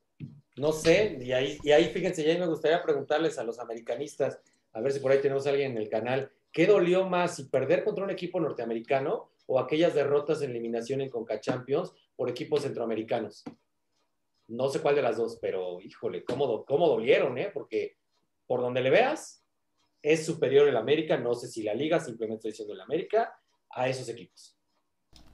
No 0.57 0.73
sé, 0.73 1.19
y 1.21 1.33
ahí, 1.33 1.59
y 1.63 1.73
ahí 1.73 1.87
fíjense, 1.87 2.25
ya 2.25 2.39
me 2.39 2.47
gustaría 2.47 2.83
preguntarles 2.83 3.39
a 3.39 3.45
los 3.45 3.59
americanistas, 3.59 4.41
a 4.73 4.81
ver 4.81 4.93
si 4.93 5.01
por 5.01 5.13
ahí 5.13 5.21
tenemos 5.21 5.47
a 5.47 5.51
alguien 5.51 5.73
en 5.73 5.79
el 5.79 5.89
canal, 5.89 6.31
¿qué 6.53 6.67
dolió 6.67 7.09
más, 7.09 7.37
si 7.37 7.45
perder 7.45 7.85
contra 7.85 8.05
un 8.05 8.11
equipo 8.11 8.41
norteamericano 8.41 9.31
o 9.47 9.59
aquellas 9.59 9.95
derrotas 9.95 10.43
en 10.43 10.51
eliminación 10.51 11.01
en 11.01 11.11
Conca 11.11 11.41
Champions 11.41 11.93
por 12.17 12.29
equipos 12.29 12.63
centroamericanos? 12.63 13.45
No 14.49 14.69
sé 14.69 14.81
cuál 14.81 14.97
de 14.97 15.03
las 15.03 15.17
dos, 15.17 15.39
pero 15.41 15.81
híjole, 15.81 16.25
cómo, 16.25 16.65
cómo 16.65 16.89
dolieron, 16.89 17.39
¿eh? 17.39 17.51
Porque 17.55 17.97
por 18.47 18.61
donde 18.61 18.81
le 18.81 18.91
veas, 18.91 19.45
es 20.03 20.27
superior 20.27 20.67
el 20.67 20.77
América, 20.77 21.17
no 21.17 21.35
sé 21.35 21.47
si 21.47 21.63
la 21.63 21.75
liga, 21.75 22.01
simplemente 22.01 22.49
estoy 22.49 22.51
diciendo 22.51 22.75
el 22.75 22.81
América, 22.81 23.39
a 23.71 23.89
esos 23.89 24.09
equipos. 24.09 24.60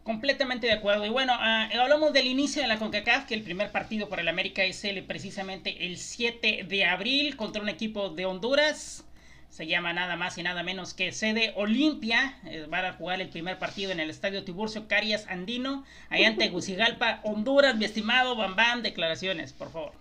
Completamente 0.07 0.69
de 0.69 0.73
acuerdo. 0.73 1.05
Y 1.05 1.09
bueno, 1.09 1.33
ah, 1.37 1.69
hablamos 1.83 2.13
del 2.13 2.29
inicio 2.29 2.63
de 2.63 2.69
la 2.69 2.79
CONCACAF, 2.79 3.27
que 3.27 3.35
el 3.35 3.43
primer 3.43 3.73
partido 3.73 4.09
para 4.09 4.23
el 4.23 4.29
América 4.29 4.63
SL 4.63 5.03
precisamente 5.05 5.85
el 5.85 5.97
7 5.97 6.65
de 6.69 6.85
abril 6.85 7.37
contra 7.37 7.61
un 7.61 7.69
equipo 7.69 8.11
de 8.11 8.25
Honduras. 8.25 9.05
Se 9.49 9.67
llama 9.67 9.93
nada 9.93 10.15
más 10.15 10.39
y 10.39 10.45
nada 10.45 10.63
menos 10.63 10.95
que 10.95 11.11
sede 11.11 11.53
Olimpia. 11.57 12.39
Eh, 12.45 12.67
van 12.69 12.85
a 12.85 12.93
jugar 12.93 13.21
el 13.21 13.31
primer 13.31 13.59
partido 13.59 13.91
en 13.91 13.99
el 13.99 14.09
estadio 14.09 14.45
Tiburcio 14.45 14.87
Carias 14.87 15.27
Andino, 15.29 15.85
allá 16.09 16.29
en 16.29 16.39
Tegucigalpa, 16.39 17.19
Honduras. 17.25 17.75
Mi 17.75 17.85
estimado 17.85 18.37
Bam 18.37 18.55
Bam, 18.55 18.83
declaraciones, 18.83 19.53
por 19.53 19.73
favor. 19.73 19.93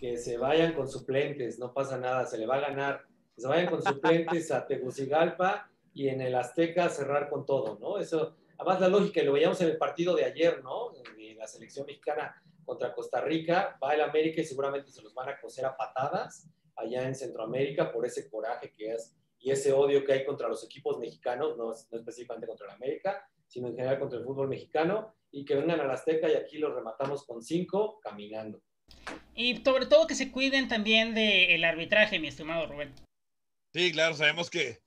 que 0.00 0.16
se 0.16 0.38
vayan 0.38 0.72
con 0.72 0.88
suplentes, 0.88 1.58
no 1.58 1.74
pasa 1.74 1.98
nada, 1.98 2.24
se 2.24 2.38
le 2.38 2.46
va 2.46 2.56
a 2.56 2.60
ganar. 2.60 3.04
Que 3.34 3.42
se 3.42 3.48
vayan 3.48 3.66
con 3.66 3.82
suplentes 3.82 4.50
a 4.50 4.66
Tegucigalpa 4.66 5.68
y 5.92 6.08
en 6.08 6.22
el 6.22 6.34
Azteca 6.34 6.88
cerrar 6.88 7.28
con 7.28 7.44
todo, 7.44 7.78
¿no? 7.78 7.98
Eso, 7.98 8.34
además 8.58 8.80
la 8.80 8.88
lógica, 8.88 9.22
lo 9.22 9.32
veíamos 9.32 9.60
en 9.60 9.68
el 9.68 9.78
partido 9.78 10.14
de 10.14 10.24
ayer, 10.24 10.62
¿no? 10.62 10.92
De 10.92 11.34
la 11.34 11.46
selección 11.46 11.86
mexicana 11.86 12.42
contra 12.64 12.92
Costa 12.92 13.20
Rica, 13.20 13.78
va 13.82 13.94
el 13.94 14.00
América 14.00 14.40
y 14.40 14.44
seguramente 14.44 14.90
se 14.90 15.02
los 15.02 15.14
van 15.14 15.28
a 15.28 15.40
coser 15.40 15.64
a 15.66 15.76
patadas 15.76 16.48
allá 16.74 17.06
en 17.06 17.14
Centroamérica 17.14 17.92
por 17.92 18.04
ese 18.04 18.28
coraje 18.28 18.72
que 18.76 18.92
es 18.92 19.14
y 19.38 19.50
ese 19.50 19.72
odio 19.72 20.04
que 20.04 20.12
hay 20.12 20.24
contra 20.24 20.48
los 20.48 20.64
equipos 20.64 20.98
mexicanos, 20.98 21.56
no, 21.56 21.66
no 21.66 21.98
específicamente 21.98 22.46
contra 22.46 22.66
el 22.66 22.72
América, 22.72 23.28
sino 23.46 23.68
en 23.68 23.76
general 23.76 24.00
contra 24.00 24.18
el 24.18 24.24
fútbol 24.24 24.48
mexicano, 24.48 25.14
y 25.30 25.44
que 25.44 25.54
vengan 25.54 25.80
a 25.80 25.84
la 25.84 25.94
Azteca 25.94 26.28
y 26.28 26.34
aquí 26.34 26.58
los 26.58 26.74
rematamos 26.74 27.24
con 27.26 27.42
cinco 27.42 28.00
caminando. 28.00 28.60
Y 29.34 29.62
sobre 29.62 29.86
todo 29.86 30.06
que 30.06 30.14
se 30.14 30.32
cuiden 30.32 30.68
también 30.68 31.14
del 31.14 31.62
arbitraje, 31.64 32.18
mi 32.18 32.28
estimado 32.28 32.66
Rubén. 32.66 32.94
Sí, 33.74 33.92
claro, 33.92 34.14
sabemos 34.14 34.48
que 34.48 34.78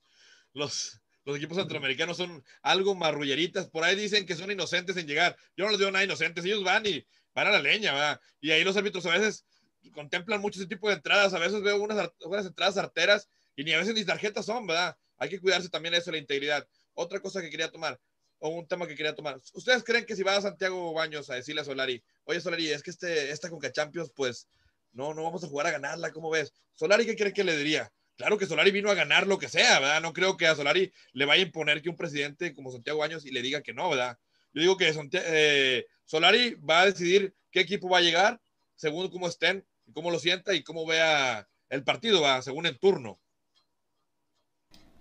los, 0.52 0.99
los 1.24 1.36
equipos 1.36 1.56
centroamericanos 1.56 2.16
son 2.16 2.42
algo 2.62 2.94
marrulleritas. 2.94 3.68
Por 3.68 3.84
ahí 3.84 3.96
dicen 3.96 4.26
que 4.26 4.36
son 4.36 4.50
inocentes 4.50 4.96
en 4.96 5.06
llegar. 5.06 5.36
Yo 5.56 5.64
no 5.64 5.70
les 5.70 5.78
digo 5.78 5.90
nada 5.90 6.04
inocentes, 6.04 6.44
ellos 6.44 6.64
van 6.64 6.86
y 6.86 7.06
van 7.34 7.46
a 7.46 7.50
la 7.50 7.60
leña, 7.60 7.92
¿verdad? 7.92 8.20
Y 8.40 8.50
ahí 8.50 8.64
los 8.64 8.76
árbitros 8.76 9.04
a 9.06 9.10
veces 9.10 9.44
contemplan 9.92 10.40
mucho 10.40 10.58
ese 10.58 10.68
tipo 10.68 10.88
de 10.88 10.94
entradas. 10.94 11.34
A 11.34 11.38
veces 11.38 11.62
veo 11.62 11.80
unas, 11.82 12.10
unas 12.20 12.46
entradas 12.46 12.76
arteras 12.76 13.28
y 13.56 13.64
ni 13.64 13.72
a 13.72 13.78
veces 13.78 13.94
ni 13.94 14.04
tarjetas 14.04 14.46
son, 14.46 14.66
¿verdad? 14.66 14.96
Hay 15.18 15.28
que 15.28 15.40
cuidarse 15.40 15.68
también 15.68 15.94
eso, 15.94 16.10
la 16.10 16.18
integridad. 16.18 16.66
Otra 16.94 17.20
cosa 17.20 17.42
que 17.42 17.50
quería 17.50 17.70
tomar, 17.70 18.00
o 18.38 18.48
un 18.48 18.66
tema 18.66 18.86
que 18.86 18.96
quería 18.96 19.14
tomar. 19.14 19.36
¿Ustedes 19.52 19.84
creen 19.84 20.06
que 20.06 20.16
si 20.16 20.22
va 20.22 20.36
a 20.36 20.40
Santiago 20.40 20.92
Baños 20.94 21.28
a 21.30 21.34
decirle 21.34 21.60
a 21.60 21.64
Solari, 21.64 22.02
oye 22.24 22.40
Solari, 22.40 22.70
es 22.70 22.82
que 22.82 22.90
este, 22.90 23.30
esta 23.30 23.50
Conca 23.50 23.70
Champions, 23.70 24.10
pues 24.14 24.48
no, 24.92 25.14
no 25.14 25.22
vamos 25.22 25.44
a 25.44 25.46
jugar 25.46 25.66
a 25.66 25.72
ganarla, 25.72 26.10
¿cómo 26.10 26.30
ves? 26.30 26.52
Solari, 26.74 27.04
¿qué 27.04 27.16
cree 27.16 27.32
que 27.32 27.44
le 27.44 27.56
diría? 27.56 27.92
Claro 28.20 28.36
que 28.36 28.44
Solari 28.44 28.70
vino 28.70 28.90
a 28.90 28.94
ganar 28.94 29.26
lo 29.26 29.38
que 29.38 29.48
sea, 29.48 29.80
¿verdad? 29.80 30.02
No 30.02 30.12
creo 30.12 30.36
que 30.36 30.46
a 30.46 30.54
Solari 30.54 30.92
le 31.14 31.24
vaya 31.24 31.42
a 31.42 31.46
imponer 31.46 31.80
que 31.80 31.88
un 31.88 31.96
presidente 31.96 32.52
como 32.52 32.70
Santiago 32.70 32.98
Baños 32.98 33.24
y 33.24 33.30
le 33.30 33.40
diga 33.40 33.62
que 33.62 33.72
no, 33.72 33.88
¿verdad? 33.88 34.18
Yo 34.52 34.60
digo 34.60 34.76
que 34.76 34.92
eh, 35.14 35.86
Solari 36.04 36.54
va 36.56 36.82
a 36.82 36.84
decidir 36.84 37.34
qué 37.50 37.60
equipo 37.60 37.88
va 37.88 37.96
a 37.96 38.02
llegar 38.02 38.38
según 38.76 39.08
cómo 39.08 39.26
estén, 39.26 39.66
cómo 39.94 40.10
lo 40.10 40.18
sienta 40.18 40.52
y 40.52 40.62
cómo 40.62 40.84
vea 40.84 41.48
el 41.70 41.82
partido, 41.82 42.20
¿verdad? 42.20 42.42
según 42.42 42.66
el 42.66 42.78
turno. 42.78 43.18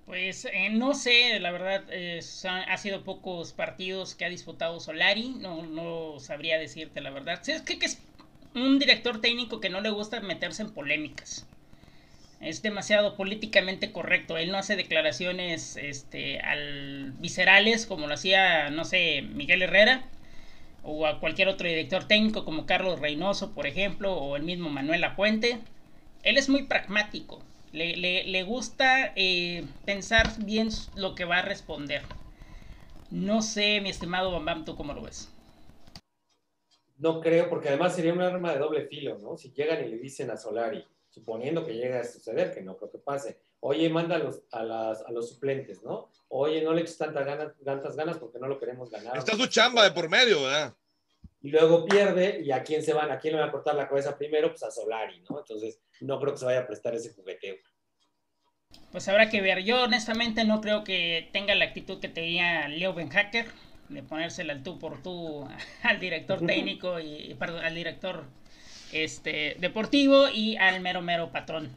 Pues 0.05 0.45
eh, 0.45 0.70
no 0.72 0.93
sé, 0.93 1.41
la 1.41 1.51
verdad, 1.51 1.84
eh, 1.89 2.22
ha 2.45 2.78
sido 2.78 3.03
pocos 3.03 3.51
partidos 3.51 4.15
que 4.15 4.24
ha 4.24 4.30
disputado 4.30 4.80
Solari, 4.80 5.32
no, 5.32 5.63
no 5.63 6.22
sabría 6.22 6.57
decirte 6.57 7.01
la 7.01 7.09
verdad. 7.09 7.41
es 7.49 7.63
que, 7.63 7.86
es 7.86 7.99
un 8.55 8.80
director 8.80 9.20
técnico 9.20 9.59
que 9.59 9.70
no 9.70 9.82
le 9.82 9.89
gusta 9.89 10.22
meterse 10.22 10.61
en 10.61 10.72
polémicas. 10.74 11.45
Es 12.42 12.62
demasiado 12.62 13.16
políticamente 13.16 13.92
correcto. 13.92 14.38
Él 14.38 14.52
no 14.52 14.58
hace 14.58 14.76
declaraciones 14.76 15.76
este, 15.76 16.40
al, 16.40 17.14
viscerales 17.20 17.86
como 17.86 18.08
lo 18.08 18.14
hacía, 18.14 18.70
no 18.70 18.86
sé, 18.86 19.22
Miguel 19.22 19.62
Herrera 19.62 20.04
o 20.84 21.06
a 21.06 21.20
cualquier 21.20 21.50
otro 21.50 21.68
director 21.68 22.08
técnico 22.08 22.46
como 22.46 22.66
Carlos 22.66 23.00
Reynoso, 23.00 23.54
por 23.54 23.68
ejemplo, 23.68 24.14
o 24.14 24.38
el 24.38 24.44
mismo 24.44 24.70
Manuel 24.70 25.04
Apuente. 25.04 25.60
Él 26.24 26.38
es 26.38 26.48
muy 26.48 26.64
pragmático 26.64 27.42
le, 27.72 28.24
le, 28.26 28.44
gusta 28.44 29.14
eh, 29.16 29.66
pensar 29.86 30.28
bien 30.44 30.70
lo 30.96 31.16
que 31.16 31.26
va 31.26 31.40
a 31.40 31.42
responder. 31.42 32.02
No 33.12 33.42
sé, 33.42 33.82
mi 33.82 33.90
estimado 33.90 34.32
Bambam, 34.32 34.66
¿tú 34.66 34.76
cómo 34.76 34.94
lo 34.94 35.02
ves? 35.02 35.32
No 36.98 37.22
creo, 37.22 37.50
porque 37.50 37.70
además 37.70 37.96
sería 37.96 38.14
un 38.14 38.22
arma 38.22 38.54
de 38.54 38.60
doble 38.60 38.86
filo, 38.88 39.18
¿no? 39.20 39.38
Si 39.38 39.52
llegan 39.52 39.84
y 39.86 39.90
le 39.90 39.98
dicen 39.98 40.30
a 40.32 40.38
Solari, 40.38 40.84
suponiendo 41.10 41.66
que 41.66 41.76
llega 41.76 41.99
a 41.99 42.03
suceder, 42.03 42.53
que 42.53 42.62
no 42.62 42.78
creo 42.78 42.91
que 42.91 42.99
pase, 42.99 43.41
oye, 43.60 43.89
manda 43.89 44.16
a 44.16 44.20
los, 44.20 44.43
a, 44.51 44.64
las, 44.64 45.01
a 45.01 45.12
los 45.12 45.30
suplentes, 45.30 45.84
¿no? 45.84 46.10
Oye, 46.30 46.62
no 46.62 46.74
le 46.74 46.82
eches 46.82 46.97
tantas 46.97 47.26
ganas, 47.26 47.53
tantas 47.64 47.95
ganas 47.95 48.18
porque 48.18 48.39
no 48.39 48.47
lo 48.47 48.60
queremos 48.60 48.89
ganar. 48.89 49.18
Está 49.18 49.36
su 49.36 49.47
chamba 49.47 49.84
de 49.84 49.91
por 49.91 50.10
medio, 50.10 50.43
¿verdad? 50.43 50.76
y 51.41 51.49
luego 51.49 51.86
pierde, 51.86 52.41
y 52.43 52.51
a 52.51 52.64
quién 52.64 52.84
se 52.84 52.93
van, 52.93 53.12
a 53.12 53.20
quién 53.20 53.34
le 53.34 53.39
va 53.39 53.47
a 53.47 53.51
cortar 53.51 53.76
la 53.76 53.88
cabeza 53.88 54.18
primero, 54.18 54.49
pues 54.49 54.64
a 54.64 54.72
Solari, 54.72 55.22
¿no? 55.30 55.39
Entonces, 55.39 55.80
no 56.01 56.20
creo 56.20 56.34
que 56.34 56.39
se 56.39 56.45
vaya 56.45 56.60
a 56.62 56.68
prestar 56.68 56.95
ese 56.95 57.14
jugueteo. 57.14 57.55
Pues 58.91 59.07
habrá 59.07 59.30
que 59.30 59.41
ver. 59.41 59.64
Yo 59.64 59.84
honestamente 59.84 60.43
no 60.43 60.62
creo 60.62 60.84
que 60.84 61.30
tenga 61.32 61.55
la 61.55 61.66
actitud 61.66 61.99
que 61.99 62.10
tenía 62.10 62.68
Leo 62.68 62.93
Ben 62.93 63.10
Hacker, 63.10 63.47
de 63.88 64.03
ponérsela 64.03 64.53
al 64.53 64.64
tú 64.64 64.78
por 64.78 65.01
tú 65.01 65.47
al 65.84 65.99
director 65.99 66.45
técnico 66.45 66.99
y, 66.99 67.34
perdón, 67.39 67.64
al 67.64 67.74
director 67.74 68.26
este, 68.92 69.56
deportivo 69.60 70.30
y 70.30 70.58
al 70.58 70.82
mero 70.82 71.02
mero 71.02 71.32
patrón. 71.32 71.70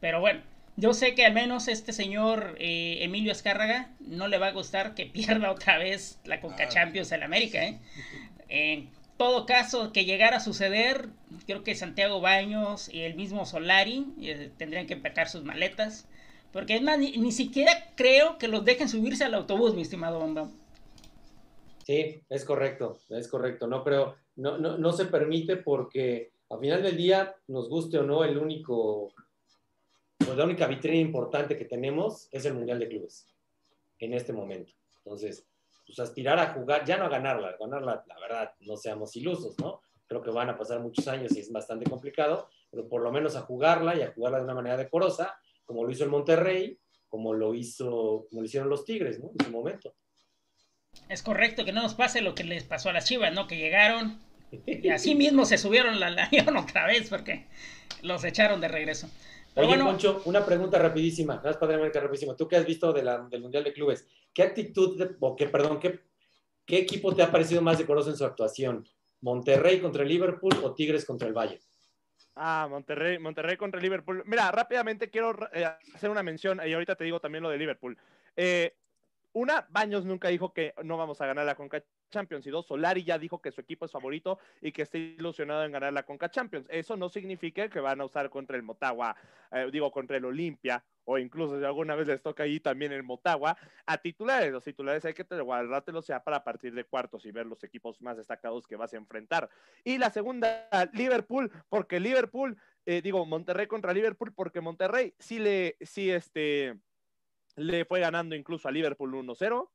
Pero 0.00 0.20
bueno, 0.20 0.40
yo 0.76 0.94
sé 0.94 1.14
que 1.14 1.26
al 1.26 1.34
menos 1.34 1.68
este 1.68 1.92
señor 1.92 2.56
eh, 2.58 2.98
Emilio 3.02 3.32
Azcárraga 3.32 3.90
no 4.00 4.28
le 4.28 4.38
va 4.38 4.48
a 4.48 4.52
gustar 4.52 4.94
que 4.94 5.06
pierda 5.12 5.50
otra 5.50 5.78
vez 5.78 6.18
la 6.24 6.40
Conca 6.40 6.64
ah. 6.64 6.68
Champions 6.68 7.12
en 7.12 7.22
América. 7.22 7.62
¿eh? 7.64 7.78
En 8.48 8.88
todo 9.16 9.44
caso, 9.44 9.92
que 9.92 10.06
llegara 10.06 10.38
a 10.38 10.40
suceder, 10.40 11.08
creo 11.46 11.62
que 11.62 11.74
Santiago 11.74 12.22
Baños 12.22 12.88
y 12.92 13.00
el 13.00 13.14
mismo 13.14 13.44
Solari 13.44 14.06
eh, 14.22 14.50
tendrían 14.56 14.86
que 14.86 14.94
empacar 14.94 15.28
sus 15.28 15.44
maletas. 15.44 16.06
Porque 16.52 16.76
es 16.76 16.82
más, 16.82 16.98
ni, 16.98 17.30
siquiera 17.30 17.72
creo 17.94 18.38
que 18.38 18.48
los 18.48 18.64
dejen 18.64 18.88
subirse 18.88 19.22
al 19.22 19.34
autobús, 19.34 19.74
mi 19.74 19.82
estimado 19.82 20.18
Bamba. 20.18 20.48
Sí, 21.84 22.22
es 22.28 22.44
correcto, 22.44 22.98
es 23.08 23.28
correcto. 23.28 23.66
No 23.66 23.82
creo, 23.82 24.16
no, 24.36 24.58
no, 24.58 24.78
no 24.78 24.92
se 24.92 25.06
permite 25.06 25.56
porque 25.56 26.32
al 26.50 26.58
final 26.58 26.82
del 26.82 26.96
día, 26.96 27.36
nos 27.46 27.68
guste 27.68 27.98
o 27.98 28.02
no, 28.02 28.24
el 28.24 28.36
único, 28.36 29.14
pues 30.18 30.36
la 30.36 30.44
única 30.44 30.66
vitrina 30.66 30.98
importante 30.98 31.56
que 31.56 31.64
tenemos 31.64 32.28
es 32.32 32.44
el 32.44 32.54
Mundial 32.54 32.80
de 32.80 32.88
Clubes 32.88 33.28
en 34.00 34.14
este 34.14 34.32
momento. 34.32 34.72
Entonces, 35.04 35.46
pues, 35.86 36.00
aspirar 36.00 36.40
a 36.40 36.52
jugar, 36.52 36.84
ya 36.84 36.96
no 36.96 37.04
a 37.04 37.08
ganarla, 37.08 37.56
ganarla, 37.58 38.04
la 38.06 38.18
verdad, 38.18 38.52
no 38.60 38.76
seamos 38.76 39.14
ilusos, 39.14 39.56
¿no? 39.60 39.80
Creo 40.08 40.22
que 40.22 40.30
van 40.30 40.48
a 40.48 40.58
pasar 40.58 40.80
muchos 40.80 41.06
años 41.06 41.36
y 41.36 41.40
es 41.40 41.52
bastante 41.52 41.88
complicado, 41.88 42.48
pero 42.68 42.88
por 42.88 43.00
lo 43.00 43.12
menos 43.12 43.36
a 43.36 43.42
jugarla 43.42 43.94
y 43.94 44.02
a 44.02 44.12
jugarla 44.12 44.38
de 44.38 44.44
una 44.44 44.54
manera 44.54 44.76
decorosa, 44.76 45.38
como 45.64 45.84
lo 45.84 45.92
hizo 45.92 46.02
el 46.02 46.10
Monterrey, 46.10 46.80
como 47.08 47.32
lo 47.32 47.54
hizo, 47.54 48.26
como 48.28 48.40
lo 48.40 48.44
hicieron 48.44 48.68
los 48.68 48.84
Tigres, 48.84 49.20
¿no? 49.20 49.30
En 49.38 49.46
su 49.46 49.52
momento. 49.52 49.94
Es 51.08 51.22
correcto 51.22 51.64
que 51.64 51.72
no 51.72 51.82
nos 51.82 51.94
pase 51.94 52.20
lo 52.20 52.34
que 52.34 52.44
les 52.44 52.64
pasó 52.64 52.88
a 52.88 52.92
las 52.92 53.04
Chivas, 53.04 53.32
¿no? 53.32 53.46
Que 53.46 53.56
llegaron 53.56 54.20
y 54.66 54.88
así 54.88 55.14
mismo 55.14 55.44
se 55.44 55.58
subieron 55.58 55.98
la 56.00 56.06
avión 56.06 56.56
otra 56.56 56.86
vez 56.86 57.08
porque 57.08 57.46
los 58.02 58.24
echaron 58.24 58.60
de 58.60 58.68
regreso. 58.68 59.08
Oye, 59.54 59.66
bueno, 59.66 59.86
Poncho, 59.86 60.22
una 60.26 60.44
pregunta 60.46 60.78
rapidísima, 60.78 61.36
nada 61.36 61.48
más 61.48 61.56
Padre 61.56 61.74
América 61.74 62.00
rapidísima. 62.00 62.36
Tú 62.36 62.46
qué 62.46 62.56
has 62.56 62.64
visto 62.64 62.92
de 62.92 63.02
la, 63.02 63.18
del 63.28 63.42
Mundial 63.42 63.64
de 63.64 63.72
Clubes, 63.72 64.06
¿qué 64.32 64.44
actitud, 64.44 65.16
o 65.18 65.34
qué, 65.34 65.48
perdón, 65.48 65.80
qué, 65.80 66.00
qué 66.64 66.78
equipo 66.78 67.14
te 67.14 67.22
ha 67.22 67.32
parecido 67.32 67.60
más 67.60 67.78
decoroso 67.78 68.10
en 68.10 68.16
su 68.16 68.24
actuación? 68.24 68.86
¿Monterrey 69.20 69.80
contra 69.80 70.04
el 70.04 70.08
Liverpool 70.08 70.54
o 70.62 70.72
Tigres 70.72 71.04
contra 71.04 71.26
el 71.26 71.34
Valle? 71.34 71.60
Ah, 72.36 72.68
Monterrey, 72.70 73.18
Monterrey 73.18 73.56
contra 73.56 73.78
el 73.78 73.82
Liverpool. 73.82 74.22
Mira, 74.26 74.50
rápidamente 74.52 75.10
quiero 75.10 75.36
eh, 75.52 75.66
hacer 75.94 76.08
una 76.08 76.22
mención, 76.22 76.60
y 76.64 76.72
ahorita 76.72 76.94
te 76.94 77.04
digo 77.04 77.20
también 77.20 77.42
lo 77.42 77.50
de 77.50 77.58
Liverpool. 77.58 77.98
Eh, 78.36 78.76
una, 79.32 79.66
Baños 79.70 80.04
nunca 80.04 80.28
dijo 80.28 80.52
que 80.52 80.74
no 80.82 80.96
vamos 80.96 81.20
a 81.20 81.26
ganar 81.26 81.46
la 81.46 81.54
Conca 81.54 81.82
Champions. 82.10 82.46
Y 82.46 82.50
dos, 82.50 82.66
Solari 82.66 83.04
ya 83.04 83.18
dijo 83.18 83.40
que 83.40 83.52
su 83.52 83.60
equipo 83.60 83.84
es 83.84 83.92
favorito 83.92 84.38
y 84.60 84.72
que 84.72 84.82
está 84.82 84.98
ilusionado 84.98 85.64
en 85.64 85.72
ganar 85.72 85.92
la 85.92 86.02
Conca 86.02 86.30
Champions. 86.30 86.66
Eso 86.68 86.96
no 86.96 87.08
significa 87.08 87.68
que 87.68 87.80
van 87.80 88.00
a 88.00 88.04
usar 88.04 88.28
contra 88.30 88.56
el 88.56 88.62
Motagua, 88.62 89.16
eh, 89.52 89.68
digo, 89.72 89.90
contra 89.92 90.16
el 90.16 90.24
Olimpia, 90.24 90.84
o 91.04 91.18
incluso 91.18 91.58
si 91.58 91.64
alguna 91.64 91.94
vez 91.94 92.08
les 92.08 92.22
toca 92.22 92.42
ahí 92.42 92.60
también 92.60 92.92
el 92.92 93.02
Motagua, 93.02 93.56
a 93.86 93.98
titulares. 93.98 94.52
Los 94.52 94.64
titulares 94.64 95.04
hay 95.04 95.14
que 95.14 95.24
guardártelos 95.24 96.06
ya 96.06 96.22
para 96.22 96.42
partir 96.42 96.74
de 96.74 96.84
cuartos 96.84 97.24
y 97.24 97.30
ver 97.30 97.46
los 97.46 97.62
equipos 97.62 98.00
más 98.00 98.16
destacados 98.16 98.66
que 98.66 98.76
vas 98.76 98.92
a 98.92 98.96
enfrentar. 98.96 99.48
Y 99.84 99.98
la 99.98 100.10
segunda, 100.10 100.68
Liverpool, 100.92 101.50
porque 101.68 102.00
Liverpool, 102.00 102.56
eh, 102.84 103.00
digo, 103.00 103.24
Monterrey 103.26 103.66
contra 103.66 103.92
Liverpool, 103.92 104.32
porque 104.34 104.60
Monterrey 104.60 105.14
sí 105.18 105.38
le, 105.38 105.76
sí 105.80 106.10
este 106.10 106.80
le 107.56 107.84
fue 107.84 108.00
ganando 108.00 108.34
incluso 108.34 108.68
a 108.68 108.72
Liverpool 108.72 109.14
1-0 109.14 109.70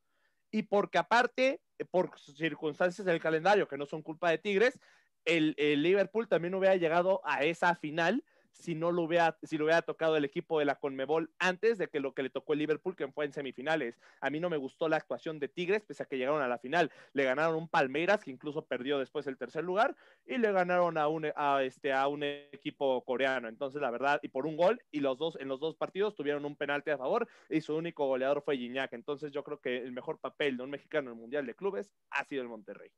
y 0.51 0.63
porque 0.63 0.97
aparte, 0.97 1.61
por 1.91 2.17
circunstancias 2.19 3.05
del 3.05 3.19
calendario 3.19 3.67
que 3.67 3.77
no 3.77 3.85
son 3.85 4.01
culpa 4.01 4.29
de 4.29 4.37
Tigres, 4.37 4.79
el, 5.25 5.55
el 5.57 5.81
Liverpool 5.81 6.27
también 6.27 6.53
hubiera 6.55 6.75
llegado 6.75 7.21
a 7.25 7.43
esa 7.43 7.75
final 7.75 8.23
si 8.59 8.73
no 8.73 8.91
lo 8.91 9.03
hubiera, 9.03 9.37
si 9.43 9.57
lo 9.57 9.65
hubiera 9.65 9.81
tocado 9.81 10.15
el 10.15 10.25
equipo 10.25 10.59
de 10.59 10.65
la 10.65 10.75
Conmebol 10.75 11.29
antes 11.39 11.77
de 11.77 11.87
que 11.87 11.99
lo 11.99 12.13
que 12.13 12.23
le 12.23 12.29
tocó 12.29 12.53
el 12.53 12.59
Liverpool, 12.59 12.95
que 12.95 13.07
fue 13.11 13.25
en 13.25 13.33
semifinales. 13.33 13.99
A 14.21 14.29
mí 14.29 14.39
no 14.39 14.49
me 14.49 14.57
gustó 14.57 14.87
la 14.87 14.97
actuación 14.97 15.39
de 15.39 15.49
Tigres, 15.49 15.83
pese 15.83 16.03
a 16.03 16.05
que 16.05 16.17
llegaron 16.17 16.41
a 16.41 16.47
la 16.47 16.57
final. 16.57 16.91
Le 17.13 17.25
ganaron 17.25 17.55
un 17.55 17.67
Palmeiras, 17.67 18.23
que 18.23 18.31
incluso 18.31 18.65
perdió 18.65 18.97
después 18.97 19.27
el 19.27 19.37
tercer 19.37 19.63
lugar, 19.63 19.95
y 20.25 20.37
le 20.37 20.51
ganaron 20.51 20.97
a 20.97 21.07
un, 21.07 21.31
a 21.35 21.63
este, 21.63 21.91
a 21.93 22.07
un 22.07 22.23
equipo 22.23 23.03
coreano. 23.03 23.47
Entonces, 23.47 23.81
la 23.81 23.91
verdad, 23.91 24.19
y 24.23 24.29
por 24.29 24.45
un 24.45 24.55
gol, 24.55 24.81
y 24.91 25.01
los 25.01 25.17
dos, 25.17 25.37
en 25.39 25.47
los 25.47 25.59
dos 25.59 25.75
partidos 25.75 26.15
tuvieron 26.15 26.45
un 26.45 26.55
penalti 26.55 26.91
a 26.91 26.97
favor, 26.97 27.27
y 27.49 27.61
su 27.61 27.75
único 27.75 28.07
goleador 28.07 28.41
fue 28.41 28.57
Gignac. 28.57 28.93
Entonces, 28.93 29.31
yo 29.31 29.43
creo 29.43 29.59
que 29.59 29.77
el 29.77 29.91
mejor 29.91 30.19
papel 30.19 30.57
de 30.57 30.63
un 30.63 30.69
mexicano 30.69 31.11
en 31.11 31.17
el 31.17 31.21
Mundial 31.21 31.45
de 31.45 31.55
Clubes 31.55 31.91
ha 32.11 32.23
sido 32.23 32.41
el 32.41 32.47
Monterrey. 32.47 32.89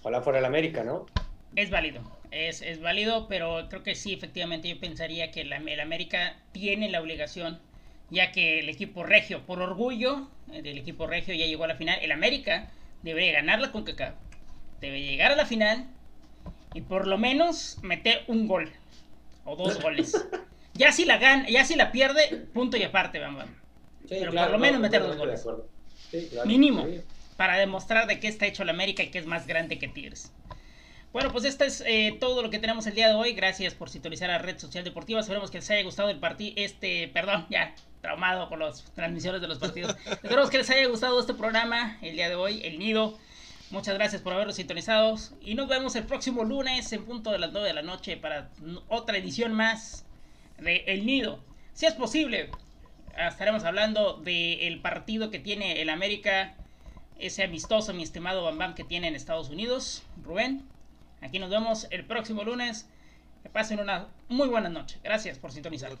Ojalá 0.00 0.22
fuera 0.22 0.38
el 0.38 0.44
América, 0.46 0.82
¿no? 0.82 1.06
Es 1.54 1.70
válido, 1.70 2.00
es, 2.30 2.62
es, 2.62 2.80
válido, 2.80 3.28
pero 3.28 3.68
creo 3.68 3.82
que 3.82 3.94
sí, 3.94 4.14
efectivamente, 4.14 4.68
yo 4.68 4.80
pensaría 4.80 5.30
que 5.30 5.42
el 5.42 5.52
América 5.52 6.36
tiene 6.52 6.88
la 6.90 7.00
obligación, 7.00 7.58
ya 8.10 8.32
que 8.32 8.60
el 8.60 8.68
equipo 8.68 9.04
regio, 9.04 9.42
por 9.46 9.60
orgullo 9.60 10.28
eh, 10.52 10.62
del 10.62 10.78
equipo 10.78 11.06
regio, 11.06 11.34
ya 11.34 11.46
llegó 11.46 11.64
a 11.64 11.68
la 11.68 11.76
final. 11.76 11.98
El 12.00 12.12
América 12.12 12.70
debería 13.02 13.32
ganarla 13.32 13.70
con 13.70 13.84
CACAF, 13.84 14.14
debe 14.80 15.00
llegar 15.00 15.32
a 15.32 15.36
la 15.36 15.46
final 15.46 15.86
y 16.74 16.80
por 16.80 17.06
lo 17.06 17.18
menos 17.18 17.78
meter 17.82 18.24
un 18.28 18.46
gol 18.46 18.72
o 19.44 19.56
dos 19.56 19.80
goles. 19.80 20.26
Ya 20.74 20.90
si 20.90 21.04
la 21.04 21.18
gana, 21.18 21.46
ya 21.50 21.66
si 21.66 21.76
la 21.76 21.92
pierde, 21.92 22.46
punto 22.54 22.78
y 22.78 22.82
aparte, 22.82 23.18
vamos. 23.18 23.44
pero 24.08 24.32
por 24.32 24.50
lo 24.50 24.58
menos 24.58 24.80
meter 24.80 25.02
dos 25.02 25.18
goles. 25.18 25.46
Mínimo. 26.46 26.86
Para 27.36 27.58
demostrar 27.58 28.06
de 28.06 28.18
qué 28.20 28.28
está 28.28 28.46
hecho 28.46 28.62
el 28.62 28.70
América 28.70 29.02
y 29.02 29.08
que 29.08 29.18
es 29.18 29.26
más 29.26 29.46
grande 29.46 29.78
que 29.78 29.88
Tigres. 29.88 30.32
Bueno, 31.12 31.30
pues 31.30 31.44
esto 31.44 31.64
es 31.64 31.82
eh, 31.86 32.16
todo 32.18 32.40
lo 32.40 32.48
que 32.48 32.58
tenemos 32.58 32.86
el 32.86 32.94
día 32.94 33.08
de 33.08 33.14
hoy. 33.14 33.34
Gracias 33.34 33.74
por 33.74 33.90
sintonizar 33.90 34.30
a 34.30 34.38
Red 34.38 34.58
Social 34.58 34.82
Deportiva. 34.82 35.20
Esperemos 35.20 35.50
que 35.50 35.58
les 35.58 35.70
haya 35.70 35.82
gustado 35.82 36.08
el 36.08 36.18
partido. 36.18 36.54
Este, 36.56 37.06
perdón, 37.08 37.46
ya 37.50 37.74
traumado 38.00 38.48
con 38.48 38.60
las 38.60 38.82
transmisiones 38.94 39.42
de 39.42 39.48
los 39.48 39.58
partidos. 39.58 39.94
Esperemos 40.06 40.48
que 40.48 40.56
les 40.56 40.70
haya 40.70 40.86
gustado 40.88 41.20
este 41.20 41.34
programa 41.34 41.98
el 42.00 42.14
día 42.14 42.30
de 42.30 42.34
hoy, 42.34 42.62
El 42.64 42.78
Nido. 42.78 43.18
Muchas 43.70 43.94
gracias 43.94 44.22
por 44.22 44.32
haberlos 44.32 44.56
sintonizado. 44.56 45.14
Y 45.42 45.54
nos 45.54 45.68
vemos 45.68 45.94
el 45.96 46.04
próximo 46.04 46.44
lunes 46.44 46.90
en 46.94 47.04
punto 47.04 47.30
de 47.30 47.38
las 47.38 47.52
9 47.52 47.68
de 47.68 47.74
la 47.74 47.82
noche 47.82 48.16
para 48.16 48.48
otra 48.88 49.18
edición 49.18 49.52
más 49.52 50.06
de 50.58 50.76
El 50.86 51.04
Nido. 51.04 51.40
Si 51.74 51.84
es 51.84 51.92
posible, 51.92 52.48
estaremos 53.18 53.64
hablando 53.64 54.14
del 54.14 54.80
partido 54.80 55.30
que 55.30 55.38
tiene 55.38 55.82
el 55.82 55.90
América, 55.90 56.54
ese 57.18 57.44
amistoso, 57.44 57.92
mi 57.92 58.02
estimado 58.02 58.44
Bam 58.44 58.74
que 58.74 58.84
tiene 58.84 59.08
en 59.08 59.14
Estados 59.14 59.50
Unidos. 59.50 60.04
Rubén. 60.24 60.71
Aquí 61.22 61.38
nos 61.38 61.50
vemos 61.50 61.86
el 61.90 62.04
próximo 62.04 62.44
lunes. 62.44 62.88
Que 63.42 63.48
pasen 63.48 63.80
una 63.80 64.06
muy 64.28 64.48
buena 64.48 64.68
noche. 64.68 65.00
Gracias 65.02 65.38
por 65.38 65.50
sintonizar. 65.50 65.92